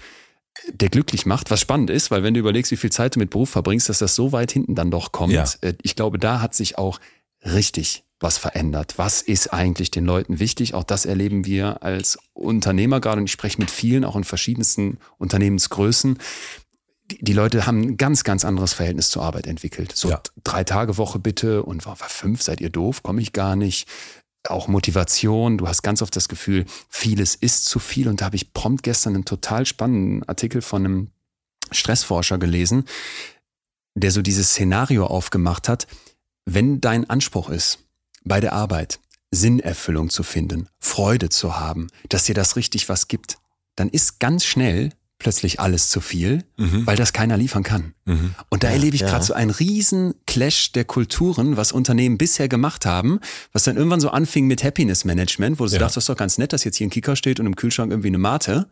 [0.73, 3.31] der glücklich macht, was spannend ist, weil wenn du überlegst, wie viel Zeit du mit
[3.31, 5.33] Beruf verbringst, dass das so weit hinten dann doch kommt.
[5.63, 7.01] Äh, Ich glaube, da hat sich auch
[7.45, 8.95] richtig was verändert.
[8.97, 10.75] Was ist eigentlich den Leuten wichtig?
[10.75, 14.99] Auch das erleben wir als Unternehmer gerade und ich spreche mit vielen, auch in verschiedensten
[15.19, 16.19] Unternehmensgrößen.
[17.11, 19.93] Die, die Leute haben ein ganz, ganz anderes Verhältnis zur Arbeit entwickelt.
[19.95, 20.23] So Ja.
[20.45, 23.89] drei Tage Woche bitte und war, war fünf, seid ihr doof, komme ich gar nicht.
[24.49, 28.37] Auch Motivation, du hast ganz oft das Gefühl, vieles ist zu viel und da habe
[28.37, 31.11] ich prompt gestern einen total spannenden Artikel von einem
[31.71, 32.85] Stressforscher gelesen,
[33.95, 35.87] der so dieses Szenario aufgemacht hat,
[36.45, 37.79] wenn dein Anspruch ist,
[38.25, 39.01] bei der Arbeit
[39.31, 43.39] Sinnerfüllung zu finden, Freude zu haben, dass dir das richtig was gibt,
[43.77, 47.95] dann ist ganz schnell plötzlich alles zu viel, weil das keiner liefern kann.
[48.51, 49.09] Und da erlebe ich ja.
[49.09, 53.21] gerade so einen riesen Clash der Kulturen, was Unternehmen bisher gemacht haben,
[53.53, 55.79] was dann irgendwann so anfing mit Happiness Management, wo du Ja.
[55.79, 57.93] dachtest, das ist doch ganz nett, dass jetzt hier ein Kicker steht und im Kühlschrank
[57.93, 58.69] irgendwie eine Mate.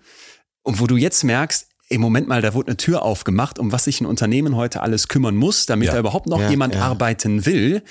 [0.62, 3.84] Und wo du jetzt merkst, im Moment mal, da wurde eine Tür aufgemacht, um was
[3.84, 5.94] sich ein Unternehmen heute alles kümmern muss, damit Ja.
[5.94, 6.82] da überhaupt noch Ja, jemand ja.
[6.82, 7.82] arbeiten will.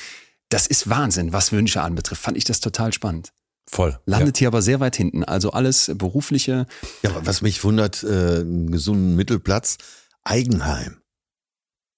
[0.49, 2.21] Das ist Wahnsinn, was Wünsche anbetrifft.
[2.21, 3.31] Fand ich das total spannend.
[3.69, 3.99] Voll.
[4.05, 5.23] Landet hier aber sehr weit hinten.
[5.23, 6.65] Also alles berufliche.
[7.03, 9.77] Ja, aber was mich wundert, äh, einen gesunden Mittelplatz,
[10.23, 11.01] Eigenheim.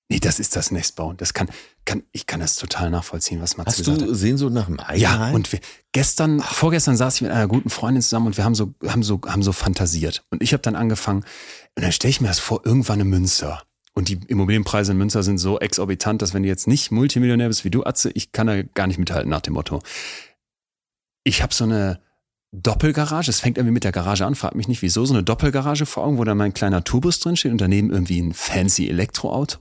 [0.10, 1.16] Nee, das ist das Nestbauen.
[1.16, 1.48] Das kann,
[1.86, 4.10] kann, ich kann das total nachvollziehen, was Mats Hast gesagt hat.
[4.10, 5.36] du Sehnsucht nach einem Ja, Eigenheim?
[5.36, 5.62] und wir,
[5.94, 9.22] gestern, vorgestern saß ich mit einer guten Freundin zusammen und wir haben so, haben so,
[9.26, 10.26] haben so fantasiert.
[10.30, 11.24] Und ich habe dann angefangen,
[11.78, 13.64] und dann stelle ich mir das vor, irgendwann in Münster.
[14.02, 17.64] Und die Immobilienpreise in Münster sind so exorbitant, dass wenn du jetzt nicht Multimillionär bist
[17.66, 19.84] wie du, Atze, ich kann da gar nicht mithalten nach dem Motto.
[21.24, 22.00] Ich habe so eine
[22.52, 25.86] Doppelgarage, es fängt irgendwie mit der Garage an, frag mich nicht wieso, so eine Doppelgarage
[25.86, 29.60] vor Augen, wo dann mein kleiner Turbus drin steht und daneben irgendwie ein fancy Elektroauto.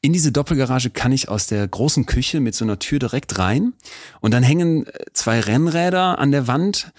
[0.00, 3.74] In diese Doppelgarage kann ich aus der großen Küche mit so einer Tür direkt rein
[4.22, 6.90] und dann hängen äh, zwei Rennräder an der Wand.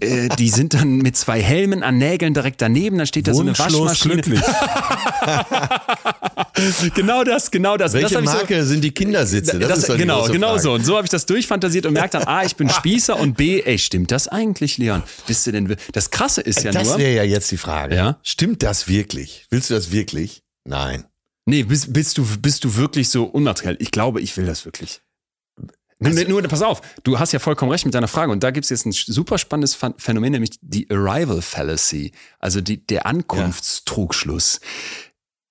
[0.00, 2.98] Äh, die sind dann mit zwei Helmen an Nägeln direkt daneben.
[2.98, 4.22] Dann steht da so eine Waschmaschine.
[4.22, 4.40] glücklich.
[6.94, 7.92] genau das, genau das.
[7.92, 9.58] das Welche hab ich so- Marke sind die Kindersitze?
[9.58, 10.62] das, ist doch die genau, genau Frage.
[10.62, 10.72] so.
[10.72, 13.60] Und so habe ich das durchfantasiert und merkt dann, A, ich bin Spießer und B,
[13.62, 15.02] ey, stimmt das eigentlich, Leon?
[15.26, 17.94] Bist du denn, das Krasse ist ja das nur, wäre ja jetzt die Frage.
[17.94, 18.18] Ja?
[18.22, 19.46] Stimmt das wirklich?
[19.50, 20.42] Willst du das wirklich?
[20.64, 21.04] Nein.
[21.46, 23.76] nee, bist, bist du, bist du wirklich so unmateriell?
[23.80, 25.00] Ich glaube, ich will das wirklich.
[26.00, 28.32] Nur, nur, pass auf, du hast ja vollkommen recht mit deiner Frage.
[28.32, 33.06] Und da gibt's jetzt ein super spannendes Phänomen, nämlich die Arrival Fallacy, also die, der
[33.06, 34.60] Ankunftstrugschluss.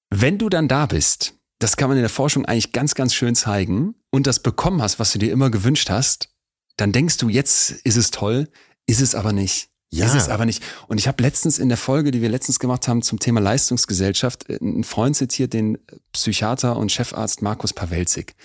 [0.10, 3.36] Wenn du dann da bist, das kann man in der Forschung eigentlich ganz, ganz schön
[3.36, 6.30] zeigen, und das bekommen hast, was du dir immer gewünscht hast,
[6.78, 8.48] dann denkst du, jetzt ist es toll,
[8.88, 9.70] ist es aber nicht.
[9.92, 10.06] Ja.
[10.06, 10.64] Ist es aber nicht.
[10.88, 14.48] Und ich habe letztens in der Folge, die wir letztens gemacht haben zum Thema Leistungsgesellschaft,
[14.48, 15.80] äh, einen Freund zitiert, den
[16.12, 18.36] Psychiater und Chefarzt Markus Pawelzig.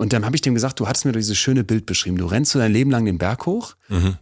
[0.00, 2.16] Und dann habe ich dem gesagt, du hattest mir doch dieses schöne Bild beschrieben.
[2.16, 4.16] Du rennst so dein Leben lang den Berg hoch Mhm.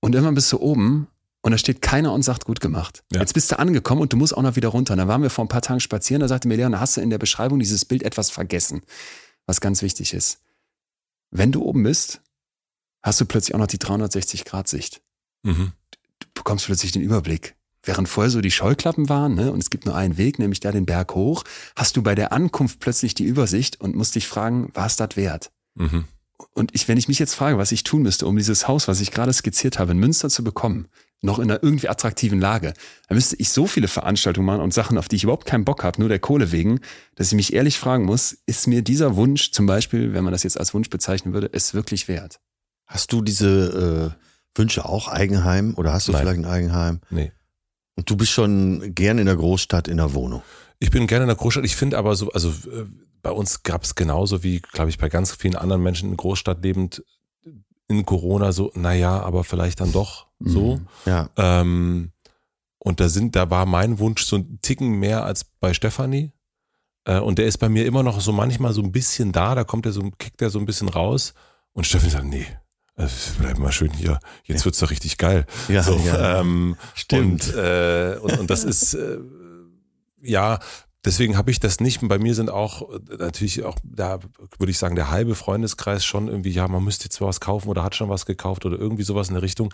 [0.00, 1.06] und irgendwann bist du oben
[1.40, 3.02] und da steht keiner und sagt, gut gemacht.
[3.12, 3.20] Ja.
[3.20, 4.92] Jetzt bist du angekommen und du musst auch noch wieder runter.
[4.92, 6.98] Und dann waren wir vor ein paar Tagen spazieren, da sagte mir Leon, da hast
[6.98, 8.82] du in der Beschreibung dieses Bild etwas vergessen,
[9.46, 10.40] was ganz wichtig ist.
[11.30, 12.20] Wenn du oben bist,
[13.02, 15.00] hast du plötzlich auch noch die 360-Grad-Sicht.
[15.44, 15.72] Mhm.
[16.20, 17.56] Du bekommst plötzlich den Überblick.
[17.84, 20.70] Während vorher so die Scheuklappen waren, ne, und es gibt nur einen Weg, nämlich da
[20.70, 21.42] den Berg hoch,
[21.74, 25.16] hast du bei der Ankunft plötzlich die Übersicht und musst dich fragen, war es das
[25.16, 25.50] wert?
[25.74, 26.04] Mhm.
[26.54, 29.00] Und ich, wenn ich mich jetzt frage, was ich tun müsste, um dieses Haus, was
[29.00, 30.88] ich gerade skizziert habe, in Münster zu bekommen,
[31.22, 32.74] noch in einer irgendwie attraktiven Lage,
[33.08, 35.84] dann müsste ich so viele Veranstaltungen machen und Sachen, auf die ich überhaupt keinen Bock
[35.84, 36.80] habe, nur der Kohle wegen,
[37.14, 40.42] dass ich mich ehrlich fragen muss, ist mir dieser Wunsch zum Beispiel, wenn man das
[40.42, 42.40] jetzt als Wunsch bezeichnen würde, es wirklich wert?
[42.86, 46.22] Hast du diese äh, Wünsche auch Eigenheim oder hast du Nein.
[46.22, 47.00] vielleicht ein Eigenheim?
[47.08, 47.32] Nee.
[47.96, 50.42] Und du bist schon gern in der Großstadt in der Wohnung.
[50.78, 51.64] Ich bin gerne in der Großstadt.
[51.64, 52.86] Ich finde aber so, also äh,
[53.22, 56.62] bei uns gab es genauso wie, glaube ich, bei ganz vielen anderen Menschen in Großstadt
[56.62, 57.04] lebend
[57.88, 60.76] in Corona so, naja, aber vielleicht dann doch so.
[60.76, 60.86] Mhm.
[61.06, 61.28] Ja.
[61.36, 62.12] Ähm,
[62.78, 66.32] und da sind, da war mein Wunsch so ein Ticken mehr als bei Stefanie.
[67.04, 69.64] Äh, und der ist bei mir immer noch so manchmal so ein bisschen da, da
[69.64, 71.34] kommt er so, kickt er so ein bisschen raus.
[71.72, 72.46] Und Stefanie sagt, nee,
[72.96, 73.06] äh,
[73.38, 74.20] bleib mal schön hier.
[74.44, 75.46] Jetzt wird's doch richtig geil.
[75.68, 76.40] Ja, so, ja.
[76.40, 77.48] Ähm, Stimmt.
[77.48, 79.18] Und, äh, und, und das ist, äh,
[80.20, 80.58] ja,
[81.04, 82.06] deswegen habe ich das nicht.
[82.06, 84.20] Bei mir sind auch äh, natürlich auch, da
[84.58, 87.82] würde ich sagen, der halbe Freundeskreis schon irgendwie, ja, man müsste jetzt was kaufen oder
[87.82, 89.72] hat schon was gekauft oder irgendwie sowas in der Richtung.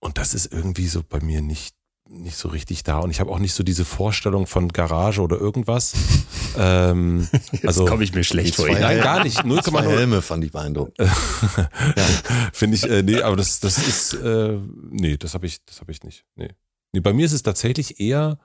[0.00, 1.76] Und das ist irgendwie so bei mir nicht,
[2.08, 2.98] nicht so richtig da.
[2.98, 5.94] Und ich habe auch nicht so diese Vorstellung von Garage oder irgendwas.
[6.58, 7.28] ähm,
[7.64, 9.38] also komme ich mir schlecht zwei Nein, gar nicht.
[9.38, 9.82] Zwei 0,0.
[9.88, 10.96] Helme fand ich beeindruckend.
[12.52, 14.58] Finde ich, äh, nee, aber das, das ist, äh,
[14.90, 16.24] nee, das habe ich, das habe ich nicht.
[16.34, 16.50] Nee.
[16.92, 17.00] nee.
[17.00, 18.38] Bei mir ist es tatsächlich eher,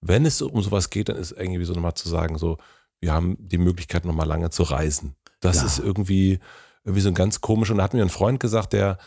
[0.00, 2.58] wenn es um sowas geht, dann ist irgendwie so nochmal zu sagen, so,
[3.00, 5.14] wir haben die Möglichkeit, nochmal lange zu reisen.
[5.40, 5.66] Das Ja.
[5.66, 6.40] ist irgendwie,
[6.84, 7.70] irgendwie so ein ganz komisch.
[7.70, 8.98] Und da hat mir ein Freund gesagt, der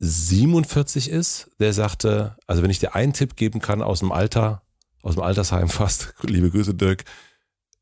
[0.00, 4.62] 47 ist, der sagte, also wenn ich dir einen Tipp geben kann aus dem Alter,
[5.02, 7.04] aus dem Altersheim fast, liebe Grüße Dirk,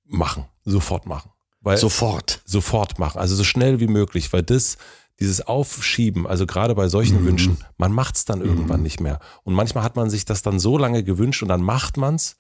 [0.05, 1.31] machen, sofort machen.
[1.61, 2.41] Weil, Sofort.
[2.45, 4.79] sofort machen, also so schnell wie möglich, weil das,
[5.19, 7.27] dieses Aufschieben, also gerade bei solchen Mhm.
[7.27, 9.19] Wünschen, man macht's dann irgendwann nicht mehr.
[9.43, 12.37] Und manchmal hat man sich das dann so lange gewünscht und dann macht man's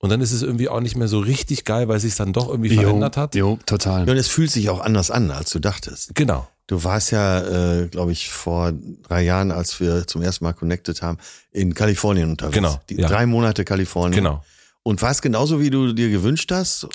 [0.00, 2.32] und dann ist es irgendwie auch nicht mehr so richtig geil, weil es sich dann
[2.32, 3.34] doch irgendwie verändert hat.
[3.34, 4.06] Jo, total.
[4.06, 6.14] Ja, und es fühlt sich auch anders an, als du dachtest.
[6.14, 6.46] Genau.
[6.68, 8.72] Du warst ja, äh, glaube ich, vor
[9.08, 11.16] drei Jahren, als wir zum ersten Mal connected haben,
[11.50, 12.54] in Kalifornien unterwegs.
[12.54, 13.08] Genau, Die ja.
[13.08, 14.22] Drei Monate Kalifornien.
[14.22, 14.44] Genau.
[14.82, 16.86] Und war es genauso, wie du dir gewünscht hast?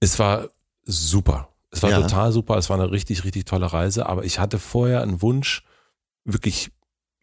[0.00, 0.48] Es war
[0.84, 1.48] super.
[1.72, 2.00] Es war Ja.
[2.00, 2.56] total super.
[2.56, 4.06] Es war eine richtig, richtig tolle Reise.
[4.06, 5.64] Aber ich hatte vorher einen Wunsch,
[6.24, 6.70] wirklich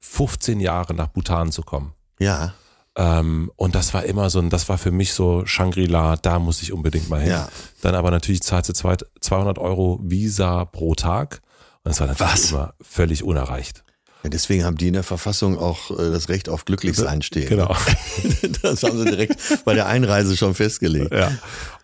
[0.01, 1.93] 15 Jahre nach Bhutan zu kommen.
[2.19, 2.53] Ja,
[2.95, 6.61] Ähm, und das war immer so, ein- das war für mich so Shangri-La, da muss
[6.61, 7.29] ich unbedingt mal hin.
[7.31, 7.49] ja.
[7.81, 11.41] Dann aber natürlich zahlst du zwei- 200 Euro Visa pro Tag.
[11.83, 12.51] Und das war natürlich Was?
[12.51, 13.83] immer völlig unerreicht.
[14.23, 17.49] Ja, deswegen haben die in der Verfassung auch äh, das Recht auf Glücklichsein stehen.
[17.49, 17.75] Genau.
[18.61, 21.11] Das haben sie direkt bei der Einreise schon festgelegt.
[21.13, 21.31] Ja.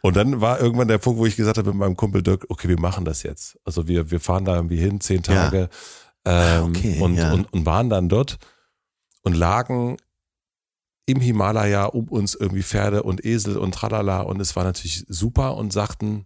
[0.02, 2.70] Und dann war irgendwann der Punkt, wo ich gesagt habe mit meinem Kumpel Dirk, okay,
[2.70, 3.58] wir machen das jetzt.
[3.66, 5.34] Also wir, wir fahren da irgendwie hin, zehn Ja.
[5.50, 5.70] Tage
[6.26, 7.34] ähm, okay, und, ja.
[7.34, 8.38] und, und waren dann dort
[9.24, 9.98] und lagen
[11.10, 15.58] im Himalaya um uns irgendwie Pferde und Esel und tralala und es war natürlich super
[15.58, 16.26] und sagten,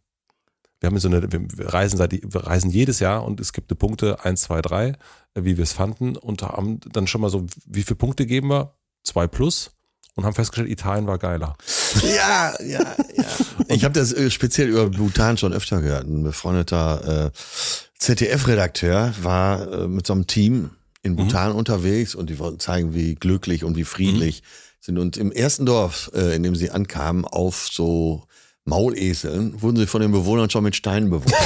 [0.80, 3.78] wir haben so eine, wir reisen seit, wir reisen jedes Jahr und es gibt eine
[3.78, 4.90] Punkte eins, zwei, drei,
[5.34, 8.50] äh, wie wir es fanden und haben dann schon mal so, wie viele Punkte geben
[8.50, 8.74] wir?
[9.04, 9.72] Zwei plus
[10.16, 11.56] und haben festgestellt, Italien war geiler.
[12.04, 13.26] Ja, ja, ja.
[13.68, 16.08] Ich habe das äh, speziell über Bhutan schon öfter gehört.
[16.08, 17.32] Ein befreundeter äh,
[18.00, 20.72] ZDF-Redakteur war äh, mit so einem Team
[21.04, 24.42] in Bhutan unterwegs und die wollten zeigen, wie glücklich und wie friedlich
[24.84, 24.98] sind.
[24.98, 28.24] Und im ersten Dorf, äh, in dem sie ankamen, auf so
[28.66, 31.34] Mauleseln, wurden sie von den Bewohnern schon mit Steinen bewohnt.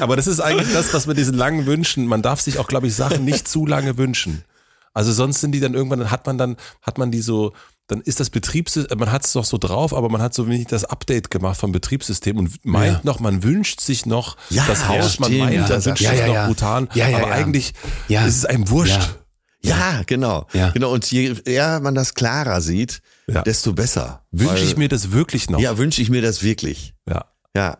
[0.00, 2.86] Aber das ist eigentlich das, was mit diesen langen Wünschen, man darf sich auch, glaube
[2.86, 4.44] ich, Sachen nicht zu lange wünschen.
[4.92, 7.52] Also sonst sind die dann irgendwann, dann hat man dann, hat man die so,
[7.86, 10.66] dann ist das Betriebssystem, man hat es doch so drauf, aber man hat so wenig
[10.66, 13.00] das Update gemacht vom Betriebssystem und meint Ja.
[13.04, 16.10] noch, man wünscht sich noch Ja, das Haus, ja, man meint, ja, man wünscht ja,
[16.10, 16.46] sich ja, noch ja.
[16.46, 17.34] brutal, Ja, ja, aber ja.
[17.34, 17.72] eigentlich
[18.08, 18.26] Ja.
[18.26, 19.14] ist es einem wurscht.
[19.62, 20.02] Ja.
[20.06, 20.46] Genau.
[20.52, 20.70] Ja.
[20.70, 20.92] Genau.
[20.92, 23.42] Und je eher man das klarer sieht, Ja.
[23.42, 24.24] desto besser.
[24.30, 25.60] Wünsche ich mir das wirklich noch?
[25.60, 26.94] Ja, wünsche ich mir das wirklich.
[27.08, 27.26] ja.
[27.56, 27.78] Ja.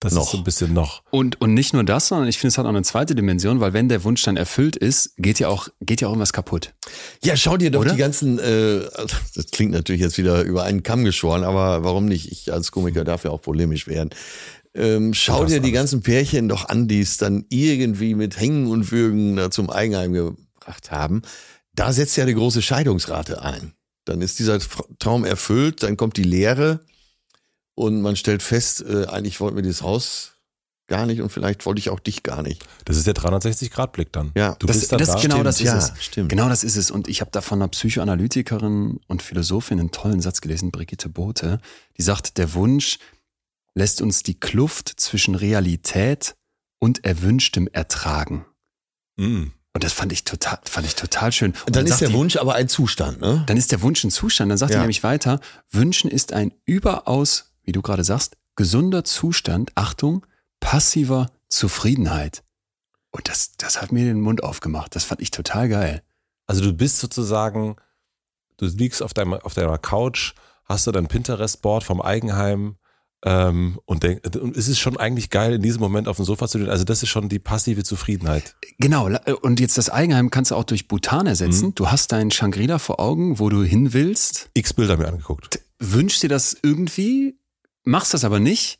[0.00, 0.24] Das Noch.
[0.24, 1.02] ist so ein bisschen noch.
[1.10, 3.72] Und, und nicht nur das, sondern ich finde, es hat auch eine zweite Dimension, weil
[3.72, 6.74] wenn der Wunsch dann erfüllt ist, geht ja auch, geht ja auch irgendwas kaputt.
[7.22, 7.92] Ja, schau dir doch Oder?
[7.92, 8.80] die ganzen, äh,
[9.34, 12.30] das klingt natürlich jetzt wieder über einen Kamm geschoren, aber warum nicht?
[12.30, 14.10] Ich als Komiker darf ja auch polemisch werden.
[14.74, 18.90] Ähm, schau dir die ganzen Pärchen doch an, die es dann irgendwie mit Hängen und
[18.92, 21.22] Würgen da zum Eigenheim gebracht haben.
[21.74, 23.74] Da setzt ja die große Scheidungsrate ein.
[24.04, 26.80] Dann ist dieser Tra- Traum erfüllt, dann kommt die Leere
[27.74, 30.32] und man stellt fest, äh, eigentlich wollten wir dieses Haus
[30.86, 32.62] gar nicht und vielleicht wollte ich auch dich gar nicht.
[32.84, 34.32] Das ist der 360-Grad-Blick dann.
[34.36, 35.14] Ja, du das, bist dann das da.
[35.20, 36.04] genau Stimmt, das ist ja, es.
[36.04, 36.28] stimmt.
[36.28, 36.90] Genau das ist es.
[36.90, 41.58] Und ich habe da von einer Psychoanalytikerin und Philosophin einen tollen Satz gelesen, Brigitte Bote,
[41.96, 42.98] die sagt, der Wunsch
[43.74, 46.36] lässt uns die Kluft zwischen Realität
[46.78, 48.44] und Erwünschtem ertragen.
[49.16, 49.52] Mhm.
[49.74, 51.52] Und das fand ich total, fand ich total schön.
[51.66, 53.42] Und Dann ist sagt der die- Wunsch aber ein Zustand, ne?
[53.46, 54.50] Dann ist der Wunsch ein Zustand.
[54.50, 54.78] Dann sagt Ja.
[54.78, 55.40] er nämlich weiter,
[55.70, 60.24] Wünschen ist ein überaus, wie du gerade sagst, gesunder Zustand, Achtung,
[60.60, 62.44] passiver Zufriedenheit.
[63.10, 64.94] Und das, das hat mir den Mund aufgemacht.
[64.94, 66.02] Das fand ich total geil.
[66.46, 67.76] Also du bist sozusagen,
[68.58, 70.34] du liegst auf, deinem, auf deiner Couch,
[70.66, 72.76] hast du dein Pinterest-Board vom Eigenheim
[73.26, 76.46] ähm, und, denk, und es ist schon eigentlich geil, in diesem Moment auf dem Sofa
[76.46, 76.70] zu stehen.
[76.70, 78.54] Also das ist schon die passive Zufriedenheit.
[78.78, 81.68] Genau, la- und jetzt das Eigenheim kannst du auch durch Bhutan ersetzen.
[81.68, 81.74] Mhm.
[81.74, 85.58] Du hast deinen Shangri-La vor Augen, wo du hin willst, X Bilder mir angeguckt.
[85.78, 87.38] wünschst dir das irgendwie,
[87.84, 88.78] machst das aber nicht.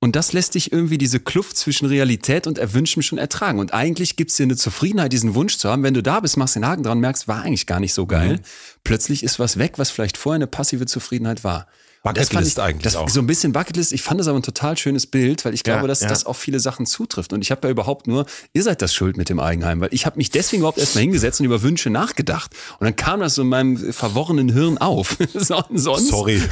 [0.00, 3.58] Und das lässt dich irgendwie diese Kluft zwischen Realität und Erwünschtem schon ertragen.
[3.58, 5.82] Und eigentlich gibt's dir eine Zufriedenheit, diesen Wunsch zu haben.
[5.82, 8.40] Wenn du da bist, machst den Haken dran, merkst, war eigentlich gar nicht so geil.
[8.82, 11.68] Plötzlich ist was weg, was vielleicht vorher eine passive Zufriedenheit war.
[12.06, 13.08] Und das fand Bucketlist ich, eigentlich das, auch.
[13.08, 13.92] So ein bisschen Bucketlist.
[13.94, 16.08] Ich fand das aber ein total schönes Bild, weil ich glaube, Ja, dass ja.
[16.08, 17.32] das auf viele Sachen zutrifft.
[17.32, 20.04] Und ich habe ja überhaupt nur, ihr seid das schuld mit dem Eigenheim, weil ich
[20.04, 22.54] habe mich deswegen überhaupt erstmal hingesetzt und über Wünsche nachgedacht.
[22.78, 25.16] Und dann kam das so in meinem verworrenen Hirn auf.
[25.32, 26.42] So- Sonst, Sorry.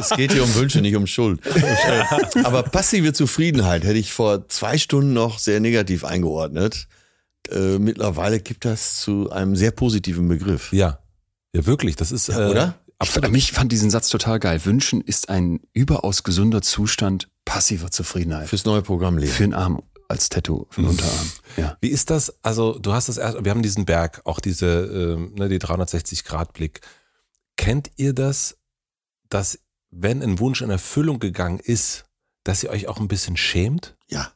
[0.00, 1.40] Es geht hier um Wünsche, nicht um Schuld.
[2.44, 6.88] Aber passive Zufriedenheit hätte ich vor zwei Stunden noch sehr negativ eingeordnet.
[7.50, 10.72] Äh, mittlerweile gibt das zu einem sehr positiven Begriff.
[10.72, 11.00] Ja.
[11.54, 11.96] Ja, wirklich.
[11.96, 12.28] Das ist.
[12.28, 12.72] Ja, äh,
[13.02, 13.08] oder?
[13.08, 14.64] Ich fand, mich fand diesen Satz total geil.
[14.64, 18.48] Wünschen ist ein überaus gesunder Zustand passiver Zufriedenheit.
[18.48, 19.32] Fürs neue Programm leben.
[19.32, 21.32] Für den Arm als Tattoo, für den Unterarm.
[21.56, 21.76] Ja.
[21.80, 22.34] Wie ist das?
[22.42, 26.80] Also, du hast das erst, wir haben diesen Berg, auch diese, ähm, ne, die 360-Grad-Blick.
[27.56, 28.58] Kennt ihr das,
[29.28, 29.58] dass,
[29.90, 32.04] wenn ein Wunsch in Erfüllung gegangen ist,
[32.44, 33.96] dass ihr euch auch ein bisschen schämt?
[34.08, 34.32] Ja.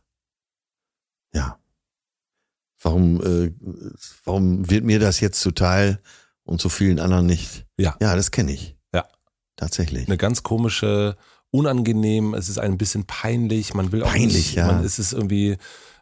[1.35, 1.59] Ja.
[2.81, 3.53] Warum, äh,
[4.25, 6.01] warum wird mir das jetzt zuteil
[6.47, 7.67] und zu vielen anderen nicht?
[7.77, 7.97] Ja.
[8.01, 8.77] Ja, das kenne ich.
[8.95, 9.05] Ja.
[9.57, 10.07] Tatsächlich.
[10.07, 11.17] Eine ganz komische,
[11.51, 14.67] unangenehm, es ist ein bisschen peinlich, man will auch Peinlich, nicht, ja.
[14.67, 15.57] man ist es irgendwie,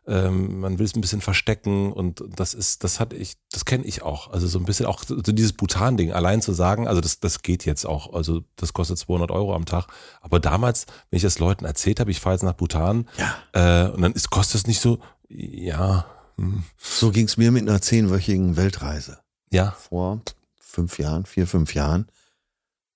[0.07, 3.85] ähm, man will es ein bisschen verstecken und das ist, das hatte ich, das kenne
[3.85, 4.31] ich auch.
[4.33, 7.65] Also so ein bisschen auch so dieses Bhutan-Ding, allein zu sagen, also das, das geht
[7.65, 9.87] jetzt auch, also das kostet 200 Euro am Tag.
[10.21, 13.87] Aber damals, wenn ich das Leuten erzählt habe, ich fahre jetzt nach Bhutan, Ja.
[13.87, 14.99] äh, und dann ist, kostet es nicht so,
[15.29, 16.07] ja,
[16.37, 19.19] hm, So ging's mir mit einer zehnwöchigen Weltreise.
[19.55, 20.21] Ja, vor
[20.59, 22.09] fünf Jahren, vier, fünf Jahren.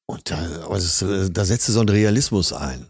[0.07, 2.89] Und da, äh, da setzte so ein Realismus ein.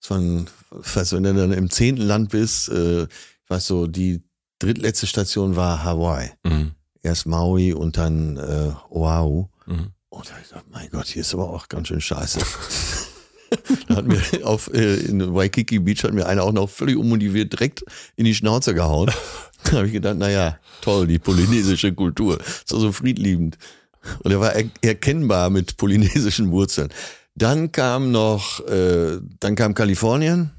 [0.00, 4.22] So ein, weißt, wenn du dann im zehnten Land bist, äh, ich weiß so, die
[4.58, 6.30] drittletzte Station war Hawaii.
[6.44, 6.72] mhm.
[7.00, 9.46] Erst Maui und dann äh, Oahu.
[9.66, 9.92] Mhm.
[10.08, 12.40] Und da hab ich gedacht, mein Gott, hier ist aber auch ganz schön scheiße.
[13.88, 17.52] da hat mir auf äh, in Waikiki Beach hat mir einer auch noch völlig unmotiviert
[17.52, 17.84] direkt
[18.16, 19.10] in die Schnauze gehauen.
[19.64, 22.38] Da habe ich gedacht, naja, toll, die polynesische Kultur.
[22.38, 23.58] Doch so friedliebend.
[24.22, 26.88] Und er war er erkennbar mit polynesischen Wurzeln.
[27.34, 30.50] Dann kam noch, äh, dann kam Kalifornien.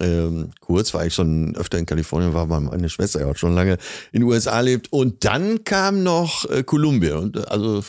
[0.00, 3.54] Ähm, kurz war ich schon öfter in Kalifornien, war weil meine Schwester ja auch schon
[3.54, 3.74] lange
[4.12, 4.92] in den USA lebt.
[4.92, 7.16] Und dann kam noch äh, Kolumbien.
[7.16, 7.82] Und äh, also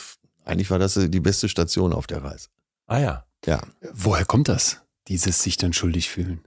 [0.44, 2.48] eigentlich war das die beste Station auf der Reise.
[2.86, 3.24] Ah ja.
[3.44, 3.60] Ja.
[3.92, 4.80] Woher kommt das?
[5.08, 6.45] Dieses sich dann schuldig fühlen.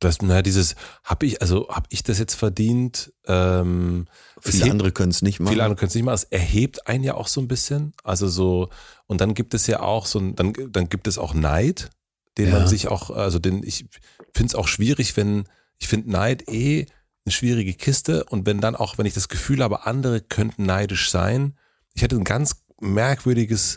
[0.00, 3.12] Das, na, dieses, hab ich, also hab ich das jetzt verdient?
[3.26, 4.06] Ähm,
[4.40, 5.52] Viele hebt- andere können es nicht machen.
[5.52, 6.14] Viele andere können es nicht machen.
[6.14, 7.92] Es erhebt einen ja auch so ein bisschen.
[8.02, 8.70] Also so,
[9.06, 11.90] und dann gibt es ja auch so ein, dann, dann gibt es auch Neid,
[12.38, 12.60] den Ja.
[12.60, 13.84] man sich auch, also den, ich
[14.34, 15.44] finde es auch schwierig, wenn,
[15.78, 16.86] ich finde Neid eh
[17.26, 21.10] eine schwierige Kiste und wenn dann auch, wenn ich das Gefühl habe, andere könnten neidisch
[21.10, 21.58] sein.
[21.92, 23.76] Ich hatte ein ganz merkwürdiges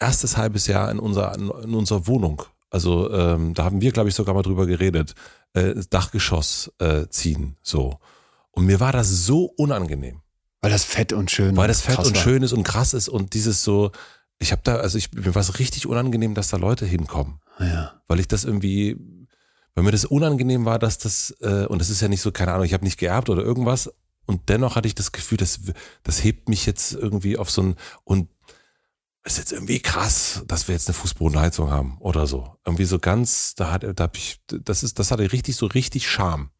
[0.00, 2.42] erstes halbes Jahr in unserer, in unserer Wohnung.
[2.74, 5.14] Also ähm, da haben wir, glaube ich, sogar mal drüber geredet,
[5.52, 7.98] äh, das Dachgeschoss äh, ziehen, so.
[8.50, 10.22] Und mir war das so unangenehm,
[10.60, 12.22] Weil das fett und schön weil das fett und war.
[12.22, 13.92] schön ist und krass ist und dieses so,
[14.40, 18.00] ich habe da, also ich, mir war es richtig unangenehm, dass da Leute hinkommen, Ja.
[18.08, 18.96] weil ich das irgendwie,
[19.76, 22.52] weil mir das unangenehm war, dass das, äh, und das ist ja nicht so, keine
[22.52, 23.88] Ahnung, ich habe nicht geerbt oder irgendwas
[24.26, 25.60] und dennoch hatte ich das Gefühl, das,
[26.02, 28.28] das hebt mich jetzt irgendwie auf so ein, und
[29.24, 32.56] ist jetzt irgendwie krass, dass wir jetzt eine Fußbodenheizung haben oder so.
[32.64, 36.08] Irgendwie so ganz, da hat, da hab ich, das ist, das hatte richtig so richtig
[36.08, 36.50] Charme.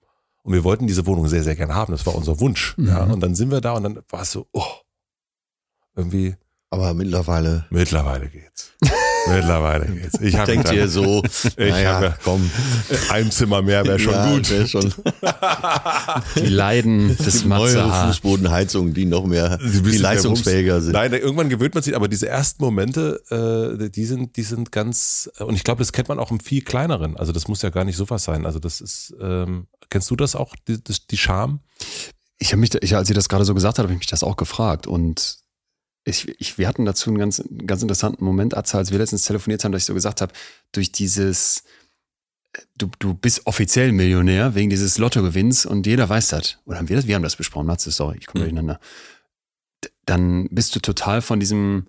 [0.42, 1.92] Und wir wollten diese Wohnung sehr, sehr gerne haben.
[1.92, 2.74] Das war unser Wunsch.
[2.78, 3.12] Ja, Mhm.
[3.12, 4.64] und dann sind wir da und dann war es so, oh,
[5.96, 6.36] irgendwie,
[6.70, 8.72] Aber mittlerweile mittlerweile geht's.
[9.26, 10.20] mittlerweile geht's.
[10.20, 12.50] Ich habe denkt ihr so, Ich naja, habe- komm,
[13.10, 14.50] ein Zimmer mehr wäre schon ja, gut.
[14.50, 14.92] wär schon
[16.36, 20.92] Die Leiden des neuere Matze Fußbodenheizungen, die noch mehr, Die die leistungsfähiger sind.
[20.92, 23.20] Nein, irgendwann gewöhnt man sich, aber diese ersten Momente,
[23.80, 26.62] äh, die sind, die sind ganz, und ich glaube, das kennt man auch im viel
[26.62, 27.16] kleineren.
[27.16, 28.46] Also das muss ja gar nicht sowas sein.
[28.46, 30.78] Also das ist, ähm, kennst du das auch, die,
[31.10, 31.60] die Scham?
[32.38, 34.08] Ich habe mich, da- ich, als ihr das gerade so gesagt habt, habe ich mich
[34.08, 34.86] das auch gefragt.
[34.86, 35.38] Und
[36.04, 39.64] ich, ich, wir hatten dazu einen ganz, ganz interessanten Moment, Atze, als wir letztens telefoniert
[39.64, 40.32] haben, dass ich so gesagt habe,
[40.72, 41.64] durch dieses,
[42.76, 46.58] du, du bist offiziell Millionär wegen dieses Lottogewinns und jeder weiß das.
[46.66, 47.06] Oder haben wir das?
[47.06, 48.48] Wir haben das besprochen, Matze, sorry, ich komme Mhm.
[48.48, 48.80] durcheinander.
[50.06, 51.86] Dann bist du total von diesem,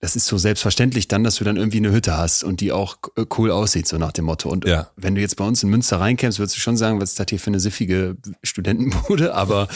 [0.00, 2.98] das ist so selbstverständlich dann, dass du dann irgendwie eine Hütte hast und die auch
[3.16, 4.50] äh, cool aussieht, so nach dem Motto.
[4.50, 4.90] Und Ja.
[4.96, 7.26] wenn du jetzt bei uns in Münster reinkämst, würdest du schon sagen, was ist das
[7.30, 9.66] hier für eine siffige Studentenbude, aber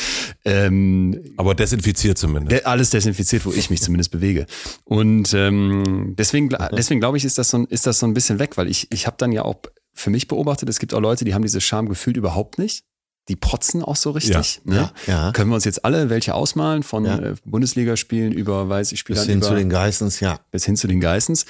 [0.45, 2.53] ähm, Aber desinfiziert zumindest.
[2.53, 4.47] de- alles desinfiziert, wo ich mich zumindest bewege.
[4.85, 8.15] Und ähm, deswegen, gla- deswegen glaube ich, ist das, so ein, ist das so ein
[8.15, 9.57] bisschen weg, weil ich, ich habe dann ja auch
[9.95, 12.85] für mich beobachtet, es gibt auch Leute, die haben dieses Scham gefühlt überhaupt nicht.
[13.29, 14.63] Die protzen auch so richtig.
[14.65, 14.91] Ne?
[15.07, 15.33] Ja, ja.
[15.33, 17.19] Können wir uns jetzt alle welche ausmalen, von Ja.
[17.19, 20.41] äh, Bundesligaspielen über, weiß ich, spiele Bis hin über zu den Geistens, ja.
[20.51, 21.45] bis hin zu den Geissens.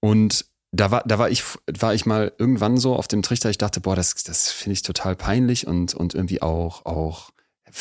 [0.00, 1.44] Und da war, da war ich,
[1.78, 4.82] war ich mal irgendwann so auf dem Trichter, ich dachte, boah, das, das finde ich
[4.82, 7.30] total peinlich und, und irgendwie auch, auch,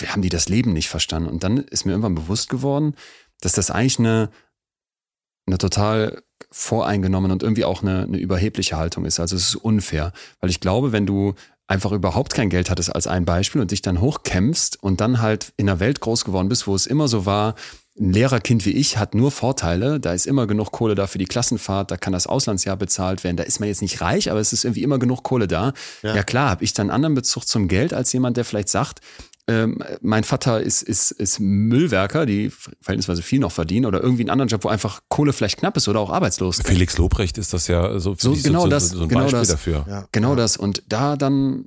[0.07, 1.30] haben die das Leben nicht verstanden?
[1.30, 2.95] Und dann ist mir irgendwann bewusst geworden,
[3.41, 4.30] dass das eigentlich eine,
[5.48, 6.22] eine total
[6.52, 9.19] voreingenommene und irgendwie auch eine, eine überhebliche Haltung ist.
[9.19, 10.11] Also es ist unfair.
[10.40, 11.34] Weil ich glaube, wenn du
[11.72, 15.53] einfach überhaupt kein Geld hattest als ein Beispiel und dich dann hochkämpfst und dann halt
[15.56, 17.56] in einer Welt groß geworden bist, wo es immer so war,
[17.99, 21.26] ein Lehrerkind wie ich hat nur Vorteile, da ist immer genug Kohle da für die
[21.26, 24.53] Klassenfahrt, da kann das Auslandsjahr bezahlt werden, da ist man jetzt nicht reich, aber es
[24.53, 25.73] ist irgendwie immer genug Kohle da.
[26.02, 26.23] Ja, Ja.
[26.23, 28.99] klar, habe ich dann einen anderen Bezug zum Geld als jemand, der vielleicht sagt,
[29.47, 32.51] ähm, mein Vater ist, ist, ist Müllwerker, die
[32.81, 35.88] verhältnisweise viel noch verdienen oder irgendwie einen anderen Job, wo einfach Kohle vielleicht knapp ist
[35.88, 36.61] oder auch arbeitslos.
[36.63, 39.22] Felix Lobrecht ist das ja so, So, ich, genau so, das, so, so ein genau
[39.23, 39.47] Beispiel das.
[39.49, 39.85] dafür.
[39.88, 40.07] ja.
[40.11, 40.35] Genau ja.
[40.35, 40.57] das.
[40.57, 41.65] Und da dann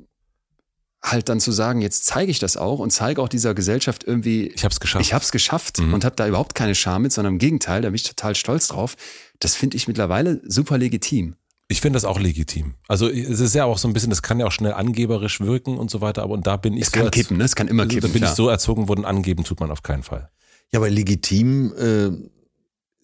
[1.02, 4.46] halt dann zu sagen, jetzt zeige ich das auch und zeige auch dieser Gesellschaft irgendwie,
[4.48, 5.05] Ich habe es geschafft.
[5.05, 5.92] ich habe es geschafft Mhm.
[5.92, 8.68] und habe da überhaupt keine Scham mit, sondern im Gegenteil, da bin ich total stolz
[8.68, 8.96] drauf.
[9.38, 11.34] Das finde ich mittlerweile super legitim.
[11.69, 12.74] Ich finde das auch legitim.
[12.89, 15.78] Also es ist ja auch so ein bisschen, das kann ja auch schnell angeberisch wirken
[15.78, 17.45] und so weiter, aber und da bin ich Es so kann kippen, ne?
[17.45, 18.12] Es kann immer da kippen.
[18.12, 18.32] bin klar.
[18.32, 20.31] ich so erzogen worden, angeben tut man auf keinen Fall.
[20.73, 22.07] Ja, aber legitim äh,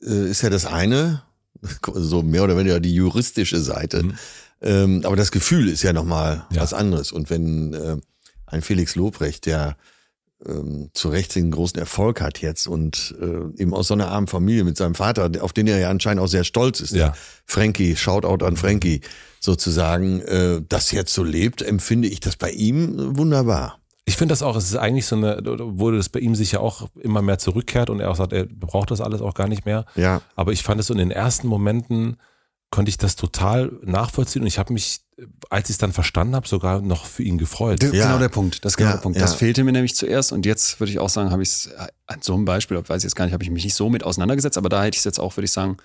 [0.06, 1.22] äh, ist ja das eine,
[1.94, 4.02] so mehr oder weniger die juristische Seite.
[4.02, 4.14] Mhm.
[4.62, 6.60] Ähm, aber das Gefühl ist ja nochmal Ja.
[6.60, 7.12] was anderes.
[7.12, 7.96] Und wenn äh,
[8.46, 9.76] ein Felix Lobrecht, der
[10.46, 14.26] ähm, zu Recht den großen Erfolg hat jetzt und äh, eben aus so einer armen
[14.26, 16.92] Familie mit seinem Vater, auf den er ja anscheinend auch sehr stolz ist.
[16.92, 17.14] Ja.
[17.46, 19.00] Frankie, Shoutout an Frankie,
[19.40, 23.78] sozusagen, äh, das jetzt so lebt, empfinde ich das bei ihm wunderbar.
[24.04, 26.60] Ich finde das auch, es ist eigentlich so eine, wurde das bei ihm sich ja
[26.60, 29.66] auch immer mehr zurückkehrt und er auch sagt, er braucht das alles auch gar nicht
[29.66, 29.84] mehr.
[29.94, 30.22] Ja.
[30.34, 32.16] Aber ich fand es so in den ersten Momenten
[32.70, 35.00] konnte ich das total nachvollziehen und ich habe mich,
[35.50, 37.82] als ich es dann verstanden habe, sogar noch für ihn gefreut.
[37.82, 38.06] Das ist Ja.
[38.06, 38.64] Genau der Punkt.
[38.64, 39.16] Das ist genau Ja, der Punkt.
[39.18, 39.22] ja.
[39.22, 41.70] Das fehlte mir nämlich zuerst und jetzt würde ich auch sagen, habe ich es
[42.06, 44.02] an so einem Beispiel, weiß ich jetzt gar nicht, habe ich mich nicht so mit
[44.04, 45.76] auseinandergesetzt, aber da hätte ich es jetzt auch, würde ich sagen,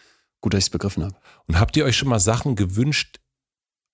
[0.41, 1.15] gut, dass ich es begriffen habe.
[1.47, 3.19] Und habt ihr euch schon mal Sachen gewünscht,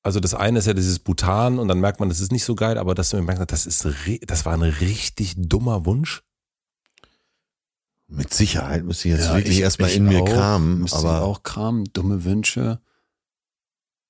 [0.04, 2.56] Also das eine ist ja dieses Bhutan und dann merkt man, das ist nicht so
[2.56, 3.88] geil, aber dass du mir merkst, das ist,
[4.26, 6.24] das war ein richtig dummer Wunsch.
[8.08, 10.86] Mit Sicherheit müsste ich jetzt ja, wirklich erstmal in mir auch, kramen.
[10.92, 12.82] Aber auch kramen, dumme Wünsche.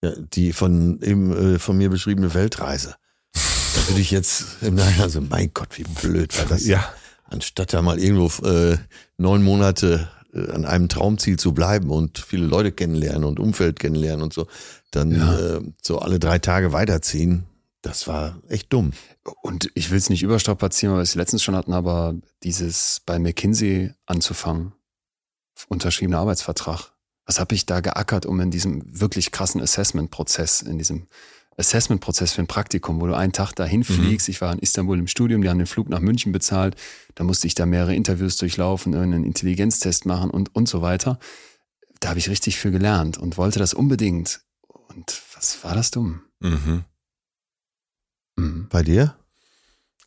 [0.02, 2.96] Ja, die von eben äh, von mir beschriebene Weltreise.
[3.34, 6.66] da würde ich jetzt im Nachhinein so, mein Gott, wie blöd war das.
[6.66, 6.92] Ja.
[7.26, 8.78] Anstatt da mal irgendwo äh,
[9.18, 14.24] neun Monate äh, an einem Traumziel zu bleiben und viele Leute kennenlernen und Umfeld kennenlernen
[14.24, 14.48] und so,
[14.90, 15.58] dann ja.
[15.58, 17.46] äh, so alle drei Tage weiterziehen.
[17.82, 18.92] Das war echt dumm.
[19.42, 23.18] Und ich will es nicht überstrapazieren, weil wir es letztens schon hatten, aber dieses bei
[23.18, 24.74] McKinsey anzufangen,
[25.68, 26.91] unterschriebener Arbeitsvertrag.
[27.26, 31.08] Was habe ich da geackert, um in diesem wirklich krassen Assessment-Prozess, in diesem
[31.58, 34.28] Assessment-Prozess für ein Praktikum, wo du einen Tag dahin fliegst.
[34.28, 34.32] Mhm.
[34.32, 36.76] Ich war in Istanbul im Studium, die haben den Flug nach München bezahlt.
[37.16, 41.20] Da musste ich da mehrere Interviews durchlaufen, irgendeinen Intelligenztest machen und, und so weiter.
[42.00, 44.42] Da habe ich richtig viel gelernt und wollte das unbedingt.
[44.68, 46.22] Und was war das dumm?
[46.40, 46.86] Mhm.
[48.38, 48.68] Mhm.
[48.70, 49.16] Bei dir?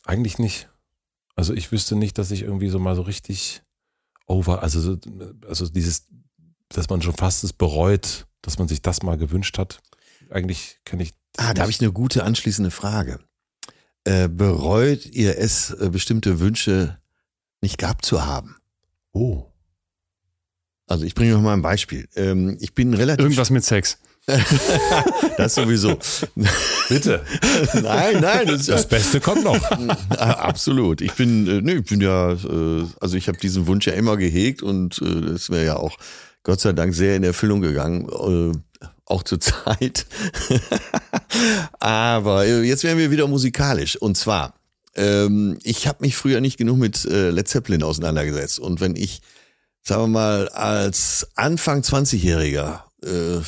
[0.03, 0.69] Eigentlich nicht.
[1.35, 3.61] Also ich wüsste nicht, dass ich irgendwie so mal so richtig
[4.27, 4.97] over, also,
[5.47, 6.07] also dieses,
[6.69, 9.81] dass man schon fast es bereut, dass man sich das mal gewünscht hat.
[10.29, 11.13] Eigentlich kenne ich.
[11.37, 13.19] Ah, da habe ich eine gute anschließende Frage.
[14.03, 16.99] Äh, bereut ihr es, äh, bestimmte Wünsche
[17.61, 18.55] nicht gehabt zu haben?
[19.11, 19.45] Oh.
[20.87, 22.07] Also ich bringe noch mal ein Beispiel.
[22.15, 23.23] Ähm, ich bin relativ.
[23.23, 23.97] Irgendwas mit Sex.
[25.37, 25.99] das sowieso.
[26.89, 27.23] Bitte.
[27.73, 28.47] nein, nein.
[28.47, 29.59] Das, das Beste kommt noch.
[30.09, 31.01] Absolut.
[31.01, 34.17] Ich bin, äh, nee, ich bin ja, äh, also ich habe diesen Wunsch ja immer
[34.17, 35.97] gehegt und das wäre ja auch
[36.45, 40.05] Gott sei Dank sehr in Erfüllung gegangen, äh, auch zur Zeit.
[41.79, 43.97] Aber äh, jetzt werden wir wieder musikalisch.
[43.97, 44.53] Und zwar,
[44.95, 48.59] ähm, ich habe mich früher nicht genug mit äh, Led Zeppelin auseinandergesetzt.
[48.59, 49.21] Und wenn ich,
[49.81, 53.41] sagen wir mal, als Anfang 20-Jähriger äh,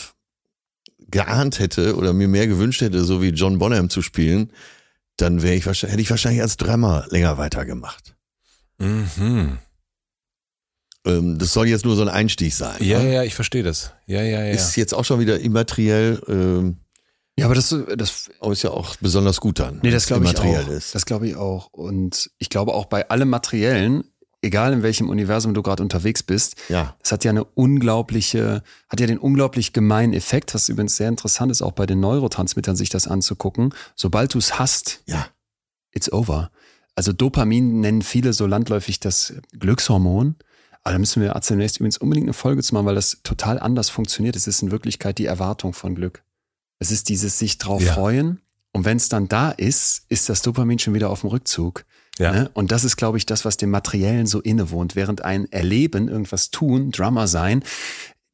[1.09, 4.51] geahnt hätte oder mir mehr gewünscht hätte, so wie John Bonham zu spielen,
[5.17, 8.15] dann wäre ich wahrscheinlich, hätte ich wahrscheinlich als Drummer länger weitergemacht.
[8.79, 9.59] Mhm.
[11.07, 12.75] Ähm, das soll jetzt nur so ein Einstieg sein.
[12.79, 13.13] Ja, ne?
[13.13, 13.93] ja, ich verstehe das.
[14.05, 14.51] Ja, ja, ja.
[14.51, 16.21] Ist jetzt auch schon wieder immateriell.
[16.27, 16.77] Ähm,
[17.39, 19.79] ja, aber das, das aber ist ja auch besonders gut dann.
[19.84, 20.67] Nee, das glaube ich auch.
[20.69, 20.95] Ist.
[20.95, 21.67] Das glaube ich auch.
[21.71, 24.03] Und ich glaube auch bei allem Materiellen
[24.41, 26.95] egal in welchem Universum du gerade unterwegs bist, ja.
[27.03, 31.51] es hat ja eine unglaubliche, hat ja den unglaublich gemeinen Effekt, was übrigens sehr interessant
[31.51, 33.73] ist, auch bei den Neurotransmittern sich das anzugucken.
[33.95, 35.27] Sobald du es hast, ja.
[35.91, 36.51] it's over.
[36.95, 40.35] Also Dopamin nennen viele so landläufig das Glückshormon.
[40.88, 43.89] Aber da müssen wir zunächst übrigens unbedingt eine Folge zu machen, weil das total anders
[43.89, 44.38] funktioniert.
[44.38, 46.23] Es ist in Wirklichkeit die Erwartung von Glück.
[46.80, 47.91] Es ist dieses sich drauf ja.
[47.91, 48.39] freuen.
[48.72, 51.84] Und wenn es dann da ist, ist das Dopamin schon wieder auf dem Rückzug.
[52.19, 52.31] Ja.
[52.31, 52.49] Ne?
[52.53, 56.51] Und das ist, glaube ich, das, was dem Materiellen so innewohnt, während ein Erleben, irgendwas
[56.51, 57.65] tun, Drummer sein,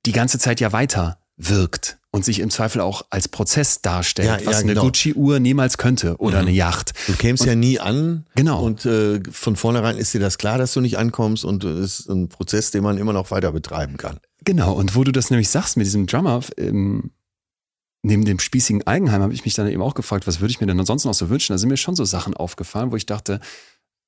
[0.06, 4.46] die ganze Zeit ja weiter wirkt und sich im Zweifel auch als Prozess darstellt, ja,
[4.46, 4.72] was ja, genau.
[4.72, 6.48] eine Gucci-Uhr niemals könnte oder mhm.
[6.48, 6.94] eine Yacht.
[7.08, 8.26] Du kämst und, ja nie an.
[8.36, 8.64] Genau.
[8.64, 12.10] Und äh, von vornherein ist dir das klar, dass du nicht ankommst und es ist
[12.10, 14.20] ein Prozess, den man immer noch weiter betreiben kann.
[14.46, 14.74] Genau.
[14.74, 17.12] Und wo du das nämlich sagst mit diesem Drummer, ähm,
[18.04, 20.68] neben dem spießigen Eigenheim habe ich mich dann eben auch gefragt, was würde ich mir
[20.68, 21.54] denn ansonsten noch so wünschen?
[21.54, 23.40] Da sind mir schon so Sachen aufgefallen, wo ich dachte,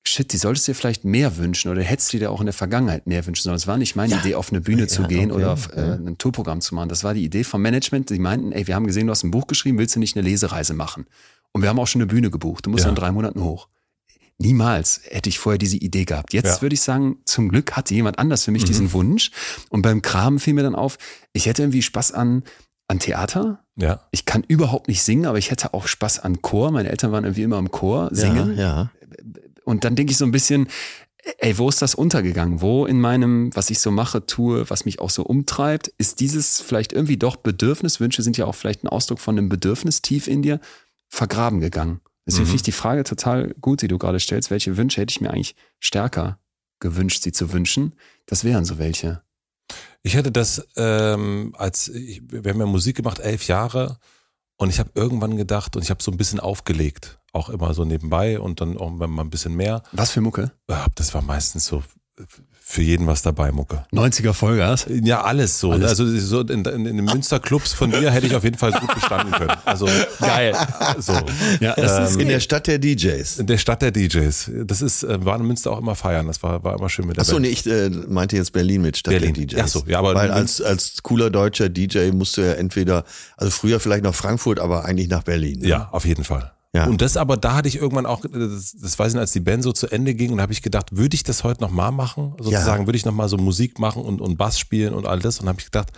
[0.07, 2.53] shit, die solltest du dir vielleicht mehr wünschen oder hättest du dir auch in der
[2.53, 3.55] Vergangenheit mehr wünschen sollen.
[3.55, 4.19] Es war nicht meine ja.
[4.19, 6.89] Idee, auf eine Bühne ja, zu gehen okay, oder auf äh, ein Tourprogramm zu machen.
[6.89, 8.09] Das war die Idee vom Management.
[8.09, 10.27] Die meinten, ey, wir haben gesehen, du hast ein Buch geschrieben, willst du nicht eine
[10.27, 11.05] Lesereise machen?
[11.51, 12.65] Und wir haben auch schon eine Bühne gebucht.
[12.65, 12.89] Du musst ja.
[12.89, 13.67] in drei Monaten hoch.
[14.37, 16.33] Niemals hätte ich vorher diese Idee gehabt.
[16.33, 16.61] Jetzt ja.
[16.61, 18.67] würde ich sagen, zum Glück hatte jemand anders für mich mhm.
[18.67, 19.31] diesen Wunsch.
[19.69, 20.97] Und beim Kram fiel mir dann auf,
[21.31, 22.43] ich hätte irgendwie Spaß an,
[22.89, 23.63] an Theater.
[23.77, 24.01] Ja.
[24.11, 26.71] Ich kann überhaupt nicht singen, aber ich hätte auch Spaß an Chor.
[26.71, 28.57] Meine Eltern waren irgendwie immer im Chor singen.
[28.57, 28.91] Ja, ja.
[29.65, 30.69] Und dann denke ich so ein bisschen,
[31.39, 32.61] ey, wo ist das untergegangen?
[32.61, 36.61] Wo in meinem, was ich so mache, tue, was mich auch so umtreibt, ist dieses
[36.61, 40.27] vielleicht irgendwie doch Bedürfnis, Wünsche sind ja auch vielleicht ein Ausdruck von einem Bedürfnis tief
[40.27, 40.59] in dir,
[41.09, 42.01] vergraben gegangen.
[42.25, 42.47] Deswegen mhm.
[42.47, 44.49] finde ich die Frage total gut, die du gerade stellst.
[44.49, 46.39] Welche Wünsche hätte ich mir eigentlich stärker
[46.79, 47.93] gewünscht, sie zu wünschen?
[48.25, 49.21] Das wären so welche.
[50.03, 53.97] Ich hätte das, ähm, als ich, wir haben ja Musik gemacht, elf Jahre,
[54.57, 57.85] und ich habe irgendwann gedacht, und ich habe so ein bisschen aufgelegt, auch immer so
[57.85, 59.83] nebenbei und dann auch mal ein bisschen mehr.
[59.91, 60.51] Was für Mucke?
[60.95, 61.83] Das war meistens so
[62.67, 63.85] für jeden was dabei, Mucke.
[63.93, 64.87] 90er Vollgas?
[64.89, 65.71] Ja, alles so.
[65.71, 65.87] Alles.
[65.87, 68.91] Also so in, in, in den Münsterclubs von dir hätte ich auf jeden Fall gut
[68.93, 69.55] bestanden können.
[69.65, 69.87] Also
[70.19, 70.55] geil.
[70.97, 71.13] So.
[71.59, 73.37] Ja, das ähm, ist in der Stadt der DJs.
[73.37, 74.51] In der Stadt der DJs.
[74.65, 76.25] Das ist, äh, war in Münster auch immer feiern.
[76.25, 78.97] Das war, war immer schön mit der Achso, nee, ich äh, meinte jetzt Berlin mit
[78.97, 79.33] Stadt Berlin.
[79.35, 79.61] der DJs.
[79.61, 83.03] Ach so, ja, aber Weil als, als cooler deutscher DJ musst du ja entweder,
[83.37, 85.59] also früher vielleicht nach Frankfurt, aber eigentlich nach Berlin.
[85.59, 85.67] Ne?
[85.67, 86.54] Ja, auf jeden Fall.
[86.75, 86.87] Ja.
[86.87, 89.39] Und das aber, da hatte ich irgendwann auch, das, das weiß ich nicht, als die
[89.39, 92.33] Band so zu Ende ging, und habe ich gedacht, würde ich das heute nochmal machen?
[92.37, 92.87] Sozusagen, ja.
[92.87, 95.39] würde ich nochmal so Musik machen und, und Bass spielen und all das?
[95.39, 95.93] Und habe ich gedacht,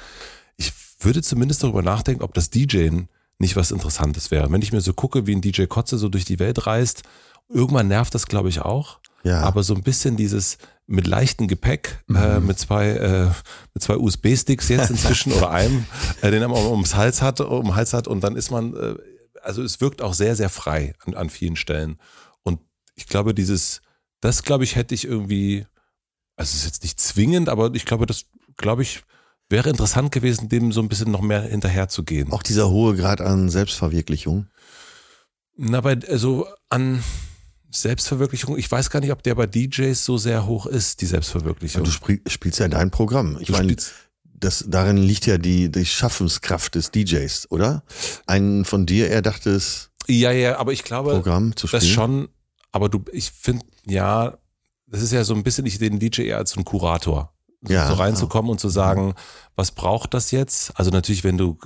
[0.56, 3.08] ich würde zumindest darüber nachdenken, ob das DJen
[3.40, 4.52] nicht was Interessantes wäre.
[4.52, 7.04] Wenn ich mir so gucke, wie ein DJ Kotze so durch die Welt reist,
[7.50, 9.00] irgendwann nervt das, glaube ich, auch.
[9.24, 9.42] Ja.
[9.42, 13.26] Aber so ein bisschen dieses mit leichtem Gepäck, äh, mit zwei, äh,
[13.74, 15.86] mit zwei USB-Sticks jetzt inzwischen oder einem,
[16.22, 18.74] äh, den er mal ums Hals hat, um den Hals hat und dann ist man,
[18.74, 18.96] äh,
[19.44, 22.00] also es wirkt auch sehr, sehr frei an, an vielen Stellen.
[22.44, 22.60] Und
[22.96, 23.82] ich glaube, dieses,
[24.22, 25.66] das glaube ich, hätte ich irgendwie,
[26.36, 28.26] also es ist jetzt nicht zwingend, aber ich glaube, das,
[28.58, 29.04] glaube ich,
[29.50, 32.32] wäre interessant gewesen, dem so ein bisschen noch mehr hinterher zu gehen.
[32.32, 34.48] Auch dieser hohe Grad an Selbstverwirklichung.
[35.56, 37.04] Na, bei, also an
[37.72, 41.84] Selbstverwirklichung, ich weiß gar nicht, ob der bei DJs so sehr hoch ist, die Selbstverwirklichung.
[41.84, 43.38] Du spiel, spielst ja dein Programm.
[43.40, 43.76] Ich Du meine,
[44.38, 47.84] das, darin liegt ja die, die Schaffenskraft des DJs, oder?
[48.26, 51.82] Ein von dir erdachtes ja, ja, aber ich glaube, Programm zu spielen.
[51.82, 52.30] das schon,
[52.72, 54.38] aber du, ich finde, ja,
[54.88, 57.34] das ist ja so ein bisschen, ich den DJ eher als so ein Kurator.
[57.62, 59.16] So, Ja, so reinzukommen und zu sagen,
[59.56, 60.72] was braucht das jetzt?
[60.76, 61.58] Also natürlich, wenn du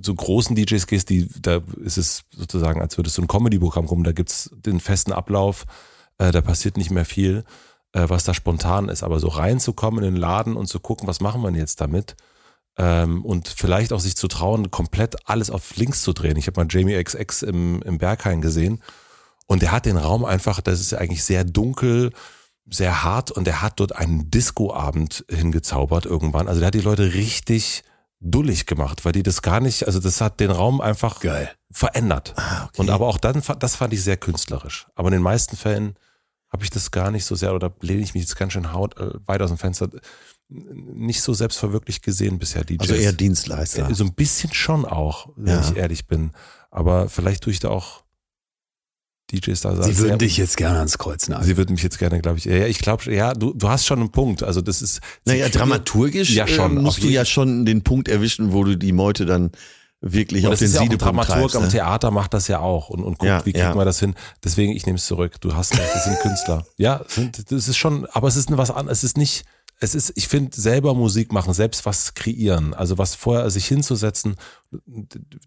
[0.00, 4.04] zu großen DJs gehst, die, da ist es sozusagen, als würdest du ein Comedy-Programm kommen,
[4.04, 5.66] da gibt's den festen Ablauf,
[6.18, 7.44] äh, da passiert nicht mehr viel,
[7.92, 9.02] äh, was da spontan ist.
[9.02, 12.16] Aber so reinzukommen in den Laden und zu gucken, was machen wir denn jetzt damit?
[12.76, 16.36] Ähm, und vielleicht auch sich zu trauen, komplett alles auf links zu drehen.
[16.36, 18.82] Ich habe mal Jamie XX im, im Berghain gesehen
[19.46, 22.12] und der hat den Raum einfach, das ist eigentlich sehr dunkel,
[22.70, 26.48] sehr hart und der hat dort einen Disco-Abend hingezaubert irgendwann.
[26.48, 27.82] Also der hat die Leute richtig
[28.20, 31.50] dullig gemacht, weil die das gar nicht, also das hat den Raum einfach Geil.
[31.70, 32.34] verändert.
[32.36, 32.80] Ah, okay.
[32.80, 34.86] Und aber auch dann, das fand ich sehr künstlerisch.
[34.94, 35.96] Aber in den meisten Fällen
[36.50, 38.96] habe ich das gar nicht so sehr, oder lehne ich mich jetzt ganz schön haut,
[38.98, 39.88] äh, weit aus dem Fenster,
[40.48, 42.80] nicht so selbstverwirklicht gesehen bisher DJs.
[42.80, 43.90] also eher Dienstleister.
[43.90, 45.60] Äh, So ein bisschen schon auch, wenn Ja.
[45.60, 46.30] ich ehrlich bin.
[46.70, 48.02] Aber vielleicht tue ich da auch
[49.30, 51.46] DJs da Sie sehr- würden dich jetzt gerne ans Kreuz nageln.
[51.46, 52.46] Sie würden mich jetzt gerne, glaube ich.
[52.46, 54.42] Ja, ich glaube, ja, du, du hast schon einen Punkt.
[54.42, 55.00] Also das ist.
[55.26, 58.74] sie Naja, dramaturgisch Ja, schon, äh, musst du ja schon den Punkt erwischen, wo du
[58.78, 59.50] die Meute dann
[60.00, 61.56] wirklich Und auf den ist ja auch ein Siedepunkt Dramaturg treibst.
[61.56, 61.68] am Ne?
[61.68, 63.74] Theater macht das ja auch und, und guckt, Ja, wie kriegen ja.
[63.76, 64.14] wir das hin.
[64.44, 65.40] Deswegen, ich nehme es zurück.
[65.40, 66.66] Du hast recht, das sind Künstler.
[66.76, 68.98] Ja, sind, das ist schon, aber es ist was anderes.
[68.98, 69.44] Es ist nicht,
[69.80, 72.74] es ist, ich finde, selber Musik machen, selbst was kreieren.
[72.74, 74.36] Also was vorher sich hinzusetzen,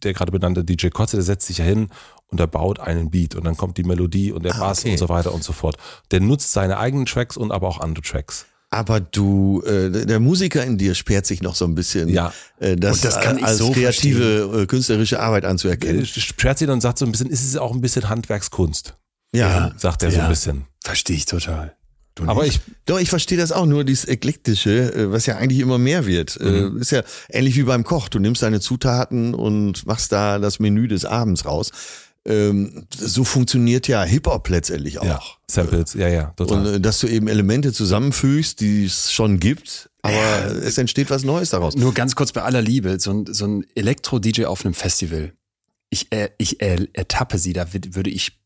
[0.04, 1.90] der gerade benannte DJ Kotze, der setzt sich ja hin
[2.28, 4.92] und er baut einen Beat und dann kommt die Melodie und der Ah, Bass okay.
[4.92, 5.78] und so weiter und so fort.
[6.12, 8.46] Der nutzt seine eigenen Tracks und aber auch andere Tracks.
[8.74, 12.34] Aber du, äh, der Musiker in dir sperrt sich noch so ein bisschen, Ja.
[12.60, 16.06] äh, das, Und das kann ich als so kreative, äh, künstlerische Arbeit anzuerkennen.
[16.06, 18.96] Sperrt sie dann und sagt so ein bisschen, ist es auch ein bisschen Handwerkskunst,
[19.34, 19.74] Ja.
[19.78, 20.24] sagt er so Ja.
[20.24, 20.66] ein bisschen.
[20.84, 21.76] Verstehe ich total.
[22.16, 22.62] Du Aber nicht?
[22.66, 26.06] ich, Doch, ich verstehe das auch, nur dieses Eklektische, äh, was ja eigentlich immer mehr
[26.06, 26.40] wird.
[26.40, 26.78] Mhm.
[26.78, 28.08] Äh, Ist ja ähnlich wie beim Koch.
[28.10, 31.72] Du nimmst deine Zutaten und machst da das Menü des Abends raus.
[32.28, 35.06] Ähm, so funktioniert ja Hip-Hop letztendlich auch.
[35.06, 35.20] ja,
[35.50, 36.58] Samples, ja, ja, total.
[36.68, 41.24] Und äh, dass du eben Elemente zusammenfügst, die es schon gibt, aber es entsteht was
[41.24, 41.76] Neues daraus.
[41.76, 45.34] Nur ganz kurz bei aller Liebe, so ein, so ein Elektro-DJ auf einem Festival.
[45.90, 48.40] Ich, äh, ich äh, ertappe sie, da würd- würde ich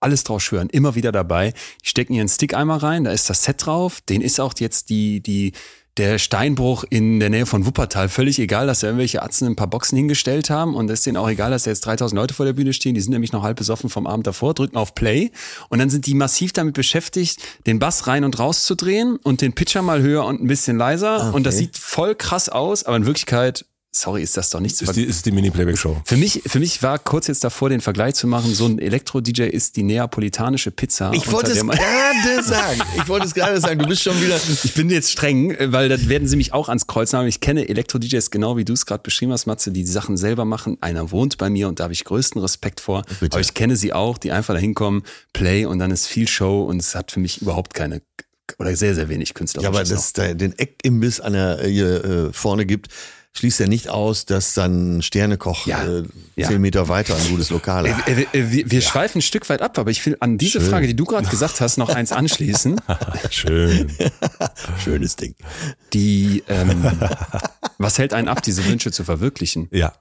[0.00, 1.54] alles drauf schwören, immer wieder dabei.
[1.84, 4.90] Die stecken ihren Stick einmal rein, da ist das Set drauf, den ist auch jetzt
[4.90, 5.52] die, die,
[5.98, 8.08] der Steinbruch in der Nähe von Wuppertal.
[8.08, 10.74] Völlig egal, dass da irgendwelche Atzen ein paar Boxen hingestellt haben.
[10.74, 12.94] Und es ist denen auch egal, dass da jetzt 3000 Leute vor der Bühne stehen,
[12.94, 15.30] die sind nämlich noch halb besoffen vom Abend davor, drücken auf Play.
[15.68, 19.42] Und dann sind die massiv damit beschäftigt, den Bass rein und raus zu drehen und
[19.42, 21.34] den Pitcher mal höher und ein bisschen leiser.
[21.34, 21.64] Und das Okay.
[21.64, 25.04] sieht voll krass aus, aber in Wirklichkeit, sorry, ist das doch nicht zu ist die,
[25.04, 26.02] ist die Mini-Playback-Show.
[26.04, 29.42] für mich, für mich war kurz jetzt davor, den Vergleich zu machen, so ein Elektro-DJ
[29.42, 31.12] ist die neapolitanische Pizza.
[31.14, 32.80] Ich wollte es gerade sagen.
[32.96, 33.78] Ich wollte es gerade sagen.
[33.78, 34.40] Du bist schon wieder.
[34.64, 37.28] ich bin jetzt streng, weil dann werden sie mich auch ans Kreuz nageln.
[37.28, 40.44] Ich kenne Elektro-DJs genau wie du es gerade beschrieben hast, Matze, die die Sachen selber
[40.44, 40.78] machen.
[40.80, 43.02] Einer wohnt bei mir und da habe ich größten Respekt vor.
[43.20, 43.34] Bitte.
[43.34, 45.02] Aber ich kenne sie auch, die einfach da hinkommen,
[45.32, 48.00] Play und dann ist viel Show und es hat für mich überhaupt keine
[48.58, 49.62] oder sehr, sehr wenig Künstler.
[49.62, 52.88] Ja, aber dass es da den Eckimbiss an der äh, hier, äh, vorne gibt,
[53.34, 55.84] schließt ja nicht aus, dass dann Sternekoch Ja.
[55.84, 56.02] äh,
[56.36, 56.48] Ja.
[56.48, 58.06] zehn Meter weiter ein gutes Lokal hat.
[58.08, 60.68] Äh, äh, Wir, wir schweifen ein Stück weit ab, aber ich will an diese Schön.
[60.70, 62.80] Frage, die du gerade gesagt hast, noch eins anschließen.
[63.30, 63.90] Schön.
[64.82, 65.34] Schönes Ding.
[65.92, 66.84] Die, ähm,
[67.78, 69.68] was hält einen ab, diese Wünsche zu verwirklichen?
[69.72, 69.94] Ja.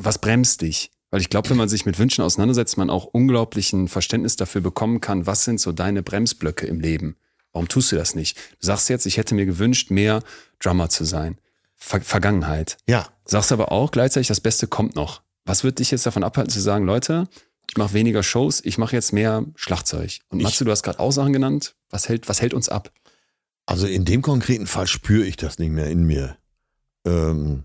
[0.00, 0.90] Was bremst dich?
[1.10, 5.00] Weil ich glaube, wenn man sich mit Wünschen auseinandersetzt, man auch unglaublichen Verständnis dafür bekommen
[5.00, 7.16] kann, was sind so deine Bremsblöcke im Leben?
[7.52, 8.36] Warum tust du das nicht?
[8.60, 10.22] Du sagst jetzt, ich hätte mir gewünscht, mehr
[10.58, 11.38] Drummer zu sein.
[11.86, 12.76] Ver Vergangenheit.
[12.88, 15.22] Ja, Sagst aber auch gleichzeitig, das Beste kommt noch.
[15.44, 17.26] Was wird dich jetzt davon abhalten zu sagen, Leute,
[17.70, 20.18] ich mache weniger Shows, ich mache jetzt mehr Schlagzeug?
[20.28, 21.74] Und Ich- Matze, du hast gerade auch Sachen genannt.
[21.90, 22.90] Was hält, was hält uns ab?
[23.66, 26.36] also in dem konkreten Fall spüre ich das nicht mehr in mir.
[27.06, 27.64] Ähm,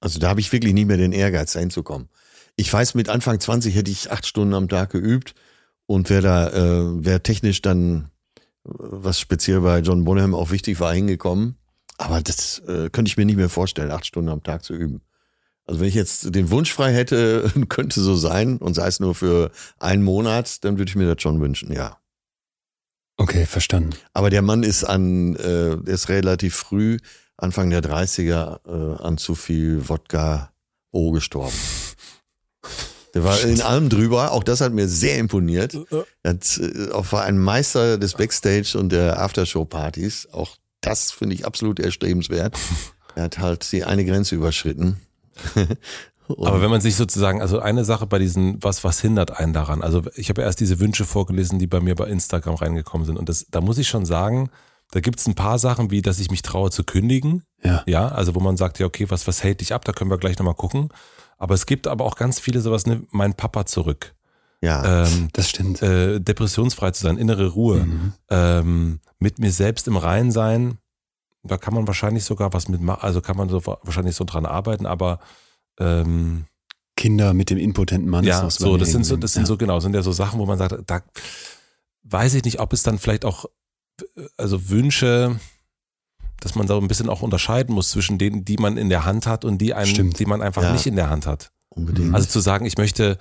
[0.00, 2.10] also da habe ich wirklich nicht mehr den Ehrgeiz, hinzukommen.
[2.56, 5.34] Ich weiß, mit Anfang 20 hätte ich acht Stunden am Tag geübt
[5.86, 8.40] und wäre da, äh, wäre technisch dann, äh,
[8.74, 11.56] was speziell bei John Bonham auch wichtig war, hingekommen.
[12.02, 15.02] Aber das äh, könnte ich mir nicht mehr vorstellen, acht Stunden am Tag zu üben.
[15.64, 19.14] Also wenn ich jetzt den Wunsch frei hätte, könnte so sein und sei es nur
[19.14, 21.98] für einen Monat, dann würde ich mir das schon wünschen, ja.
[23.18, 23.90] Okay, verstanden.
[24.14, 26.98] Aber der Mann ist an, äh, der ist relativ früh,
[27.36, 30.52] Anfang der 30er, äh, an zu viel Wodka
[30.90, 31.56] O gestorben.
[33.14, 35.76] Der war in allem drüber, auch das hat mir sehr imponiert.
[36.22, 40.28] Er hat, äh, auch war ein Meister des Backstage und der Aftershow-Partys.
[40.32, 42.58] Auch das finde ich absolut erstrebenswert.
[43.14, 44.98] Er hat halt die eine Grenze überschritten.
[46.28, 49.82] Aber wenn man sich sozusagen, also eine Sache bei diesen, was, was hindert einen daran?
[49.82, 53.18] Also ich habe ja erst diese Wünsche vorgelesen, die bei mir bei Instagram reingekommen sind.
[53.18, 54.48] Und das, da muss ich schon sagen,
[54.92, 57.42] da gibt es ein paar Sachen, wie dass ich mich traue zu kündigen.
[57.62, 57.82] Ja.
[57.86, 59.84] Ja, also wo man sagt, ja, okay, was, was hält dich ab?
[59.84, 60.88] Da können wir gleich nochmal gucken.
[61.38, 64.14] Aber es gibt aber auch ganz viele sowas, ne, mein Papa zurück.
[64.62, 65.82] Ja, Ähm, Das stimmt.
[65.82, 68.12] äh, depressionsfrei zu sein, innere Ruhe, Mhm.
[68.30, 70.78] ähm, mit mir selbst im Reinen sein,
[71.42, 74.86] da kann man wahrscheinlich sogar was mitmachen, also kann man so wahrscheinlich so dran arbeiten,
[74.86, 75.18] aber
[75.78, 76.44] ähm,
[76.96, 78.22] Kinder mit dem impotenten Mann.
[78.24, 79.46] ist ja, noch so, das sind so, das sind Ja.
[79.46, 81.02] so genau, sind ja so Sachen, wo man sagt, da
[82.04, 83.46] weiß ich nicht, ob es dann vielleicht auch,
[84.36, 85.38] also Wünsche,
[86.40, 89.26] dass man da ein bisschen auch unterscheiden muss zwischen denen, die man in der Hand
[89.26, 90.18] hat und die einen, Stimmt.
[90.18, 90.72] die man einfach Ja.
[90.72, 91.50] nicht in der Hand hat.
[91.70, 92.14] unbedingt.
[92.14, 93.16] Also zu sagen, ich möchte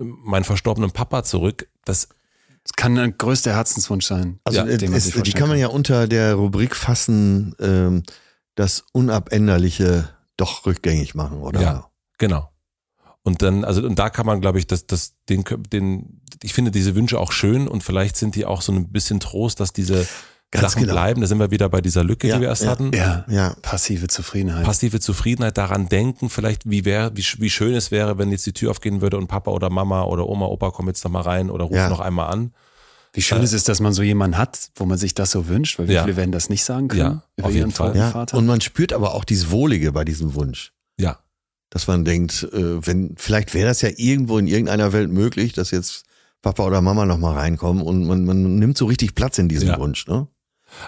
[0.00, 2.08] meinen verstorbenen Papa zurück, das
[2.64, 4.40] Das kann ein größter Herzenswunsch sein.
[4.44, 5.58] Also Ja, äh, sich die vorstellen kann man kann.
[5.60, 8.02] ja unter der Rubrik fassen, ähm,
[8.54, 11.60] das Unabänderliche doch rückgängig machen, oder?
[11.60, 11.90] Ja.
[12.18, 12.50] Genau.
[13.22, 16.70] Und dann, also, und da kann man, glaube ich, das, das, den, den, ich finde
[16.70, 20.06] diese Wünsche auch schön und vielleicht sind die auch so ein bisschen Trost, dass diese
[20.52, 20.94] Ganz Sachen genau.
[20.94, 21.20] bleiben.
[21.20, 22.90] Da sind wir wieder bei dieser Lücke, Ja, die wir erst ja, hatten.
[22.92, 24.64] Ja, Ja, passive Zufriedenheit.
[24.64, 28.52] Passive Zufriedenheit, daran denken, vielleicht, wie wäre, wie, wie schön es wäre, wenn jetzt die
[28.52, 31.50] Tür aufgehen würde und Papa oder Mama oder Oma, Opa kommen jetzt noch mal rein
[31.50, 31.88] oder rufen Ja.
[31.88, 32.52] noch einmal an.
[33.12, 35.78] Wie schön es ist, dass man so jemanden hat, wo man sich das so wünscht,
[35.78, 37.94] weil viele werden das nicht sagen können Ja, über auf jeden ihren Fall.
[38.12, 38.36] Vater.
[38.36, 40.72] Und man spürt aber auch dieses Wohlige bei diesem Wunsch.
[40.98, 41.18] Ja.
[41.70, 45.70] Dass man denkt, äh, wenn, vielleicht wäre das ja irgendwo in irgendeiner Welt möglich, dass
[45.72, 46.04] jetzt
[46.42, 49.78] Papa oder Mama nochmal reinkommen und man, man nimmt so richtig Platz in diesem Ja.
[49.78, 50.26] Wunsch, ne?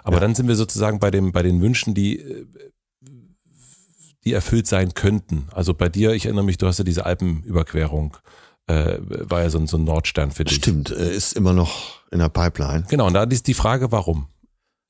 [0.04, 0.20] Aber Ja.
[0.20, 2.46] dann sind wir sozusagen bei dem, bei den Wünschen, die, äh,
[4.24, 5.48] die erfüllt sein könnten.
[5.52, 8.16] Also bei dir, ich erinnere mich, du hast ja diese Alpenüberquerung,
[8.68, 10.56] äh, war ja so ein, so ein Nordstern für dich.
[10.58, 12.84] Stimmt, äh, ist immer noch in der Pipeline.
[12.88, 14.28] Genau, und da ist die Frage, warum?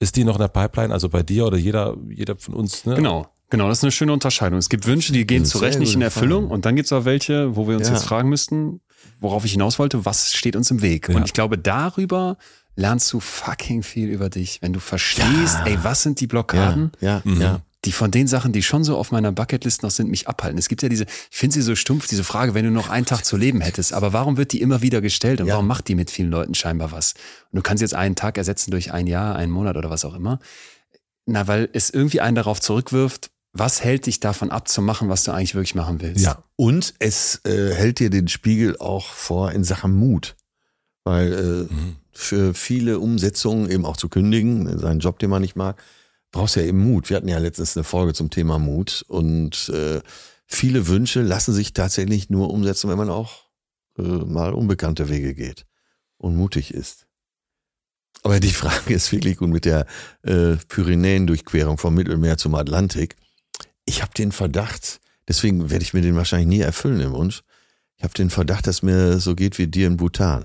[0.01, 2.95] Ist die noch in der Pipeline, also bei dir oder jeder, jeder von uns, ne?
[2.97, 3.27] Genau.
[3.51, 4.59] Genau, das ist eine schöne Unterscheidung.
[4.59, 6.55] Es gibt Wünsche, die gehen zu Recht nicht in Erfüllung Frage.
[6.55, 7.93] und dann gibt es auch welche, wo wir uns Ja.
[7.95, 8.81] jetzt fragen müssten,
[9.21, 11.11] worauf ich hinaus wollte, was steht uns im Weg?
[11.11, 11.17] Ja.
[11.17, 12.39] Und ich glaube, darüber
[12.77, 15.67] lernst du fucking viel über dich, wenn du verstehst, Ja.
[15.67, 16.93] ey, was sind die Blockaden?
[17.01, 17.41] Ja, ja, Mhm.
[17.41, 17.61] ja.
[17.85, 20.57] die von den Sachen, die schon so auf meiner Bucketlist noch sind, mich abhalten.
[20.57, 23.07] Es gibt ja diese, ich finde sie so stumpf, diese Frage, wenn du noch einen
[23.07, 25.55] Tag zu leben hättest, aber warum wird die immer wieder gestellt und Ja.
[25.55, 27.15] warum macht die mit vielen Leuten scheinbar was?
[27.51, 30.15] Und du kannst jetzt einen Tag ersetzen durch ein Jahr, einen Monat oder was auch
[30.15, 30.39] immer.
[31.27, 35.25] Na, weil es irgendwie einen darauf zurückwirft, was hält dich davon ab zu machen, was
[35.25, 36.25] du eigentlich wirklich machen willst?
[36.25, 36.45] Ja.
[36.55, 40.37] Und es äh, hält dir den Spiegel auch vor in Sachen Mut.
[41.03, 41.33] Weil
[41.69, 41.97] äh, Mhm.
[42.13, 45.83] Für viele Umsetzungen eben auch zu kündigen, seinen Job, den man nicht mag,
[46.31, 47.11] brauchst ja eben Mut.
[47.11, 50.01] Wir hatten ja letztens eine Folge zum Thema Mut und äh,
[50.47, 53.47] viele Wünsche lassen sich tatsächlich nur umsetzen, wenn man auch
[53.99, 55.67] äh, mal unbekannte Wege geht
[56.19, 57.07] und mutig ist.
[58.23, 59.87] Aber die Frage ist wirklich gut mit der
[60.23, 63.17] äh, Pyrenäen-Durchquerung vom Mittelmeer zum Atlantik.
[63.85, 67.43] Ich habe den Verdacht, deswegen werde ich mir den wahrscheinlich nie erfüllen im Wunsch.
[67.97, 70.45] Ich habe den Verdacht, dass mir so geht wie dir in Bhutan.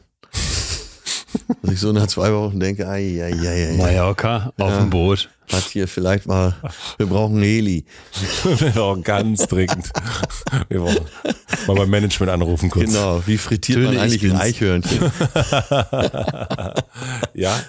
[1.62, 4.80] Dass ich so nach zwei Wochen denke, ai, ai, ai, ai, Mallorca auf Ja.
[4.80, 5.30] dem Boot.
[5.52, 6.56] hat hier vielleicht mal,
[6.98, 7.86] wir brauchen Heli.
[8.44, 9.92] Wir brauchen ganz dringend.
[10.70, 11.06] Wir brauchen
[11.68, 12.88] mal beim Management anrufen kurz.
[12.88, 14.38] Genau, wie frittiert man Töne, ich eigentlich ein.
[14.40, 15.12] Eichhörnchen?
[17.34, 17.60] Ja.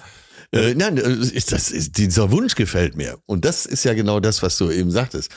[0.51, 3.19] Äh, nein, äh, ist das, ist, dieser Wunsch gefällt mir.
[3.27, 5.31] Und das ist ja genau das, was du eben sagtest.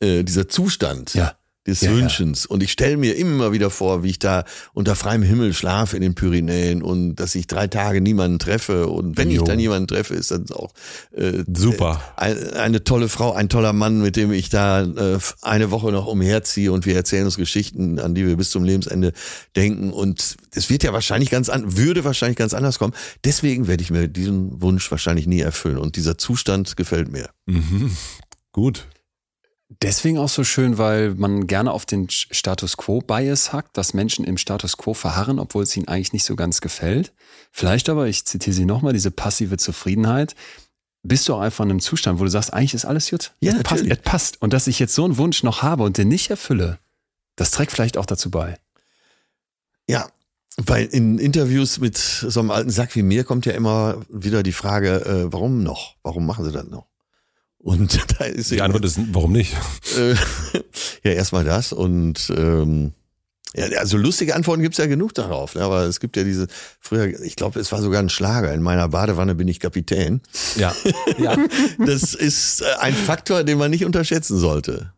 [0.00, 1.34] Äh, dieser Zustand Ja.
[1.66, 1.92] Des Ja.
[1.92, 2.44] Wünschens.
[2.44, 6.02] Und ich stelle mir immer wieder vor, wie ich da unter freiem Himmel schlafe in
[6.02, 8.88] den Pyrenäen und dass ich drei Tage niemanden treffe.
[8.88, 9.42] Und wenn Jo.
[9.42, 10.72] ich da niemanden treffe, ist das auch
[11.16, 12.02] äh, Super.
[12.16, 15.92] äh, ein- eine tolle Frau, ein toller Mann, mit dem ich da äh, eine Woche
[15.92, 19.12] noch umherziehe und wir erzählen uns Geschichten, an die wir bis zum Lebensende
[19.54, 19.92] denken.
[19.92, 22.92] Und es wird ja wahrscheinlich ganz an, würde wahrscheinlich ganz anders kommen.
[23.24, 25.78] Deswegen werde ich mir diesen Wunsch wahrscheinlich nie erfüllen.
[25.78, 27.28] Und dieser Zustand gefällt mir.
[27.46, 27.96] Mhm.
[28.50, 28.86] Gut.
[29.80, 34.36] Deswegen auch so schön, weil man gerne auf den Status Quo-Bias hackt, dass Menschen im
[34.36, 37.12] Status Quo verharren, obwohl es ihnen eigentlich nicht so ganz gefällt.
[37.52, 40.34] Vielleicht aber, ich zitiere sie nochmal, diese passive Zufriedenheit.
[41.02, 43.32] Bist du auch einfach in einem Zustand, wo du sagst, eigentlich ist alles gut.
[43.40, 44.42] Ja, es passt, es passt.
[44.42, 46.78] Und dass ich jetzt so einen Wunsch noch habe und den nicht erfülle,
[47.36, 48.58] das trägt vielleicht auch dazu bei.
[49.88, 50.08] Ja,
[50.58, 54.52] weil in Interviews mit so einem alten Sack wie mir kommt ja immer wieder die
[54.52, 55.96] Frage, äh, warum noch?
[56.02, 56.91] Warum machen sie das noch?
[57.62, 59.54] Und da ist Die Antwort ist, warum nicht?
[59.96, 60.14] Äh,
[61.04, 62.92] Ja, erstmal das und ähm,
[63.54, 65.62] ja, also lustige Antworten gibt's ja genug darauf, ne?
[65.62, 66.46] aber es gibt ja diese,
[66.80, 70.22] früher, ich glaube, es war sogar ein Schlager, in meiner Badewanne bin ich Kapitän.
[70.56, 70.74] Ja.
[71.18, 71.36] ja.
[71.78, 74.92] Das ist äh, ein Faktor, den man nicht unterschätzen sollte.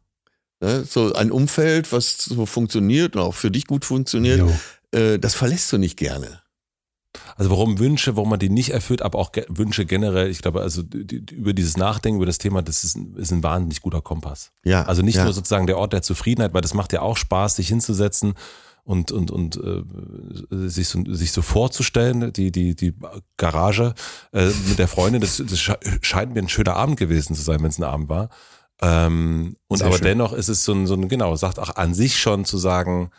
[0.60, 0.84] Ne?
[0.88, 4.52] So ein Umfeld, was so funktioniert und auch für dich gut funktioniert, Jo.
[4.92, 6.40] äh, das verlässt du nicht gerne.
[7.36, 10.60] Also warum Wünsche, warum man die nicht erfüllt, aber auch ge Wünsche generell, ich glaube,
[10.60, 14.00] also die, über dieses Nachdenken über das Thema, das ist, ein- ist ein wahnsinnig guter
[14.02, 14.50] Kompass.
[14.64, 15.24] Ja, Also nicht ja.
[15.24, 18.34] nur sozusagen der Ort der Zufriedenheit, weil das macht ja auch Spaß, sich hinzusetzen
[18.86, 22.94] und und und äh, sich so sich so vorzustellen, die die die
[23.38, 23.94] Garage
[24.32, 27.60] äh, mit der Freundin, das, das sche- scheint mir ein schöner Abend gewesen zu sein,
[27.62, 28.28] wenn es ein Abend war.
[28.82, 30.04] Ähm, und Sehr aber schön.
[30.04, 33.10] dennoch ist es so ein, so ein genau, sagt auch an sich schon zu sagen,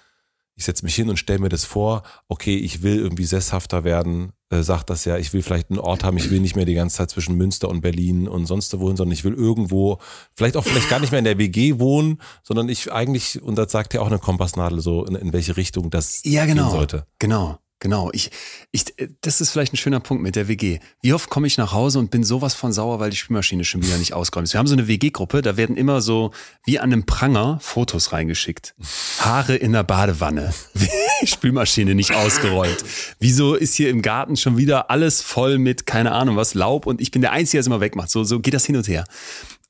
[0.56, 4.32] ich setze mich hin und stelle mir das vor, okay, ich will irgendwie sesshafter werden,
[4.50, 6.74] äh, sagt das ja, ich will vielleicht einen Ort haben, ich will nicht mehr die
[6.76, 10.00] ganze Zeit zwischen Münster und Berlin und sonst wo wohnen, sondern ich will irgendwo,
[10.34, 13.72] vielleicht auch vielleicht gar nicht mehr in der WG wohnen, sondern ich eigentlich, und das
[13.72, 16.64] sagt ja auch eine Kompassnadel so, in, in welche Richtung das Ja, genau.
[16.64, 17.06] gehen sollte.
[17.20, 18.10] Genau, genau.
[18.14, 18.32] Ich,
[18.72, 18.86] ich,
[19.22, 20.80] das ist vielleicht ein schöner Punkt mit der WG.
[21.02, 23.84] Wie oft komme ich nach Hause und bin sowas von sauer, weil die Spülmaschine schon
[23.84, 24.54] wieder nicht ausgeräumt ist.
[24.54, 26.32] Wir haben so eine WG-Gruppe, da werden immer so
[26.66, 28.76] wie an einem Pranger Fotos reingeschickt.
[29.20, 30.54] Haare in der Badewanne.
[31.24, 32.84] Spülmaschine nicht ausgeräumt.
[33.20, 37.02] Wieso ist hier im Garten schon wieder alles voll mit, keine Ahnung was, Laub und
[37.02, 38.10] ich bin der Einzige, der es immer wegmacht.
[38.10, 39.06] So, so geht das hin und her.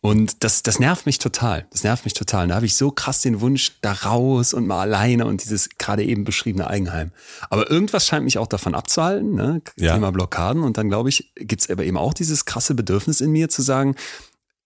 [0.06, 1.66] Und das, das nervt mich total.
[1.72, 2.48] Das nervt mich total.
[2.48, 6.04] Da habe ich so krass den Wunsch, da raus und mal alleine und dieses gerade
[6.04, 7.12] eben beschriebene Eigenheim.
[7.50, 9.64] Aber irgendwas scheint mich auch davon abzuhalten, ne?
[9.78, 9.96] Ja.
[9.96, 10.62] Thema Blockaden.
[10.62, 13.96] Und dann glaube ich, gibt's aber eben auch dieses krasse Bedürfnis in mir zu sagen,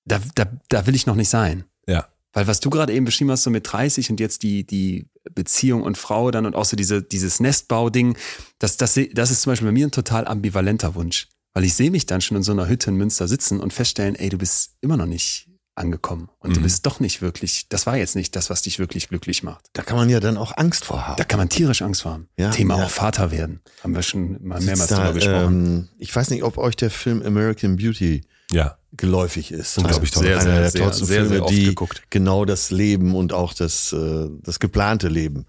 [0.03, 1.63] da, da, da will ich noch nicht sein.
[1.87, 2.09] Ja.
[2.33, 5.83] Weil was du gerade eben beschrieben hast, so mit 30 und jetzt die, die Beziehung
[5.83, 8.17] und Frau dann und auch so diese, dieses Nestbau-Ding,
[8.59, 11.29] das, das, das ist zum Beispiel bei mir ein total ambivalenter Wunsch.
[11.53, 14.15] Weil ich sehe mich dann schon in so einer Hütte in Münster sitzen und feststellen,
[14.15, 16.29] ey, du bist immer noch nicht angekommen.
[16.39, 16.63] Und du Mhm.
[16.63, 19.65] bist doch nicht wirklich, das war jetzt nicht das, was dich wirklich glücklich macht.
[19.73, 21.15] Da kann man ja dann auch Angst vor haben.
[21.17, 22.27] Da kann man tierisch Angst vor haben.
[22.37, 22.85] Ja, Thema ja.
[22.85, 23.61] auch Vater werden.
[23.81, 25.65] Haben wir schon mal mehrmals da, drüber gesprochen.
[25.65, 28.21] ähm, ich weiß nicht, ob euch der Film American Beauty
[28.51, 28.77] Ja.
[28.91, 29.77] geläufig ist.
[29.77, 30.23] Unglaublich toll.
[30.23, 32.03] Sehr, Einer sehr, der sehr, tollsten sehr, sehr Filme, oft die geguckt.
[32.09, 35.45] genau das Leben und auch das, äh, das geplante Leben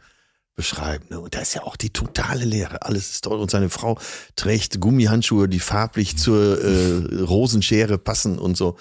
[0.57, 1.07] beschreiben.
[1.11, 1.21] Ne?
[1.21, 2.83] Und da ist ja auch die totale Leere.
[2.83, 3.39] Alles ist toll.
[3.39, 3.99] Und seine Frau
[4.37, 8.77] trägt Gummihandschuhe, die farblich zur äh, Rosenschere passen und so.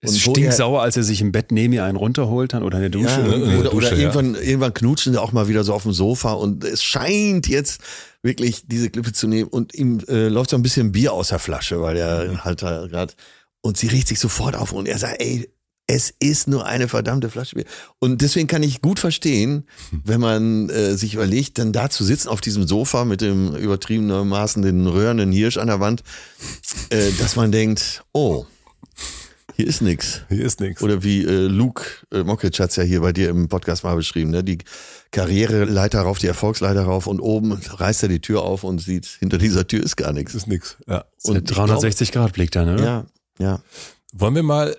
[0.00, 2.78] Ist Und er- stinksauer, als er sich im Bett neben ihr einen runterholt dann oder
[2.78, 3.20] in der Dusche.
[3.20, 3.98] Ja, in der oder, Dusche, oder ja.
[3.98, 7.80] irgendwann, irgendwann knutschen sie auch mal wieder so auf dem Sofa und es scheint jetzt
[8.20, 11.38] wirklich diese Klippe zu nehmen und ihm äh, läuft so ein bisschen Bier aus der
[11.38, 13.14] Flasche, weil er halt da gerade
[13.60, 15.48] und sie riecht sich sofort auf und er sagt, ey,
[15.92, 17.66] es ist nur eine verdammte Flasche Bier.
[17.98, 19.66] Und deswegen kann ich gut verstehen,
[20.04, 24.62] wenn man äh, sich überlegt, dann da zu sitzen auf diesem Sofa mit dem übertriebenermaßen
[24.62, 26.02] den röhrenden Hirsch an der Wand,
[26.88, 28.46] äh, dass man denkt, oh,
[29.54, 30.22] hier ist nix.
[30.30, 30.82] Hier ist nichts.
[30.82, 34.30] Oder wie äh, Luke äh, Mockridge hat's ja hier bei dir im Podcast mal beschrieben,
[34.30, 34.42] ne?
[34.42, 34.58] Die
[35.10, 39.36] Karriereleiter rauf, die Erfolgsleiter rauf und oben reißt er die Tür auf und sieht, hinter
[39.36, 40.34] dieser Tür ist gar nichts.
[40.34, 40.78] ist nichts.
[40.86, 41.04] Ja.
[41.24, 43.06] Und ich 360 Grad Blick dann, glaub- oder?
[43.38, 43.62] Ja, ja.
[44.14, 44.74] Wollen wir mal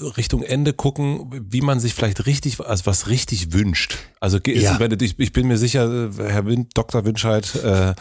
[0.00, 3.98] Richtung Ende gucken, wie man sich vielleicht richtig, also was richtig wünscht.
[4.22, 4.78] Also Ja.
[4.78, 7.04] wenn du- ich, ich bin mir sicher, äh, Herr Wind, Dr.
[7.06, 7.94] Winscheid, äh,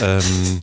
[0.00, 0.62] ähm,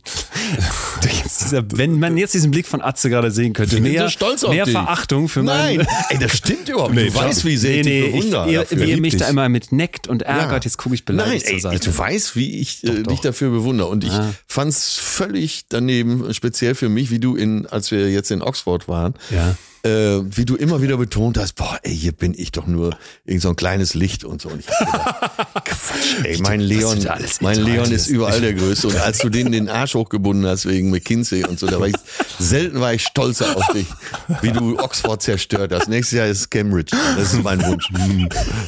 [1.02, 4.04] Jetzt dieser, wenn man jetzt diesen Blick von Atze gerade sehen könnte, Ich bin mehr,
[4.04, 4.72] so stolz auf mehr dich.
[4.72, 5.86] Verachtung für Nein, meinen.
[6.10, 7.16] ey, das stimmt überhaupt Nee, nicht.
[7.16, 8.50] Du weißt, wie sehr ich dich bewundere.
[8.50, 8.80] ihr, dafür.
[8.80, 9.28] wie ihr mich da dich.
[9.30, 10.68] immer mit neckt und ärgert, Ja.
[10.70, 11.90] jetzt gucke ich Nein, beleidigt ey, zur Seite.
[11.90, 13.20] du weißt, wie ich äh, Doch, dich doch.
[13.20, 13.88] dafür bewundere.
[13.88, 14.32] Und ich Ah.
[14.46, 19.14] fand's völlig daneben, speziell für mich, wie du in, als wir jetzt in Oxford waren,
[19.30, 19.56] ja.
[19.88, 23.42] äh, wie du immer wieder betont hast, boah, ey, hier bin ich doch nur irgend
[23.42, 24.48] so ein kleines Licht und so.
[24.50, 25.01] Und ich hab gedacht,
[25.64, 26.98] Quatsch, ey, mein Leon,
[27.40, 28.88] mein Leon ist überall der Größte.
[28.88, 31.94] Und als du den den Arsch hochgebunden hast wegen McKinsey und so, da war ich,
[32.38, 33.86] selten war ich stolzer auf dich,
[34.40, 35.88] wie du Oxford zerstört hast.
[35.88, 36.96] Nächstes Jahr ist Cambridge.
[37.16, 37.88] Das ist mein Wunsch.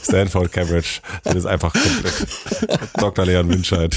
[0.03, 2.27] Stanford, Cambridge, das ist einfach komplett.
[2.99, 3.25] Dr.
[3.27, 3.95] Leon Winscheid.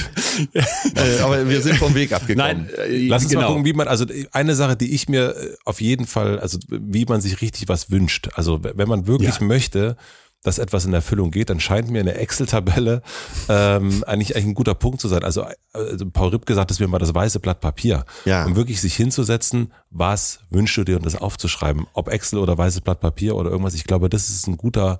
[0.53, 2.67] äh, aber wir sind vom Weg abgekommen.
[2.67, 3.41] Nein, äh, Lass uns genau.
[3.43, 6.57] mal gucken, wie man, also eine Sache, die ich mir äh, auf jeden Fall, also
[6.69, 8.29] wie man sich richtig was wünscht.
[8.35, 9.45] Also wenn man wirklich Ja.
[9.45, 9.97] möchte,
[10.43, 13.01] dass etwas in Erfüllung geht, dann scheint mir eine Excel-Tabelle
[13.49, 15.23] ähm, eigentlich, eigentlich ein guter Punkt zu sein.
[15.23, 18.05] Also, also Paul Ripp gesagt, das wäre mal das weiße Blatt Papier.
[18.25, 18.45] Ja.
[18.45, 21.87] Um wirklich sich hinzusetzen, was wünschst du dir und das aufzuschreiben.
[21.93, 23.73] Ob Excel oder weißes Blatt Papier oder irgendwas.
[23.73, 24.99] Ich glaube, das ist ein guter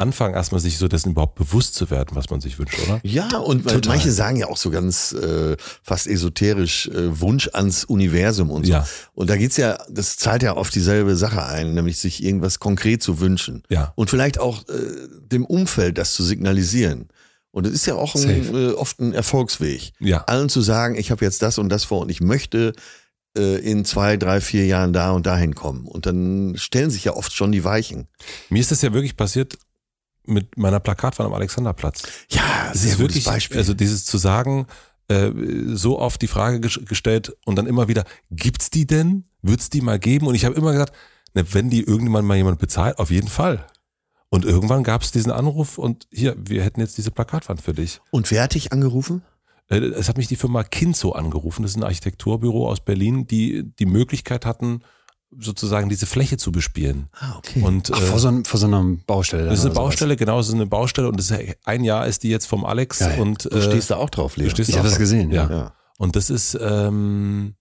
[0.00, 3.00] Anfang, erstmal sich so dessen überhaupt bewusst zu werden, was man sich wünscht, oder?
[3.02, 3.96] Ja, und Total.
[3.96, 8.72] manche sagen ja auch so ganz äh, fast esoterisch äh, Wunsch ans Universum und so.
[8.72, 8.86] Ja.
[9.14, 13.02] Und da geht's ja, das zahlt ja auf dieselbe Sache ein, nämlich sich irgendwas konkret
[13.02, 13.62] zu wünschen.
[13.68, 13.92] Ja.
[13.94, 17.08] Und vielleicht auch äh, dem Umfeld das zu signalisieren.
[17.52, 19.92] Und das ist ja auch ein, äh, oft ein Erfolgsweg.
[19.98, 20.18] Ja.
[20.24, 22.72] Allen zu sagen, ich habe jetzt das und das vor und ich möchte
[23.36, 25.86] äh, in zwei, drei, vier Jahren da und dahin kommen.
[25.86, 28.08] Und dann stellen sich ja oft schon die Weichen.
[28.48, 29.58] Mir ist das ja wirklich passiert,
[30.26, 32.02] mit meiner Plakatwand am Alexanderplatz.
[32.30, 33.26] Ja, Es ist wirklich,
[33.56, 34.66] also dieses zu sagen,
[35.08, 35.30] äh,
[35.74, 39.24] so oft die Frage ges- gestellt und dann immer wieder, gibt's die denn?
[39.42, 40.26] Wird's die mal geben?
[40.26, 40.94] Und ich habe immer gesagt,
[41.34, 43.66] ne, wenn die irgendwann mal jemand bezahlt, auf jeden Fall.
[44.28, 48.00] Und irgendwann gab es diesen Anruf und hier, wir hätten jetzt diese Plakatwand für dich.
[48.12, 49.22] Und wer hat dich angerufen?
[49.68, 53.64] Äh, Es hat mich die Firma Kinzo angerufen, das ist ein Architekturbüro aus Berlin, die
[53.78, 54.82] die Möglichkeit hatten,
[55.38, 57.08] sozusagen diese Fläche zu bespielen.
[57.12, 57.62] Ah, okay.
[57.62, 59.46] Und Ach, äh, vor, so, einem- vor so einer Baustelle.
[59.46, 59.74] das ist eine.
[59.74, 62.64] Baustelle, genau, es ist eine Baustelle und das ist, ein Jahr ist die jetzt vom
[62.64, 63.20] Alex Geil.
[63.20, 64.48] und du stehst da auch drauf, Leo.
[64.48, 65.48] Ich habe das gesehen, ja.
[65.48, 65.74] Ja.
[65.98, 67.54] Und das ist, ähm,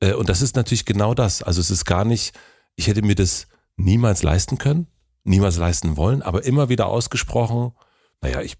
[0.00, 1.42] äh, und das ist natürlich genau das.
[1.42, 2.32] Also es ist gar nicht,
[2.76, 4.86] ich hätte mir das niemals leisten können,
[5.24, 7.72] niemals leisten wollen, aber immer wieder ausgesprochen,
[8.20, 8.56] naja, ich,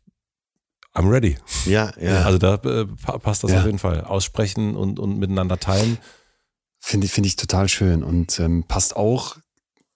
[0.94, 1.36] I'm ready.
[1.66, 2.22] Ja, ja.
[2.24, 3.60] Also da äh, pa- passt das Ja.
[3.60, 4.02] auf jeden Fall.
[4.02, 5.98] Aussprechen und, und miteinander teilen.
[6.84, 9.36] Finde ich, finde ich total schön und ähm, passt auch,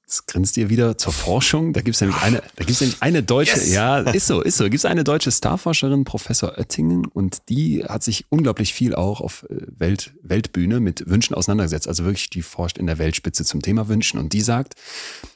[0.06, 1.72] das grinst ihr wieder zur Forschung.
[1.72, 4.64] Da gibt es nämlich eine, da gibt's nämlich eine deutsche, ja, ist so, ist so,
[4.64, 9.44] gibt es eine deutsche Starforscherin, Professor Oettingen, und die hat sich unglaublich viel auch auf
[9.50, 11.88] äh, Welt, Weltbühne mit Wünschen auseinandergesetzt.
[11.88, 14.74] Also wirklich, die forscht in der Weltspitze zum Thema Wünschen und die sagt,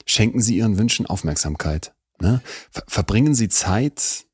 [0.07, 1.93] schenken Sie Ihren Wünschen Aufmerksamkeit.
[2.21, 2.43] Ne?
[2.71, 4.25] Ver verbringen Sie Zeit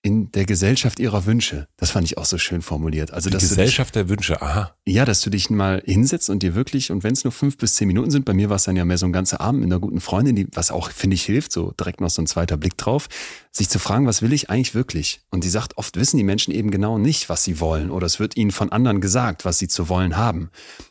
[0.00, 1.66] in der Gesellschaft Ihrer Wünsche.
[1.76, 3.10] Das fand ich auch so schön formuliert.
[3.12, 4.72] Also, Die dass du dich- Gesellschaft der Wünsche, aha.
[4.86, 7.74] ja, dass du dich mal hinsetzt und dir wirklich, und wenn es nur fünf bis
[7.74, 9.66] zehn Minuten sind, bei mir war es dann ja mehr so ein ganzer Abend mit
[9.72, 12.56] einer guten Freundin, die, was auch, finde ich, hilft, so direkt noch so ein zweiter
[12.56, 13.08] Blick drauf,
[13.50, 15.20] sich zu fragen, was will ich eigentlich wirklich?
[15.30, 18.20] Und die sagt, oft wissen die Menschen eben genau nicht, was sie wollen, oder es
[18.20, 20.50] wird ihnen von anderen gesagt, was sie zu wollen haben.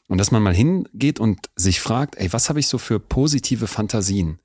[0.09, 3.67] Und dass man mal hingeht und sich fragt, ey, was habe ich so für positive
[3.67, 4.39] Fantasien?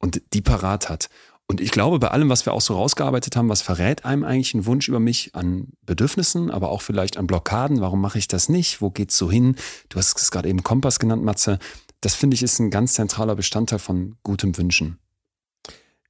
[0.00, 1.08] Und die parat hat.
[1.46, 4.54] Und ich glaube, bei allem, was wir auch so rausgearbeitet haben, was verrät einem eigentlich
[4.54, 7.80] ein Wunsch über mich an Bedürfnissen, aber auch vielleicht an Blockaden?
[7.80, 8.80] Warum mache ich das nicht?
[8.80, 9.56] Wo geht's so hin?
[9.90, 11.58] Du hast es gerade eben Kompass genannt, Matze.
[12.00, 14.98] Das finde ich ist ein ganz zentraler Bestandteil von gutem Wünschen.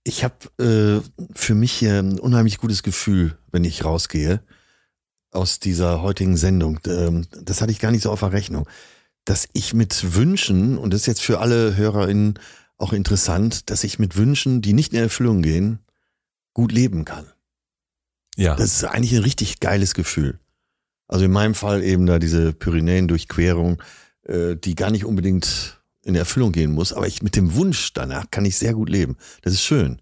[0.04, 1.00] Ich habe äh,
[1.34, 4.40] für mich hier ein unheimlich gutes Gefühl, wenn ich rausgehe
[5.32, 6.78] aus dieser heutigen Sendung.
[6.86, 8.68] Ähm, das hatte ich gar nicht so auf der Rechnung.
[9.24, 12.38] Dass ich mit Wünschen, und das ist jetzt für alle HörerInnen
[12.78, 15.78] auch interessant, dass ich mit Wünschen, die nicht in Erfüllung gehen,
[16.52, 17.26] gut leben kann.
[18.36, 18.56] Ja.
[18.56, 20.40] Das ist eigentlich ein richtig geiles Gefühl.
[21.06, 23.82] Also in meinem Fall eben da diese Pyrenäen-Durchquerung,
[24.24, 28.30] äh, die gar nicht unbedingt in Erfüllung gehen muss, aber ich mit dem Wunsch danach
[28.30, 29.16] kann ich sehr gut leben.
[29.42, 30.00] Das ist schön.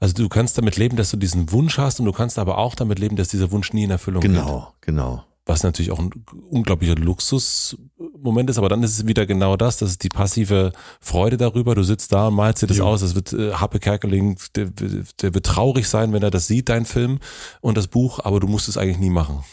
[0.00, 2.74] Also du kannst damit leben, dass du diesen Wunsch hast und du kannst aber auch
[2.74, 4.32] damit leben, dass dieser Wunsch nie in Erfüllung geht.
[4.32, 5.24] Genau, genau.
[5.44, 6.10] Was natürlich auch ein
[6.50, 11.36] unglaublicher Luxusmoment ist, aber dann ist es wieder genau das, das ist die passive Freude
[11.36, 11.74] darüber.
[11.74, 15.34] Du sitzt da und malst dir das aus, es wird äh, Happe Kerkeling, der, der
[15.34, 17.18] wird traurig sein, wenn er das sieht, dein Film
[17.60, 19.44] und das Buch, aber du musst es eigentlich nie machen.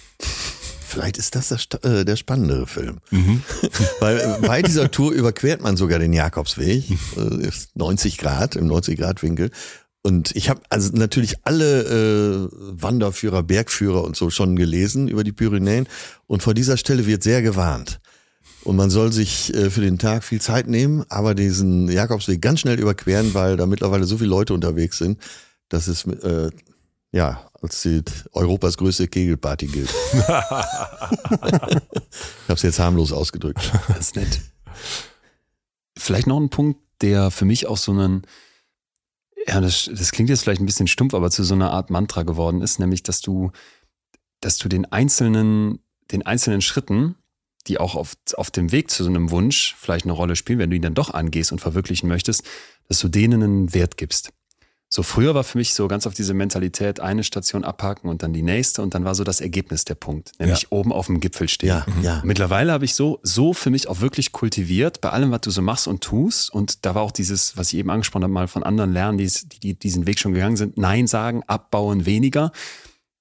[0.90, 3.00] Vielleicht ist das, das äh, der spannendere Film.
[4.00, 8.66] Weil äh, bei dieser Tour überquert man sogar den Jakobsweg, äh, ist 90 Grad, im
[8.68, 9.52] 90 Grad Winkel.
[10.02, 15.34] Und ich habe also natürlich alle äh, Wanderführer, Bergführer und so schon gelesen über die
[15.34, 15.88] Pyrenäen.
[16.26, 18.00] Und vor dieser Stelle wird sehr gewarnt.
[18.64, 22.62] Und man soll sich äh, für den Tag viel Zeit nehmen, aber diesen Jakobsweg ganz
[22.62, 25.20] schnell überqueren, weil da mittlerweile so viele Leute unterwegs sind,
[25.70, 26.50] dass es äh,
[27.12, 28.02] ja als die
[28.32, 29.90] Europas größte Kegelparty gilt.
[30.14, 31.84] ich habe
[32.48, 33.72] es jetzt harmlos ausgedrückt.
[33.88, 34.42] Das ist nett.
[35.98, 38.24] Vielleicht noch ein Punkt, der für mich auch so einen,
[39.48, 42.24] ja, das, das klingt jetzt vielleicht ein bisschen stumpf, aber zu so einer Art Mantra
[42.24, 43.52] geworden ist, nämlich, dass du,
[44.42, 45.80] dass du den einzelnen,
[46.12, 47.16] den einzelnen Schritten,
[47.68, 50.70] die auch auf, auf dem Weg zu so einem Wunsch vielleicht eine Rolle spielen, wenn
[50.70, 52.44] du ihn dann doch angehst und verwirklichen möchtest,
[52.88, 54.32] dass du denen einen Wert gibst.
[54.92, 58.34] So früher war für mich so ganz auf diese Mentalität eine Station abhaken und dann
[58.34, 61.48] die nächste und dann war so das Ergebnis der Punkt, nämlich oben auf dem Gipfel
[61.48, 61.70] stehen.
[61.70, 62.22] Ja, ja.
[62.26, 65.62] Mittlerweile habe ich so, so für mich auch wirklich kultiviert, bei allem, was du so
[65.62, 66.52] machst und tust.
[66.52, 69.32] Und da war auch dieses, was ich eben angesprochen habe, mal von anderen lernen, die,
[69.62, 72.52] die diesen Weg schon gegangen sind, Nein sagen, abbauen, weniger,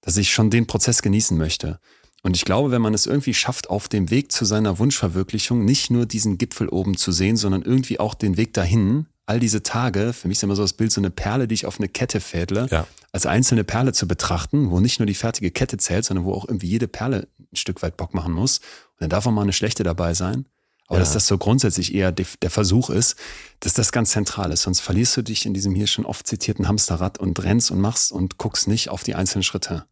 [0.01, 1.81] dass ich schon den Prozess genießen möchte.
[2.23, 5.90] Und ich glaube, wenn man es irgendwie schafft, auf dem Weg zu seiner Wunschverwirklichung nicht
[5.90, 10.12] nur diesen Gipfel oben zu sehen, sondern irgendwie auch den Weg dahin, all diese Tage,
[10.12, 12.20] für mich ist immer so das Bild, so eine Perle, die ich auf eine Kette
[12.20, 12.86] fädle, Ja.
[13.12, 16.46] als einzelne Perle zu betrachten, wo nicht nur die fertige Kette zählt, sondern wo auch
[16.46, 18.59] irgendwie jede Perle ein Stück weit Bock machen muss.
[18.59, 20.46] Und dann darf auch mal eine schlechte dabei sein.
[20.86, 21.00] Aber Ja.
[21.05, 23.16] dass das so grundsätzlich eher der Versuch ist,
[23.60, 24.62] dass das ganz zentral ist.
[24.62, 28.10] Sonst verlierst du dich in diesem hier schon oft zitierten Hamsterrad und rennst und machst
[28.10, 29.84] und guckst nicht auf die einzelnen Schritte.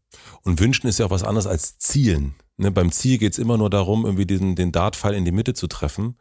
[0.42, 2.34] Und wünschen ist ja auch was anderes als zielen.
[2.56, 5.66] Ne, beim Ziel geht's immer nur darum, irgendwie diesen, den Dartpfeil in die Mitte zu
[5.66, 6.16] treffen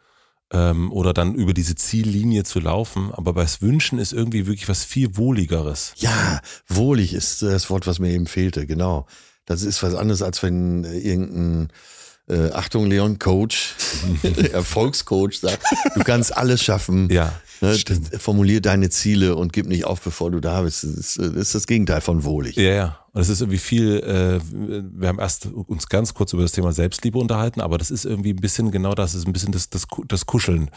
[0.51, 3.11] ähm, oder dann über diese Ziellinie zu laufen.
[3.11, 5.93] Aber beim Wünschen ist irgendwie wirklich was viel Wohligeres.
[5.97, 9.05] Ja, wohlig ist das Wort, was mir eben fehlte, genau.
[9.45, 11.69] Das ist was anderes, als wenn äh, irgendein
[12.27, 13.76] äh, Achtung, Leon, Coach,
[14.51, 15.63] Erfolgscoach sagt,
[15.93, 17.09] du kannst alles schaffen.
[17.11, 17.34] Ja.
[17.61, 17.77] Ne,
[18.19, 20.84] formulier deine Ziele und gib nicht auf, bevor du da bist.
[20.84, 22.57] Das ist das, ist das Gegenteil von wohlig.
[22.57, 23.05] Ja, ja.
[23.15, 26.73] Und es ist irgendwie viel, äh, wir haben erst uns ganz kurz über das Thema
[26.73, 29.87] Selbstliebe unterhalten, aber das ist irgendwie ein bisschen genau das, ist ein bisschen das, das,
[30.09, 30.69] das Kuscheln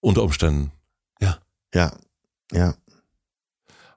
[0.00, 0.72] unter Umständen.
[1.72, 1.96] Ja,
[2.52, 2.74] ja.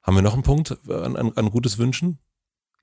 [0.03, 2.19] Haben wir noch einen Punkt an, an, an gutes Wünschen?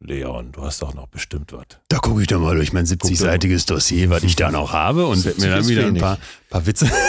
[0.04, 1.64] Leon, du hast doch noch bestimmt was.
[1.88, 5.24] Da gucke ich doch mal durch mein 70-seitiges Dossier, was ich da noch habe und
[5.24, 6.18] werde mir dann wieder ein paar,
[6.50, 6.90] paar Witze.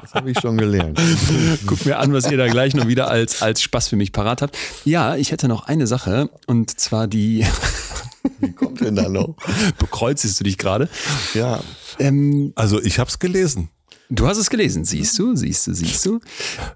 [0.00, 1.00] Das habe ich schon gelernt.
[1.66, 4.42] Guck mir an, was ihr da gleich noch wieder als, als Spaß für mich parat
[4.42, 4.56] habt.
[4.84, 7.44] Ja, ich hätte noch eine Sache und zwar die,
[8.38, 9.34] Wie kommt denn da noch?
[9.78, 10.88] bekreuzest du dich gerade.
[11.34, 11.60] Ja,
[11.98, 13.68] Ähm, Also ich habe es gelesen.
[14.10, 16.20] Du hast es gelesen, siehst du, siehst du, siehst du.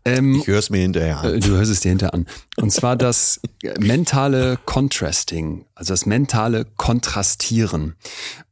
[0.05, 1.35] Ähm, ich höre es mir hinterher an.
[1.35, 2.27] Äh, Du hörst es dir hinter an.
[2.57, 3.41] Und zwar das
[3.79, 7.95] mentale Contrasting, also das mentale Kontrastieren.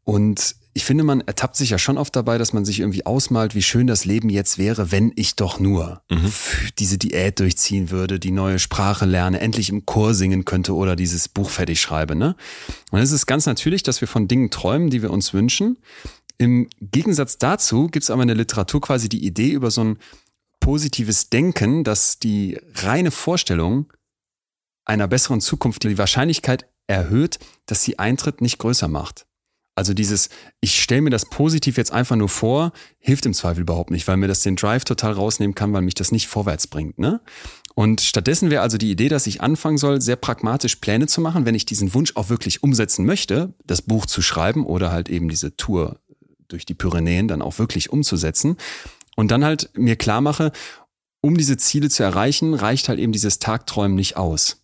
[0.05, 3.55] Und ich finde, man ertappt sich ja schon oft dabei, dass man sich irgendwie ausmalt,
[3.55, 8.21] wie schön das Leben jetzt wäre, wenn ich doch nur f- diese Diät durchziehen würde,
[8.21, 12.15] die neue Sprache lerne, endlich im Chor singen könnte oder dieses Buch fertig schreibe.
[12.15, 12.37] Ne?
[12.91, 15.79] Und es ist ganz natürlich, dass wir von Dingen träumen, die wir uns wünschen.
[16.39, 19.99] Im Gegensatz dazu gibt es aber in der Literatur quasi die Idee über so ein
[20.61, 23.93] positives Denken, dass die reine Vorstellung
[24.85, 29.27] einer besseren Zukunft die Wahrscheinlichkeit erhöht, dass sie eintritt, nicht größer macht.
[29.77, 30.31] Also dieses,
[30.63, 34.17] ich stelle mir das positiv jetzt einfach nur vor, hilft im Zweifel überhaupt nicht, weil
[34.17, 36.99] mir das den Drive total rausnehmen kann, weil mich das nicht vorwärts bringt.
[36.99, 37.21] Ne?
[37.75, 41.45] Und stattdessen wäre also die Idee, dass ich anfangen soll, sehr pragmatisch Pläne zu machen,
[41.45, 45.29] wenn ich diesen Wunsch auch wirklich umsetzen möchte, das Buch zu schreiben oder halt eben
[45.29, 46.01] diese Tour
[46.49, 48.57] durch die Pyrenäen dann auch wirklich umzusetzen.
[49.17, 50.53] Und dann halt mir klar mache,
[51.21, 54.63] um diese Ziele zu erreichen, reicht halt eben dieses Tagträumen nicht aus.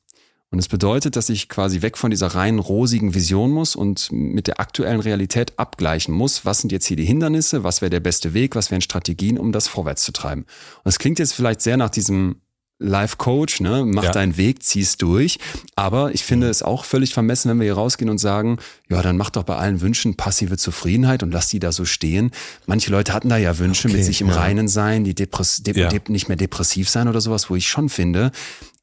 [0.52, 4.46] Und es bedeutet, dass ich quasi weg von dieser rein rosigen Vision muss und mit
[4.46, 6.44] der aktuellen Realität abgleichen muss.
[6.44, 7.64] Was sind jetzt hier die Hindernisse?
[7.64, 8.54] Was wäre der beste Weg?
[8.54, 10.42] Was wären Strategien, um das vorwärts zu treiben?
[10.84, 12.42] Und es klingt jetzt vielleicht sehr nach diesem
[12.82, 13.84] Life Coach, ne?
[13.86, 14.10] Mach Ja.
[14.12, 15.38] deinen Weg, zieh's durch.
[15.76, 18.58] Aber ich finde es auch völlig vermessen, wenn wir hier rausgehen und sagen,
[18.90, 22.30] ja, dann mach doch bei allen Wünschen passive Zufriedenheit und lass die da so stehen.
[22.66, 24.34] Manche Leute hatten da ja Wünsche Okay, mit sich im ja.
[24.36, 25.88] Reinen sein, die Depress de Ja.
[25.88, 28.32] de nicht mehr depressiv sein oder sowas, wo ich schon finde,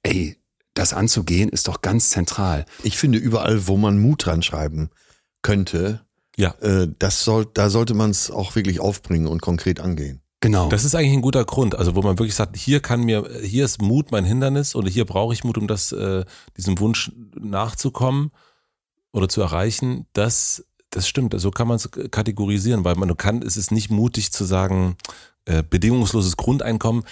[0.04, 0.38] ey,
[0.74, 2.66] das anzugehen ist doch ganz zentral.
[2.84, 4.90] Ich finde, überall, wo man Mut dran schreiben
[5.42, 6.02] könnte,
[6.38, 6.52] Ja.
[6.62, 10.22] äh, das soll, da sollte man es auch wirklich aufbringen und konkret angehen.
[10.41, 10.70] Genau.
[10.70, 13.66] Das ist eigentlich ein guter Grund, also wo man wirklich sagt, hier kann mir, hier
[13.66, 16.24] ist Mut mein Hindernis oder hier brauche ich Mut, um das, äh,
[16.56, 18.32] diesem Wunsch nachzukommen
[19.11, 20.06] oder zu erreichen.
[20.14, 21.34] Das, das stimmt.
[21.38, 24.95] So kann man es kategorisieren, weil man kann, es ist nicht mutig zu sagen,
[25.45, 27.03] äh, bedingungsloses Grundeinkommen.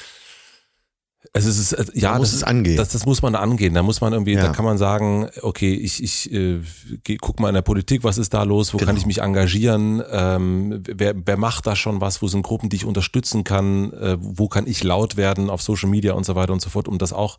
[1.34, 2.77] Es ist, äh, ja, Man muss das, es angehen.
[2.77, 3.73] Das, das muss man angehen.
[3.73, 4.44] Da muss man irgendwie, Ja.
[4.48, 6.61] da kann man sagen, okay, ich, ich äh,
[7.03, 8.88] geh, guck mal in der Politik, was ist da los, wo Genau.
[8.89, 12.77] kann ich mich engagieren, ähm, wer, wer macht da schon was, wo sind Gruppen, die
[12.77, 16.53] ich unterstützen kann, äh, wo kann ich laut werden auf Social Media und so weiter
[16.53, 17.38] und so fort, um das auch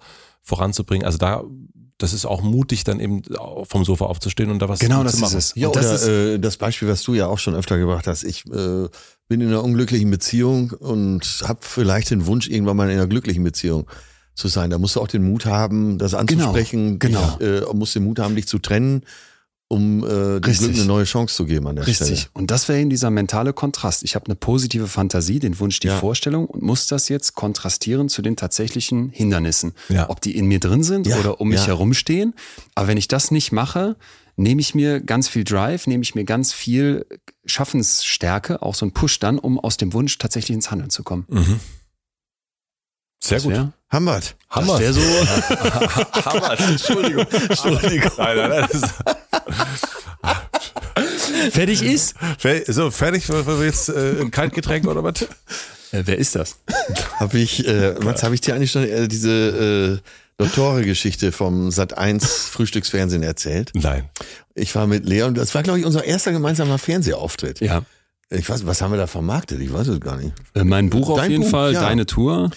[0.48, 1.04] voranzubringen.
[1.04, 1.44] Also da,
[1.98, 3.22] das ist auch mutig, dann eben
[3.64, 5.38] vom Sofa aufzustehen und da was genau, zu das ist machen.
[5.38, 5.52] es.
[5.54, 8.24] Ja, das oder ist, äh, das Beispiel, was du ja auch schon öfter gebracht hast.
[8.24, 8.88] Ich äh,
[9.28, 13.44] bin in einer unglücklichen Beziehung und habe vielleicht den Wunsch, irgendwann mal in einer glücklichen
[13.44, 13.86] Beziehung
[14.34, 14.70] zu sein.
[14.70, 16.98] Da musst du auch den Mut haben, das anzusprechen.
[16.98, 17.36] genau.
[17.38, 19.02] Dich, äh, musst den Mut haben, dich zu trennen,
[19.70, 20.66] um äh, dem Richtig.
[20.68, 22.06] Glück eine neue Chance zu geben an der Richtig.
[22.20, 22.30] Stelle.
[22.34, 24.02] Und das wäre eben dieser mentale Kontrast.
[24.02, 25.98] Ich habe eine positive Fantasie, den Wunsch, die Ja.
[25.98, 29.72] Vorstellung und muss das jetzt kontrastieren zu den tatsächlichen Hindernissen.
[29.90, 30.08] Ja.
[30.08, 31.66] Ob die in mir drin sind Ja, oder um mich ja.
[31.66, 32.34] herumstehen.
[32.74, 33.96] Aber wenn ich das nicht mache,
[34.36, 37.04] nehme ich mir ganz viel Drive, nehme ich mir ganz viel
[37.44, 41.26] Schaffensstärke, auch so ein Push dann, um aus dem Wunsch tatsächlich ins Handeln zu kommen.
[41.28, 41.60] Mhm.
[43.22, 43.52] Sehr Das gut.
[43.52, 44.34] wär- Haben wir's.
[44.48, 44.78] Hammer.
[44.78, 45.00] wär so-
[46.24, 46.58] Hammer.
[46.60, 47.26] Entschuldigung.
[47.26, 48.12] Entschuldigung.
[48.16, 48.68] Nein, nein, nein.
[51.50, 52.14] Fertig ist.
[52.66, 55.22] So, fertig, wollen wir jetzt äh, ein Kaltgetränk oder was?
[55.92, 56.58] Äh, wer ist das?
[57.16, 61.96] Habe ich, äh, Mats, habe ich dir eigentlich schon äh, diese äh, Dottore-Geschichte vom Sat
[61.96, 63.70] 1 Frühstücksfernsehen erzählt?
[63.74, 64.08] Nein.
[64.54, 67.60] Ich war mit Leon, das war, glaube ich, unser erster gemeinsamer Fernsehauftritt.
[67.60, 67.82] Ja.
[68.30, 69.60] Ich weiß, was haben wir da vermarktet?
[69.60, 70.32] Ich weiß es gar nicht.
[70.54, 71.80] Äh, Mein Buch auf Dein jeden Buch, Fall, ja.
[71.80, 72.50] deine Tour.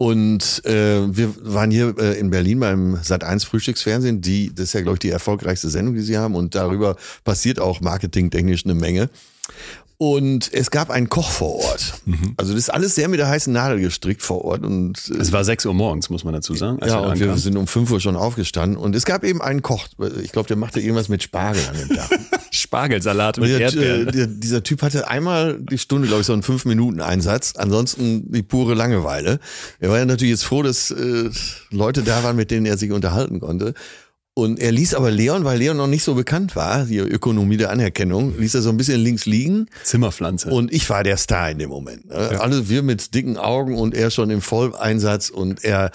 [0.00, 4.20] Und äh, wir waren hier äh, in Berlin beim Sat1 Frühstücksfernsehen.
[4.20, 6.36] Die, das ist ja, glaube ich, die erfolgreichste Sendung, die sie haben.
[6.36, 9.10] Und darüber passiert auch marketingtechnisch eine Menge.
[10.00, 11.94] Und es gab einen Koch vor Ort.
[12.36, 14.64] Also das ist alles sehr mit der heißen Nadel gestrickt vor Ort.
[14.64, 16.78] Und äh, Es war 6 Uhr morgens, muss man dazu sagen.
[16.86, 18.78] ja, wir und wir sind um 5 Uhr schon aufgestanden.
[18.78, 19.88] Und es gab eben einen Koch.
[20.22, 22.08] Ich glaube, der machte irgendwas mit Spargel an dem Tag.
[22.52, 24.12] Spargelsalat mit äh, Erdbeeren.
[24.12, 27.54] der, dieser Typ hatte einmal die Stunde, glaube ich, so einen fünf Minuten Einsatz.
[27.56, 29.40] Ansonsten die pure Langeweile.
[29.80, 31.28] Er war ja natürlich jetzt froh, dass äh,
[31.72, 33.74] Leute da waren, mit denen er sich unterhalten konnte.
[34.38, 37.70] Und er ließ aber Leon, weil Leon noch nicht so bekannt war, die Ökonomie der
[37.70, 39.66] Anerkennung, ließ er so ein bisschen links liegen.
[39.82, 40.48] Zimmerpflanze.
[40.50, 42.06] Und ich war der Star in dem Moment.
[42.06, 42.40] Ne?
[42.40, 45.90] Alle wir mit dicken Augen und er schon im Volleinsatz und er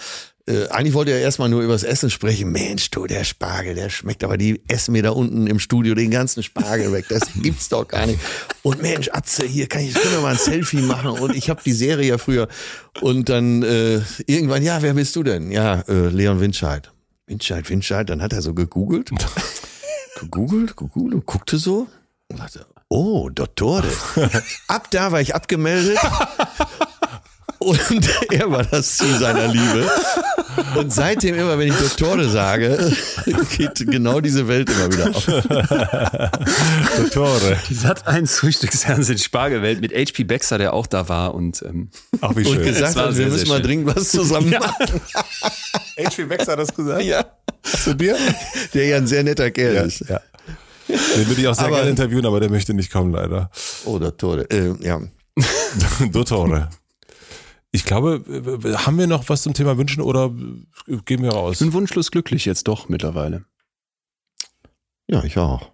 [0.45, 2.51] äh, eigentlich wollte er erstmal nur übers Essen sprechen.
[2.51, 6.11] Mensch, du, der Spargel, der schmeckt, aber die essen mir da unten im Studio den
[6.11, 7.05] ganzen Spargel weg.
[7.07, 8.19] Das gibt's doch gar nicht.
[8.61, 11.11] Und Mensch, Atze, hier kann ich wir mal ein Selfie machen.
[11.11, 12.49] Und ich habe die Serie ja früher.
[12.99, 15.49] Und dann äh, irgendwann, ja, wer bist du denn?
[15.49, 16.92] Ja, äh, Leon Windscheid.
[17.27, 18.09] Windscheid, Windscheid.
[18.09, 19.11] Dann hat er so gegoogelt.
[20.19, 21.87] gegoogelt, gegoogelt und guckte so.
[22.29, 23.91] Und dachte, oh, Dottore.
[24.67, 25.99] Ab da war ich abgemeldet.
[27.63, 29.89] Und er war das Ziel seiner Liebe.
[30.75, 32.91] Und seitdem immer, wenn ich Dottore sage,
[33.57, 35.25] geht genau diese Welt immer wieder auf.
[36.97, 37.57] Dottore.
[37.69, 41.89] Die Sat 1 Frühstücksfernsehen Spargelwelt mit HP Baxter, der auch da war und ähm,
[42.21, 42.65] Ach, wie Und schön.
[42.65, 43.63] gesagt Es war hat, wir sehr, müssen sehr mal schön.
[43.65, 45.01] dringend was zusammen machen.
[45.97, 46.25] H.P.
[46.25, 47.03] Bex hat das gesagt?
[47.03, 47.25] Ja.
[47.63, 48.17] Zu dir?
[48.73, 50.01] Der ja ein sehr netter Kerl Ja, ist.
[50.09, 50.19] ja.
[50.87, 53.49] Den würde ich auch sehr Aber- gerne interviewen, aber der möchte nicht kommen, leider.
[53.85, 54.49] Oh, Dottore.
[54.51, 54.99] Äh, ja.
[56.11, 56.69] Dottore.
[57.75, 60.31] Ich glaube, äh, haben wir noch was zum Thema Wünschen oder
[60.87, 61.55] äh, gehen wir raus?
[61.55, 63.45] ich bin wunschlos glücklich jetzt doch mittlerweile.
[65.09, 65.73] ja, ich auch.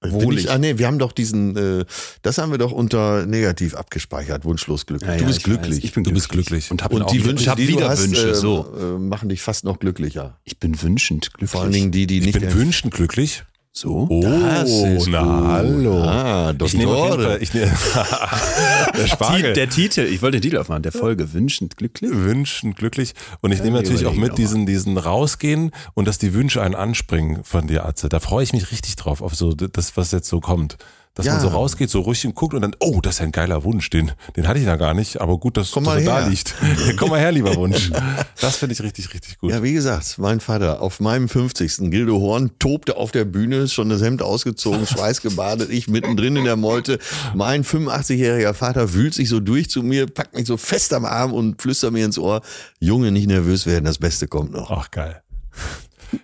[0.00, 0.44] Bin Wohlig.
[0.44, 1.84] ich, ah nee, wir haben doch diesen, äh,
[2.22, 5.08] das haben wir doch unter negativ abgespeichert, wunschlos glücklich.
[5.08, 5.76] Ja, du ja, bist ich glücklich.
[5.76, 6.46] Weiß, ich bin Du bist glücklich.
[6.48, 6.70] glücklich.
[6.70, 8.74] Und hab und auch die Wünsche, und hab die wieder du hast, Wünsche, äh, so.
[8.78, 10.40] äh, machen dich fast noch glücklicher.
[10.44, 11.50] Ich bin wünschend glücklich.
[11.50, 13.44] Vor allen Dingen die, die Ich nicht bin wünschend glücklich.
[13.76, 14.06] So.
[14.08, 15.46] Oh, Das ist na gut.
[15.48, 16.02] hallo.
[16.02, 17.22] Ah, ich nehme auf jeden.
[17.24, 17.66] Fall, ich nehme,
[18.96, 19.52] der Spargel.
[19.52, 22.10] Der Titel, ich wollte den Titel aufmachen, der Folge wünschend glücklich.
[22.12, 23.14] Wünschen glücklich.
[23.40, 27.42] Und ich nehme natürlich auch mit diesen, diesen rausgehen und dass die Wünsche einen anspringen
[27.42, 28.08] von dir, Atze.
[28.08, 30.76] Da freue ich mich richtig drauf, auf so das, was jetzt so kommt.
[31.16, 31.34] Dass Ja.
[31.34, 33.88] man so rausgeht, so ruhig und guckt und dann, oh, das ist ein geiler Wunsch,
[33.88, 36.26] den, den hatte ich da gar nicht, aber gut, dass, Komm dass mal er da
[36.26, 36.54] liegt.
[36.98, 37.92] Komm mal her, lieber Wunsch.
[38.40, 39.52] Das finde ich richtig, richtig gut.
[39.52, 41.90] Ja, wie gesagt, mein Vater auf meinem 50.
[41.92, 46.56] Gildo Horn tobte auf der Bühne, schon das Hemd ausgezogen, schweißgebadet, ich mittendrin in der
[46.56, 46.98] Meute.
[47.32, 51.32] Mein 85-jähriger Vater wühlt sich so durch zu mir, packt mich so fest am Arm
[51.32, 52.42] und flüstert mir ins Ohr,
[52.80, 54.68] Junge, nicht nervös werden, das Beste kommt noch.
[54.72, 55.22] Ach, geil.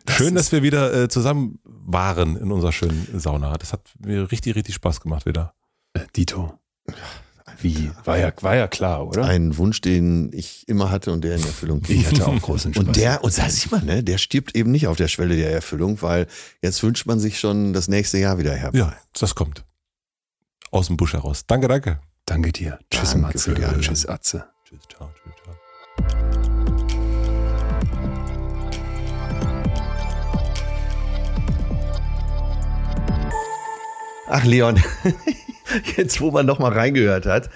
[0.09, 3.57] Schön, dass wir wieder äh, zusammen waren in unserer schönen Sauna.
[3.59, 5.55] Das hat mir richtig, richtig Spaß gemacht wieder.
[5.95, 6.59] Äh, Dito.
[7.61, 7.91] Wie?
[8.05, 9.25] War ja, war ja klar, oder?
[9.25, 12.01] Ein Wunsch, den ich immer hatte und der in Erfüllung ging.
[12.01, 12.87] Ich hatte auch großen Spaß.
[12.87, 15.53] Und der, und da sieht man, ne, der stirbt eben nicht auf der Schwelle der
[15.53, 16.27] Erfüllung, weil
[16.63, 18.79] jetzt wünscht man sich schon das nächste Jahr wieder herbei.
[18.79, 19.65] Ja, das kommt.
[20.71, 21.45] Aus dem Busch heraus.
[21.47, 22.01] Danke, danke.
[22.25, 22.79] Danke dir.
[22.91, 23.55] Tschüss, Danke Matze.
[23.81, 24.45] Tschüss, Atze.
[24.65, 25.35] Tschüss, ciao, tschüss,
[34.31, 34.81] Ach Leon,
[35.97, 37.51] jetzt wo man noch mal reingehört hat,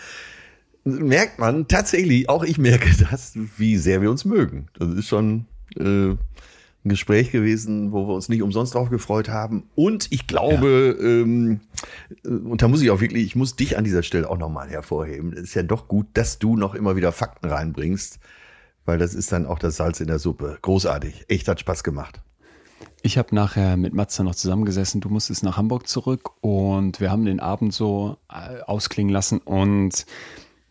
[0.82, 4.66] merkt man tatsächlich, auch ich merke das, wie sehr wir uns mögen.
[4.76, 5.46] Das ist schon
[5.78, 6.18] äh, ein
[6.82, 9.70] Gespräch gewesen, wo wir uns nicht umsonst drauf gefreut haben.
[9.76, 11.60] Und ich glaube, ähm,
[12.24, 14.50] äh, und da muss ich auch wirklich, ich muss dich an dieser Stelle auch noch
[14.50, 15.32] mal hervorheben.
[15.32, 18.18] Es ist ja doch gut, dass du noch immer wieder Fakten reinbringst,
[18.84, 20.58] weil das ist dann auch das Salz in der Suppe.
[20.60, 22.20] Großartig, echt hat Spaß gemacht.
[23.06, 25.02] Ich habe nachher mit Matze noch zusammengesessen.
[25.02, 30.06] Du musstest nach Hamburg zurück und wir haben den Abend so äh, ausklingen lassen und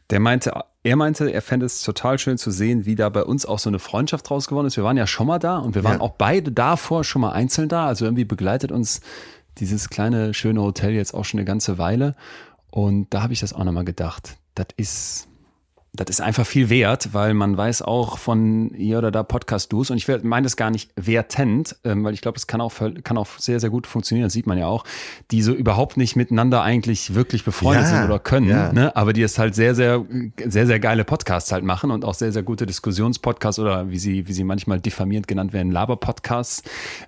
[0.09, 0.51] der meinte,
[0.81, 3.69] er meinte, er fände es total schön zu sehen, wie da bei uns auch so
[3.69, 4.77] eine Freundschaft draus geworden ist.
[4.77, 6.01] Wir waren ja schon mal da und wir waren Ja.
[6.01, 7.85] auch beide davor schon mal einzeln da.
[7.85, 9.01] Also irgendwie begleitet uns
[9.59, 12.15] dieses kleine, schöne Hotel jetzt auch schon eine ganze Weile.
[12.71, 14.37] Und da habe ich das auch nochmal gedacht.
[14.55, 15.27] Das ist,
[15.95, 19.97] das ist einfach viel wert, weil man weiß auch von hier oder da Podcast-Duos und
[19.97, 23.27] ich meine das gar nicht wertend, ähm, weil ich glaube, das kann auch, kann auch
[23.37, 24.85] sehr, sehr gut funktionieren, das sieht man ja auch,
[25.29, 28.73] die so überhaupt nicht miteinander eigentlich wirklich befreundet Ja, sind oder können, ja.
[28.73, 28.95] ne?
[28.95, 30.03] aber die es halt sehr, sehr,
[30.43, 34.27] sehr, sehr geile Podcasts halt machen und auch sehr, sehr gute Diskussionspodcasts oder wie sie,
[34.27, 36.63] wie sie manchmal diffamierend genannt werden, Laber-Podcasts,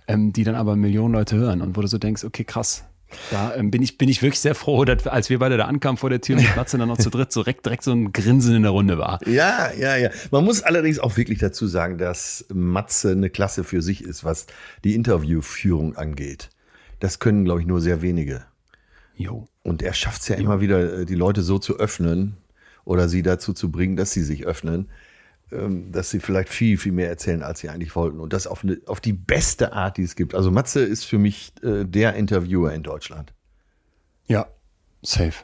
[0.07, 2.83] ähm, die dann aber Millionen Leute hören und wo du so denkst, okay, krass.
[3.31, 5.97] Da ähm, bin, ich, bin ich wirklich sehr froh, dass, als wir beide da ankamen
[5.97, 8.55] vor der Tür mit Matze dann noch zu dritt, so direkt, direkt so ein Grinsen
[8.55, 9.19] in der Runde war.
[9.27, 10.09] Ja, ja, ja.
[10.31, 14.47] Man muss allerdings auch wirklich dazu sagen, dass Matze eine Klasse für sich ist, was
[14.83, 16.49] die Interviewführung angeht.
[16.99, 18.45] Das können, glaube ich, nur sehr wenige.
[19.15, 19.47] Jo.
[19.63, 22.37] Und er schafft es ja immer wieder, äh, die Leute so zu öffnen
[22.83, 24.89] oder sie dazu zu bringen, dass sie sich öffnen,
[25.49, 28.19] dass sie vielleicht viel, viel mehr erzählen, als sie eigentlich wollten.
[28.19, 30.33] Und das auf, eine, auf die beste Art, die es gibt.
[30.33, 33.33] Also Matze ist für mich äh, der Interviewer in Deutschland.
[34.27, 34.47] Ja,
[35.01, 35.43] safe.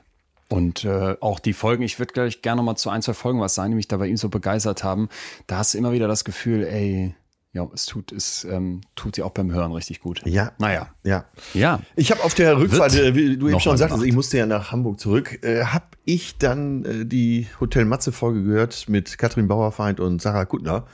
[0.49, 3.39] Und äh, auch die Folgen, ich würde gleich gerne noch mal zu ein, zwei Folgen
[3.39, 5.07] was sagen, die mich da bei ihm so begeistert haben.
[5.47, 7.15] Da hast du immer wieder das Gefühl, ey,
[7.53, 10.21] ja, es tut, es ähm, tut dir auch beim Hören richtig gut.
[10.25, 10.53] Ja.
[10.57, 10.93] Naja.
[11.03, 11.25] Ja.
[11.53, 11.81] Ja.
[11.97, 14.07] Ich habe auf der Rückfahrt, Wird äh, wie du eben schon sagtest, gemacht.
[14.07, 18.43] ich musste ja nach Hamburg zurück, äh, habe ich dann äh, die Hotel Matze Folge
[18.43, 20.85] gehört mit Katrin Bauerfeind und Sarah Kuttner.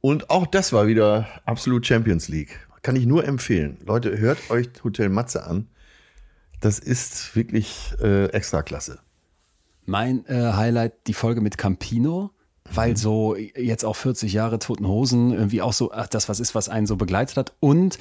[0.00, 2.58] Und auch das war wieder absolut Champions League.
[2.82, 3.78] kann ich nur empfehlen.
[3.86, 5.68] Leute, hört euch Hotel Matze an.
[6.60, 8.98] Das ist wirklich äh, extra klasse.
[9.86, 12.32] Mein äh, Highlight, die Folge mit Campino,
[12.72, 16.54] weil so jetzt auch 40 Jahre Toten Hosen irgendwie auch so, ach, das was ist,
[16.54, 17.52] was einen so begleitet hat.
[17.60, 17.98] Und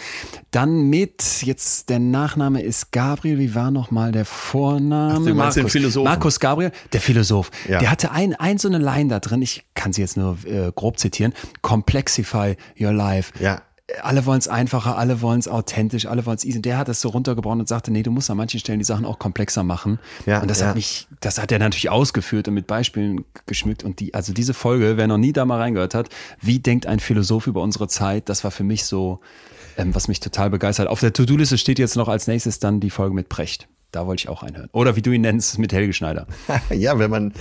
[0.52, 5.14] dann mit, jetzt der Nachname ist Gabriel, wie war nochmal der Vorname?
[5.14, 5.72] Ach, du meinst den Markus.
[5.72, 6.04] Philosophen.
[6.06, 7.52] Markus Gabriel, der Philosoph.
[7.68, 7.80] Ja.
[7.80, 10.72] Der hatte ein, ein so eine Line da drin, ich kann sie jetzt nur äh,
[10.74, 13.62] grob zitieren, Complexify your life Ja.
[14.02, 16.62] Alle wollen es einfacher, alle wollen es authentisch, alle wollen es easy.
[16.62, 19.06] Der hat es so runtergebrochen und sagte, nee, du musst an manchen Stellen die Sachen
[19.06, 20.00] auch komplexer machen.
[20.26, 20.68] Ja, und das ja.
[20.68, 23.84] hat mich, das hat er natürlich ausgeführt und mit Beispielen geschmückt.
[23.84, 27.00] Und die, also diese Folge, wer noch nie da mal reingehört hat, wie denkt ein
[27.00, 29.20] Philosoph über unsere Zeit, das war für mich so,
[29.78, 30.88] ähm, was mich total begeistert.
[30.88, 33.68] Auf der To-Do-Liste steht jetzt noch als nächstes dann die Folge mit Precht.
[33.94, 34.70] Da wollte ich auch reinhören.
[34.72, 36.26] Oder wie du ihn nennst, mit Helge Schneider.
[36.72, 37.32] Ja, wenn man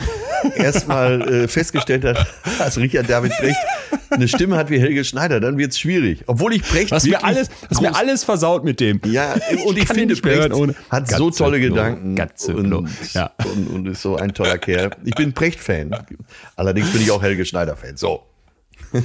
[0.56, 2.26] erstmal äh, festgestellt hat,
[2.58, 3.56] dass Richard David Brecht
[4.10, 6.24] eine Stimme hat wie Helge Schneider, dann wird's schwierig.
[6.26, 9.00] Obwohl ich Brecht Was mir alles, was mir alles versaut mit dem.
[9.06, 9.34] Ja,
[9.64, 12.86] und ich, kann finde, Brecht hören ohne- hat so tolle klo, Gedanken ganz und.
[13.14, 13.30] Ja.
[13.44, 14.90] und, und ist so ein toller Kerl.
[15.04, 15.96] Ich bin Brecht-Fan.
[16.56, 17.96] Allerdings bin ich auch Helge Schneider-Fan.
[17.96, 18.22] So.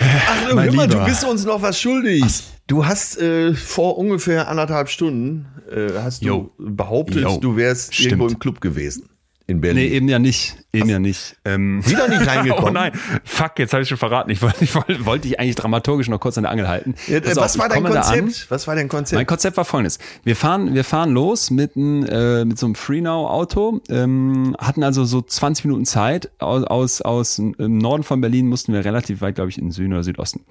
[0.00, 1.04] Ach, Mein hör mal, du Lieber.
[1.04, 2.24] bist uns noch was schuldig.
[2.66, 6.50] Du hast äh, vor ungefähr anderthalb Stunden äh, hast du Jo.
[6.58, 7.38] behauptet, Jo.
[7.38, 8.12] du wärst Stimmt.
[8.12, 9.08] irgendwo im Club gewesen
[9.50, 9.88] in Berlin.
[9.88, 10.56] Nee, eben ja nicht.
[10.72, 11.36] Eben ja nicht.
[11.44, 12.64] Ähm, Wieder nicht reingekommen?
[12.68, 12.92] oh nein,
[13.24, 14.30] fuck, jetzt habe ich schon verraten.
[14.30, 16.94] Ich wollte, ich wollte, dich eigentlich dramaturgisch noch kurz an der Angel halten.
[17.08, 17.82] Ja, was auf, war dein.
[17.82, 18.50] Konzept?
[18.50, 19.16] Was war dein Konzept?
[19.16, 19.98] Mein Konzept war folgendes.
[20.22, 25.04] Wir fahren, wir fahren los mit, ein, äh, mit so einem Freenow-Auto, ähm, hatten also
[25.04, 26.30] so 20 Minuten Zeit.
[26.38, 29.92] Aus, aus, aus im Norden von Berlin mussten wir relativ weit, glaube ich, in Süden
[29.92, 30.44] oder Südosten.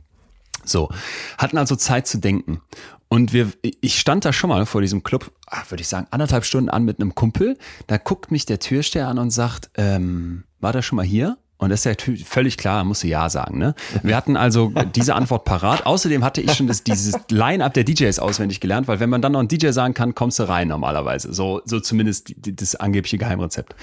[0.63, 0.89] So,
[1.37, 2.61] hatten also Zeit zu denken.
[3.07, 5.31] Und wir, ich stand da schon mal vor diesem Club,
[5.69, 7.57] würde ich sagen, anderthalb Stunden an mit einem Kumpel.
[7.87, 11.37] Da guckt mich der Türsteher an und sagt, ähm, war der schon mal hier?
[11.59, 13.57] Und das ist ja völlig klar, musste Ja sagen.
[13.57, 13.75] Ne?
[14.01, 15.85] Wir hatten also diese Antwort parat.
[15.85, 19.33] Außerdem hatte ich schon das, dieses Line-Up der DJs auswendig gelernt, weil wenn man dann
[19.33, 21.33] noch einen DJ sagen kann, kommst du rein normalerweise.
[21.33, 23.75] So, so zumindest das angebliche Geheimrezept.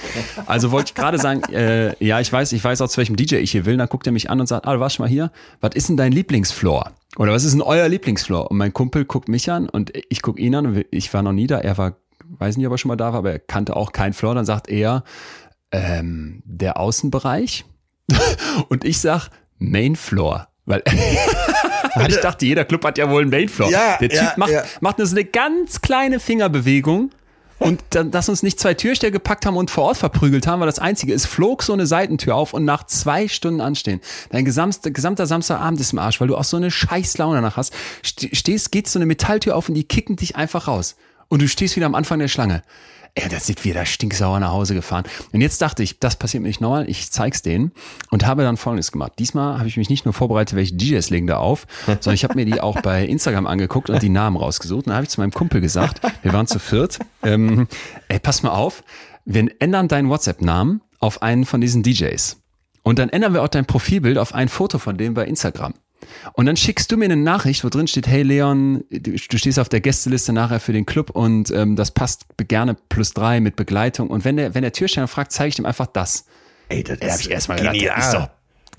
[0.47, 3.37] Also wollte ich gerade sagen, äh, ja, ich weiß, ich weiß auch, zu welchem DJ
[3.37, 3.77] ich hier will.
[3.77, 5.31] Dann guckt er mich an und sagt, ah, du mal hier.
[5.61, 6.93] Was ist denn dein Lieblingsfloor?
[7.19, 8.51] Oder was ist denn euer Lieblingsfloor?
[8.51, 11.33] Und mein Kumpel guckt mich an und ich guck ihn an und ich war noch
[11.33, 11.59] nie da.
[11.59, 11.97] Er war,
[12.39, 14.35] weiß nicht, ob er schon mal da war, aber er kannte auch keinen Floor.
[14.35, 15.05] Dann sagt er,
[15.77, 17.65] ähm, der Außenbereich.
[18.69, 19.29] Und ich sag
[19.59, 20.49] Main Floor.
[20.65, 20.83] Weil,
[22.09, 23.71] ich dachte, jeder Club hat ja wohl einen Main Floor.
[23.71, 24.65] Ja, Der Typ ja, macht, ja.
[24.81, 27.11] macht nur so eine ganz kleine Fingerbewegung.
[27.59, 30.67] Und dann, dass uns nicht zwei Türsteher gepackt haben und vor Ort verprügelt haben, war
[30.67, 31.15] das Einzige.
[31.15, 34.03] Es flog so eine Seitentür auf und nach zwei Stunden anstehen.
[34.29, 37.57] Dein gesamter, gesamter Samstagabend ist im Arsch, weil du auch so eine scheiß Laune danach
[37.57, 37.73] hast.
[38.03, 40.97] Ste- Stehst, geht so eine Metalltür auf und die kicken dich einfach raus.
[41.29, 42.63] Und du stehst wieder am Anfang der Schlange.
[43.19, 45.05] Ey, das sind wir da stinksauer nach Hause gefahren.
[45.33, 47.73] Und jetzt dachte ich, das passiert mir nicht nochmal, ich zeig's denen
[48.11, 49.13] und habe dann Folgendes gemacht.
[49.19, 52.35] Diesmal habe ich mich nicht nur vorbereitet, welche DJs legen da auf, sondern ich habe
[52.35, 54.81] mir die auch bei Instagram angeguckt und die Namen rausgesucht.
[54.81, 57.69] Und dann habe ich zu meinem Kumpel gesagt, wir waren zu viert, ähm,
[58.09, 58.85] ey, pass mal auf,
[59.25, 62.37] wir ändern deinen WhatsApp-Namen auf einen von diesen DJs.
[62.83, 65.73] Und dann ändern wir auch dein Profilbild auf ein Foto von dem bei Instagram.
[66.33, 69.69] Und dann schickst du mir eine Nachricht, wo drin steht, hey Leon, du, stehst auf
[69.69, 74.09] der Gästeliste nachher für den Club und ähm, das passt gerne plus drei mit Begleitung.
[74.09, 76.27] Und wenn der, wenn der Türsteher fragt, zeige ich dem einfach das.
[76.69, 78.29] Ey, das Da habe ich erstmal gedacht, das ist doch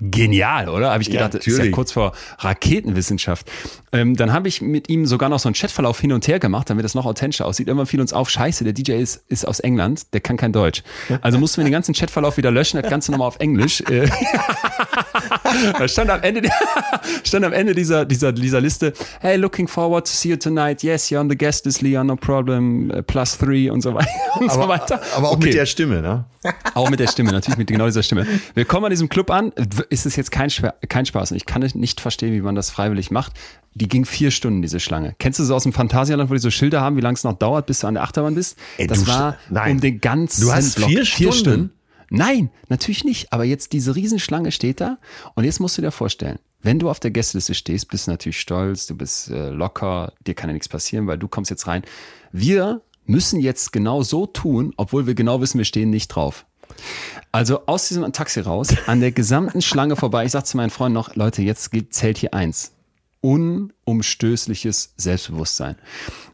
[0.00, 0.90] genial, oder?
[0.92, 3.50] Habe ich Ja, gedacht, das ist ja kurz vor Raketenwissenschaft.
[3.92, 6.68] Ähm, dann habe ich mit ihm sogar noch so einen Chatverlauf hin und her gemacht,
[6.70, 7.68] damit das noch authentischer aussieht.
[7.68, 10.82] Irgendwann fiel uns auf, scheiße, der DJ ist, ist aus England, der kann kein Deutsch.
[11.22, 13.82] Also mussten wir den ganzen Chatverlauf wieder löschen, das Ganze nochmal auf Englisch.
[13.98, 14.06] Äh,
[15.78, 16.48] da stand am Ende,
[17.24, 20.82] stand am Ende dieser, dieser, dieser Liste, hey, looking forward to see you tonight.
[20.82, 22.90] Yes, you're on the guest list, Leon, no problem.
[22.90, 24.08] Uh, plus three und so weiter.
[24.40, 25.00] Und so aber, weiter.
[25.16, 25.46] aber auch Okay.
[25.46, 26.24] mit der Stimme, ne?
[26.74, 28.26] Auch mit der Stimme, natürlich mit genau dieser Stimme.
[28.54, 29.52] Wir kommen an diesem Club an.
[29.90, 30.50] Ist es jetzt kein,
[30.88, 33.32] kein Spaß und ich kann nicht verstehen, wie man das freiwillig macht.
[33.74, 35.14] Die ging vier Stunden, diese Schlange.
[35.18, 37.38] Kennst du so aus dem Phantasialand, wo die so Schilder haben, wie lange es noch
[37.38, 38.58] dauert, bis du an der Achterbahn bist?
[38.76, 39.72] Ey, das war nein.
[39.72, 40.90] um den ganzen Du hast Block.
[40.90, 41.72] vier Stunden?
[42.10, 43.32] Nein, natürlich nicht.
[43.32, 44.98] Aber jetzt diese Riesenschlange steht da.
[45.34, 48.40] Und jetzt musst du dir vorstellen, wenn du auf der Gästeliste stehst, bist du natürlich
[48.40, 51.82] stolz, du bist äh, locker, dir kann ja nichts passieren, weil du kommst jetzt rein.
[52.32, 56.46] Wir müssen jetzt genau so tun, obwohl wir genau wissen, wir stehen nicht drauf.
[57.32, 60.24] Also aus diesem Taxi raus, an der gesamten Schlange vorbei.
[60.24, 62.72] Ich sag zu meinen Freunden noch, Leute, jetzt zählt hier eins.
[63.20, 65.76] Unumstößliches Selbstbewusstsein.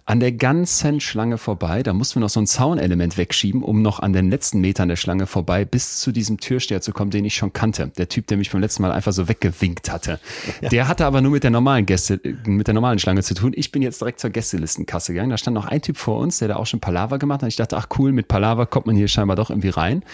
[0.07, 4.01] An der ganzen Schlange vorbei, da mussten wir noch so ein Zaunelement wegschieben, um noch
[4.01, 7.35] an den letzten Metern der Schlange vorbei bis zu diesem Türsteher zu kommen, den ich
[7.35, 7.91] schon kannte.
[7.97, 10.21] Der Typ, der mich beim letzten Mal einfach so weggewinkt hatte.
[10.61, 13.53] Der hatte aber nur mit der normalen Gäste, mit der normalen Schlange zu tun.
[13.57, 15.31] Ich bin jetzt direkt zur Gästelistenkasse gegangen.
[15.31, 17.49] Da stand noch ein Typ vor uns, der da auch schon Palaver gemacht hat.
[17.49, 20.05] Ich dachte, ach cool, mit Palaver kommt man hier scheinbar doch irgendwie rein.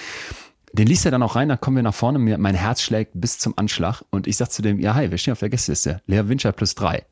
[0.72, 3.10] Den liest er dann auch rein, dann kommen wir nach vorne, mir, mein Herz schlägt
[3.14, 6.00] bis zum Anschlag und ich sag zu dem, ja hi, wir stehen auf der Gästeliste,
[6.06, 7.02] Lea Winscher plus drei.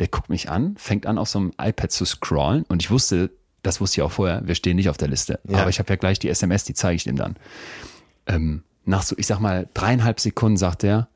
[0.00, 3.30] Der guckt mich an, fängt an, auf so einem iPad zu scrollen und ich wusste,
[3.62, 5.40] das wusste ich auch vorher, wir stehen nicht auf der Liste.
[5.48, 5.58] Ja.
[5.58, 7.36] Aber ich habe ja gleich die SMS, die zeige ich dem dann.
[8.26, 11.08] Ähm, nach so, ich sag mal, dreieinhalb Sekunden sagt er,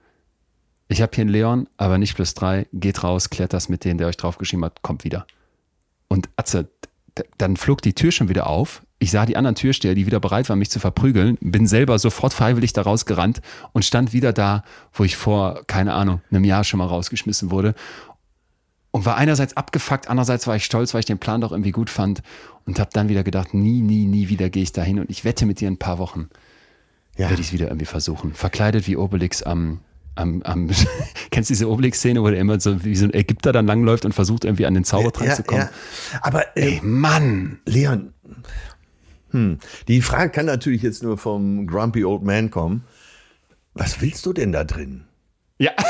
[0.88, 3.98] ich habe hier einen Leon, aber nicht plus drei, geht raus, klärt das mit dem,
[3.98, 5.26] der euch draufgeschrieben hat, kommt wieder.
[6.08, 6.68] Und Atze,
[7.38, 8.82] dann flog die Tür schon wieder auf.
[8.98, 12.34] Ich sah die anderen Türsteher, die wieder bereit waren, mich zu verprügeln, bin selber sofort
[12.34, 13.40] freiwillig da rausgerannt
[13.72, 17.74] und stand wieder da, wo ich vor, keine Ahnung, einem Jahr schon mal rausgeschmissen wurde.
[18.92, 21.90] Und war einerseits abgefuckt, andererseits war ich stolz, weil ich den Plan doch irgendwie gut
[21.90, 22.22] fand
[22.66, 25.46] und habe dann wieder gedacht, nie, nie, nie wieder gehe ich dahin und ich wette
[25.46, 26.28] mit dir in ein paar Wochen
[27.16, 27.28] Ja.
[27.28, 28.34] werde ich es wieder irgendwie versuchen.
[28.34, 29.78] Verkleidet wie Obelix am,
[30.16, 30.68] am, am
[31.30, 34.12] kennst du diese Obelix-Szene, wo der immer so wie so ein Ägypter dann langläuft und
[34.12, 35.68] versucht irgendwie an den Zaubertrank zu kommen?
[36.20, 37.60] Aber äh, Ey, Mann!
[37.66, 38.12] Leon,
[39.30, 42.82] hm, die Frage kann natürlich jetzt nur vom Grumpy Old Man kommen.
[43.72, 45.04] Was willst du denn da drin?
[45.58, 45.70] Ja.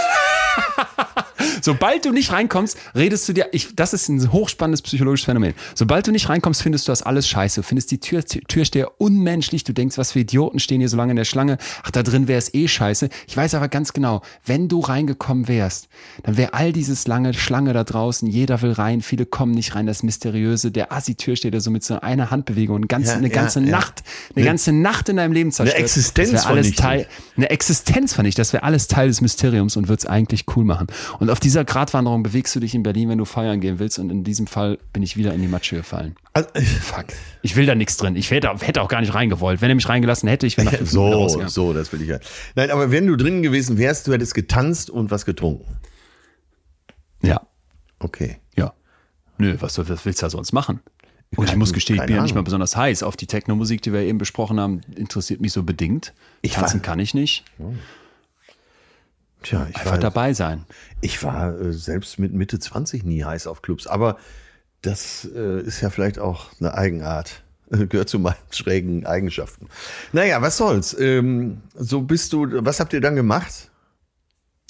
[1.63, 5.55] Sobald du nicht reinkommst, redest du dir, ich, das ist ein hochspannendes psychologisches Phänomen.
[5.75, 7.61] Sobald du nicht reinkommst, findest du das alles scheiße.
[7.61, 9.65] Du findest die Tür, Türsteher unmenschlich.
[9.65, 11.59] Du denkst, was für Idioten stehen hier so lange in der Schlange.
[11.83, 13.09] Ach, da drin wäre es eh scheiße.
[13.27, 15.89] Ich weiß aber ganz genau, wenn du reingekommen wärst,
[16.23, 18.29] dann wäre all dieses lange Schlange da draußen.
[18.29, 19.87] Jeder will rein, viele kommen nicht rein.
[19.87, 23.61] Das Mysteriöse, der Assi-Türsteher, so mit so einer Handbewegung eine ganze, Ja, eine ja, ganze
[23.61, 23.67] ja.
[23.67, 24.03] Nacht,
[24.35, 25.81] eine ganze Nacht in deinem Leben zerstört.
[25.81, 26.75] Existenz das wär alles.
[26.75, 27.07] Teil,
[27.37, 30.65] eine Existenz fand ich, das wäre alles Teil des Mysteriums und würde es eigentlich cool
[30.65, 30.87] machen.
[31.19, 33.99] Und auf dieser Gratwanderung bewegst du dich in Berlin, wenn du feiern gehen willst.
[33.99, 36.15] Und in diesem Fall bin ich wieder in die Matsche gefallen.
[36.33, 36.49] Also,
[36.81, 37.07] Fuck.
[37.43, 38.15] Ich will da nichts drin.
[38.15, 39.61] Ich hätte, hätte auch gar nicht reingewollt.
[39.61, 42.19] Wenn er mich reingelassen hätte, ich wäre nach fünf so, so, das will ich ja.
[42.55, 45.77] Nein, aber wenn du drin gewesen wärst, du hättest getanzt und was getrunken.
[47.23, 47.41] Ja.
[47.99, 48.37] Okay.
[48.57, 48.73] Ja.
[49.39, 50.79] Nö, was, was willst du da sonst machen?
[51.37, 53.03] Und ich muss gestehen, ich bin ja nicht mal besonders heiß.
[53.03, 56.13] Auf die Techno-Musik, die wir eben besprochen haben, interessiert mich so bedingt.
[56.43, 57.45] Ich Tanzen war- kann ich nicht.
[59.43, 60.65] Tja, ich Einfach war, dabei sein.
[61.01, 64.19] ich war äh, selbst mit Mitte 20 nie heiß auf Clubs, aber
[64.83, 67.43] das äh, ist ja vielleicht auch eine Eigenart.
[67.71, 69.69] Gehört zu meinen schrägen Eigenschaften.
[70.13, 70.99] Naja, was soll's.
[70.99, 73.71] Ähm, so bist du, was habt ihr dann gemacht?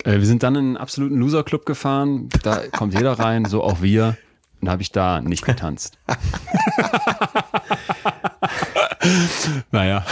[0.04, 2.28] Äh, wir sind dann in einen absoluten Loser-Club gefahren.
[2.42, 4.16] Da kommt jeder rein, so auch wir.
[4.60, 5.98] Dann habe ich da nicht getanzt.
[9.70, 10.04] naja.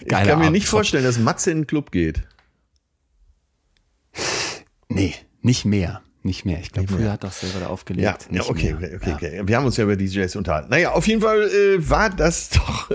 [0.00, 2.22] ich kann mir nicht vorstellen, dass Matze in den Club geht.
[4.88, 6.02] Nee, nicht mehr.
[6.24, 6.60] Nicht mehr.
[6.60, 8.28] Ich glaube, früher hat das selber da aufgelegt.
[8.30, 9.42] Ja, ja okay, okay, okay, okay.
[9.44, 10.70] Wir haben uns ja über DJs unterhalten.
[10.70, 12.90] Naja, auf jeden Fall äh, war das doch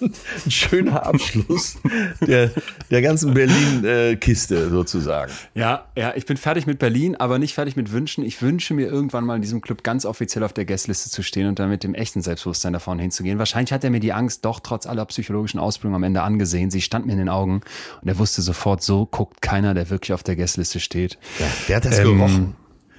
[0.46, 1.76] ein schöner Abschluss
[2.20, 2.50] der,
[2.90, 5.32] der ganzen Berlin-Kiste sozusagen.
[5.54, 8.24] Ja, ja, ich bin fertig mit Berlin, aber nicht fertig mit Wünschen.
[8.24, 11.46] Ich wünsche mir irgendwann mal in diesem Club ganz offiziell auf der Guestliste zu stehen
[11.48, 13.38] und dann mit dem echten Selbstbewusstsein da vorne hinzugehen.
[13.38, 16.70] Wahrscheinlich hat er mir die Angst doch trotz aller psychologischen Ausbildung am Ende angesehen.
[16.70, 17.60] Sie stand mir in den Augen
[18.02, 21.18] und er wusste sofort, so guckt keiner, der wirklich auf der Guestliste steht.
[21.38, 22.56] Ja, der hat das Ähm, gerochen.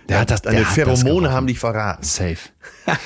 [0.10, 2.04] Der hat das, Deine Pheromone haben dich verraten.
[2.04, 2.38] Safe.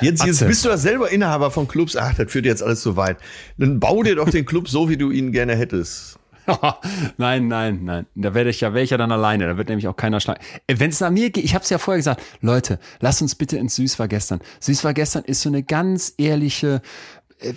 [0.00, 1.96] Jetzt, jetzt bist du ja selber Inhaber von Clubs.
[1.96, 3.16] Ach, das führt jetzt alles zu weit.
[3.58, 6.18] Dann bau dir doch den Club so, wie du ihn gerne hättest.
[7.16, 8.06] nein, nein, nein.
[8.14, 9.46] Da werde ich ja, wäre ich ja dann alleine.
[9.46, 10.40] Da wird nämlich auch keiner schlagen.
[10.68, 13.56] Wenn es nach mir geht, ich habe es ja vorher gesagt, Leute, lasst uns bitte
[13.56, 14.40] ins Süß war gestern.
[14.60, 16.82] Süß war gestern ist so eine ganz ehrliche,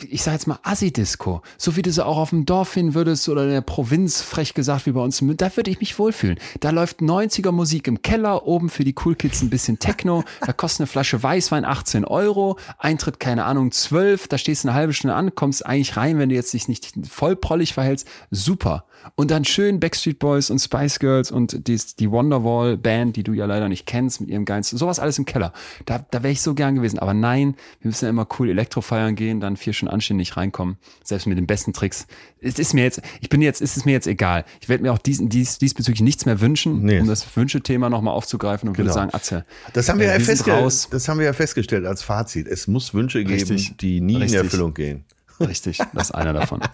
[0.09, 1.41] ich sag jetzt mal Assi-Disco.
[1.57, 4.53] So wie du sie auch auf dem Dorf hin würdest oder in der Provinz, frech
[4.53, 5.21] gesagt, wie bei uns.
[5.21, 6.39] Da würde ich mich wohlfühlen.
[6.59, 10.23] Da läuft 90er Musik im Keller, oben für die Cool Kids ein bisschen Techno.
[10.45, 12.57] Da kostet eine Flasche Weißwein 18 Euro.
[12.77, 14.27] Eintritt, keine Ahnung, 12.
[14.27, 16.93] Da stehst du eine halbe Stunde an, kommst eigentlich rein, wenn du jetzt dich nicht
[17.09, 18.07] vollprollig verhältst.
[18.31, 18.85] Super.
[19.15, 23.33] Und dann schön Backstreet Boys und Spice Girls und die, die Wonderwall Band, die du
[23.33, 25.53] ja leider nicht kennst, mit ihrem geilen, sowas alles im Keller.
[25.85, 26.99] Da, da wäre ich so gern gewesen.
[26.99, 30.77] Aber nein, wir müssen ja immer cool Elektro feiern gehen, dann vier Stunden anständig reinkommen.
[31.03, 32.07] Selbst mit den besten Tricks.
[32.41, 34.45] Es ist mir jetzt, ich bin jetzt, es ist mir jetzt egal.
[34.61, 36.99] Ich werde mir auch dies, dies, diesbezüglich nichts mehr wünschen, Nee.
[36.99, 38.87] um das Wünschethema nochmal aufzugreifen und Genau.
[38.87, 39.45] würde sagen, Atze.
[39.73, 40.87] Das haben wir, äh, ja sind festge raus.
[40.91, 42.47] das haben wir ja festgestellt als Fazit.
[42.47, 43.77] Es muss Wünsche geben, Richtig.
[43.77, 44.39] die nie in Richtig.
[44.41, 45.05] Erfüllung gehen.
[45.39, 46.61] Richtig, das ist einer davon.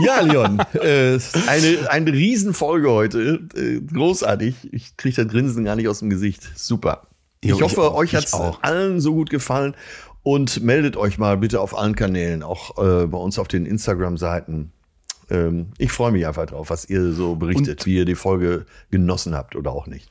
[0.00, 3.40] Ja, Leon, äh, eine, eine Riesenfolge heute.
[3.56, 4.54] Äh, großartig.
[4.70, 6.48] Ich kriege das Grinsen gar nicht aus dem Gesicht.
[6.54, 7.08] Super.
[7.40, 8.62] Ich ich hoffe, auch, euch hat es auch.
[8.62, 9.74] allen so gut gefallen.
[10.22, 14.70] Und meldet euch mal bitte auf allen Kanälen, auch äh, bei uns auf den Instagram-Seiten.
[15.30, 19.34] Ähm, ich freue mich einfach drauf, was ihr so berichtet, wie ihr die Folge genossen
[19.34, 20.10] habt oder auch nicht.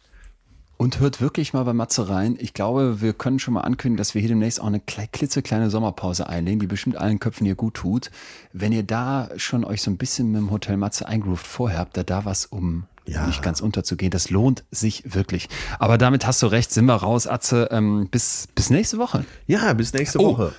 [0.77, 2.37] Und hört wirklich mal bei Matze rein.
[2.39, 5.71] Ich glaube, wir können schon mal ankündigen, dass wir hier demnächst auch eine klei- klitzekleine
[5.71, 8.11] Sommerpause einlegen, die bestimmt allen Köpfen hier gut tut.
[8.53, 11.97] Wenn ihr da schon euch so ein bisschen mit dem Hotel Matze eingroovt vorher habt,
[11.97, 13.25] da da was, um Ja.
[13.25, 15.49] nicht ganz unterzugehen, das lohnt sich wirklich.
[15.79, 17.69] Aber damit hast du recht, sind wir raus, Atze.
[17.71, 19.25] Ähm, bis, bis nächste Woche.
[19.47, 20.33] Ja, bis nächste Oh.
[20.37, 20.53] Woche.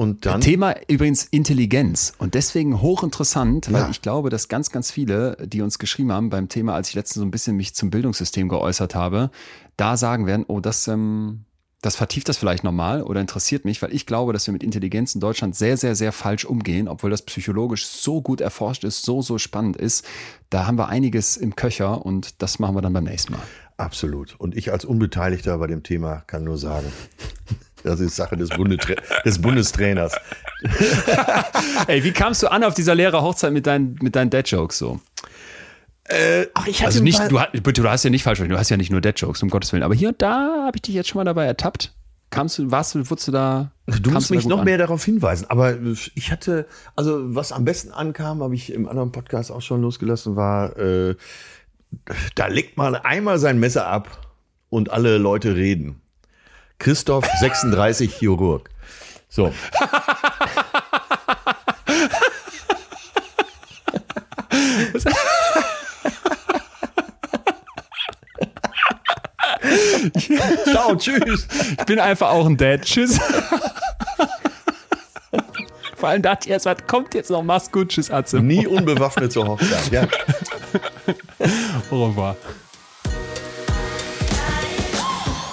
[0.00, 0.40] Und dann.
[0.40, 3.90] Thema übrigens Intelligenz und deswegen hochinteressant, weil Ja.
[3.90, 7.20] ich glaube, dass ganz, ganz viele, die uns geschrieben haben beim Thema, als ich letztens
[7.20, 9.30] so ein bisschen mich zum Bildungssystem geäußert habe,
[9.76, 11.44] da sagen werden, oh, das, ähm,
[11.82, 15.14] das vertieft das vielleicht nochmal oder interessiert mich, weil ich glaube, dass wir mit Intelligenz
[15.14, 19.20] in Deutschland sehr, sehr, sehr falsch umgehen, obwohl das psychologisch so gut erforscht ist, so,
[19.20, 20.06] so spannend ist.
[20.48, 23.42] Da haben wir einiges im Köcher und das machen wir dann beim nächsten Mal.
[23.76, 24.34] Absolut.
[24.38, 26.90] Und ich als Unbeteiligter bei dem Thema kann nur sagen,
[27.84, 28.94] das ist Sache des, Bundetra
[29.24, 30.12] des Bundestrainers.
[31.86, 35.00] Ey, wie kamst du an auf dieser Lehrerhochzeit mit deinen, mit deinen Dad-Jokes so?
[36.54, 38.68] Ach, ich Also nicht, du, hast- bitte, du hast ja nicht falsch, verstanden, du hast
[38.68, 39.84] ja nicht nur Dead-Jokes, um Gottes Willen.
[39.84, 41.92] Aber hier und da habe ich dich jetzt schon mal dabei ertappt.
[42.30, 43.72] Kamst du, warst du, wurdest du da?
[43.86, 44.64] Du musst mich noch an?
[44.64, 45.46] mehr darauf hinweisen.
[45.48, 45.76] Aber
[46.14, 46.66] ich hatte,
[46.96, 51.16] also was am besten ankam, habe ich im anderen Podcast auch schon losgelassen, war, äh,
[52.36, 54.28] da legt man einmal sein Messer ab
[54.68, 56.00] und alle Leute reden.
[56.80, 58.70] Christoph, 36, Chirurg.
[59.28, 59.52] So.
[70.64, 71.46] Ciao, tschüss.
[71.78, 72.80] Ich bin einfach auch ein Dad.
[72.82, 73.20] Tschüss.
[75.96, 77.42] Vor allem dachte ich erst, was kommt jetzt noch?
[77.42, 77.90] Mach's gut.
[77.90, 78.40] Tschüss, Atze.
[78.40, 79.92] Nie unbewaffnet zur Hochzeit.
[79.92, 80.08] Ja.
[81.90, 82.36] Au revoir.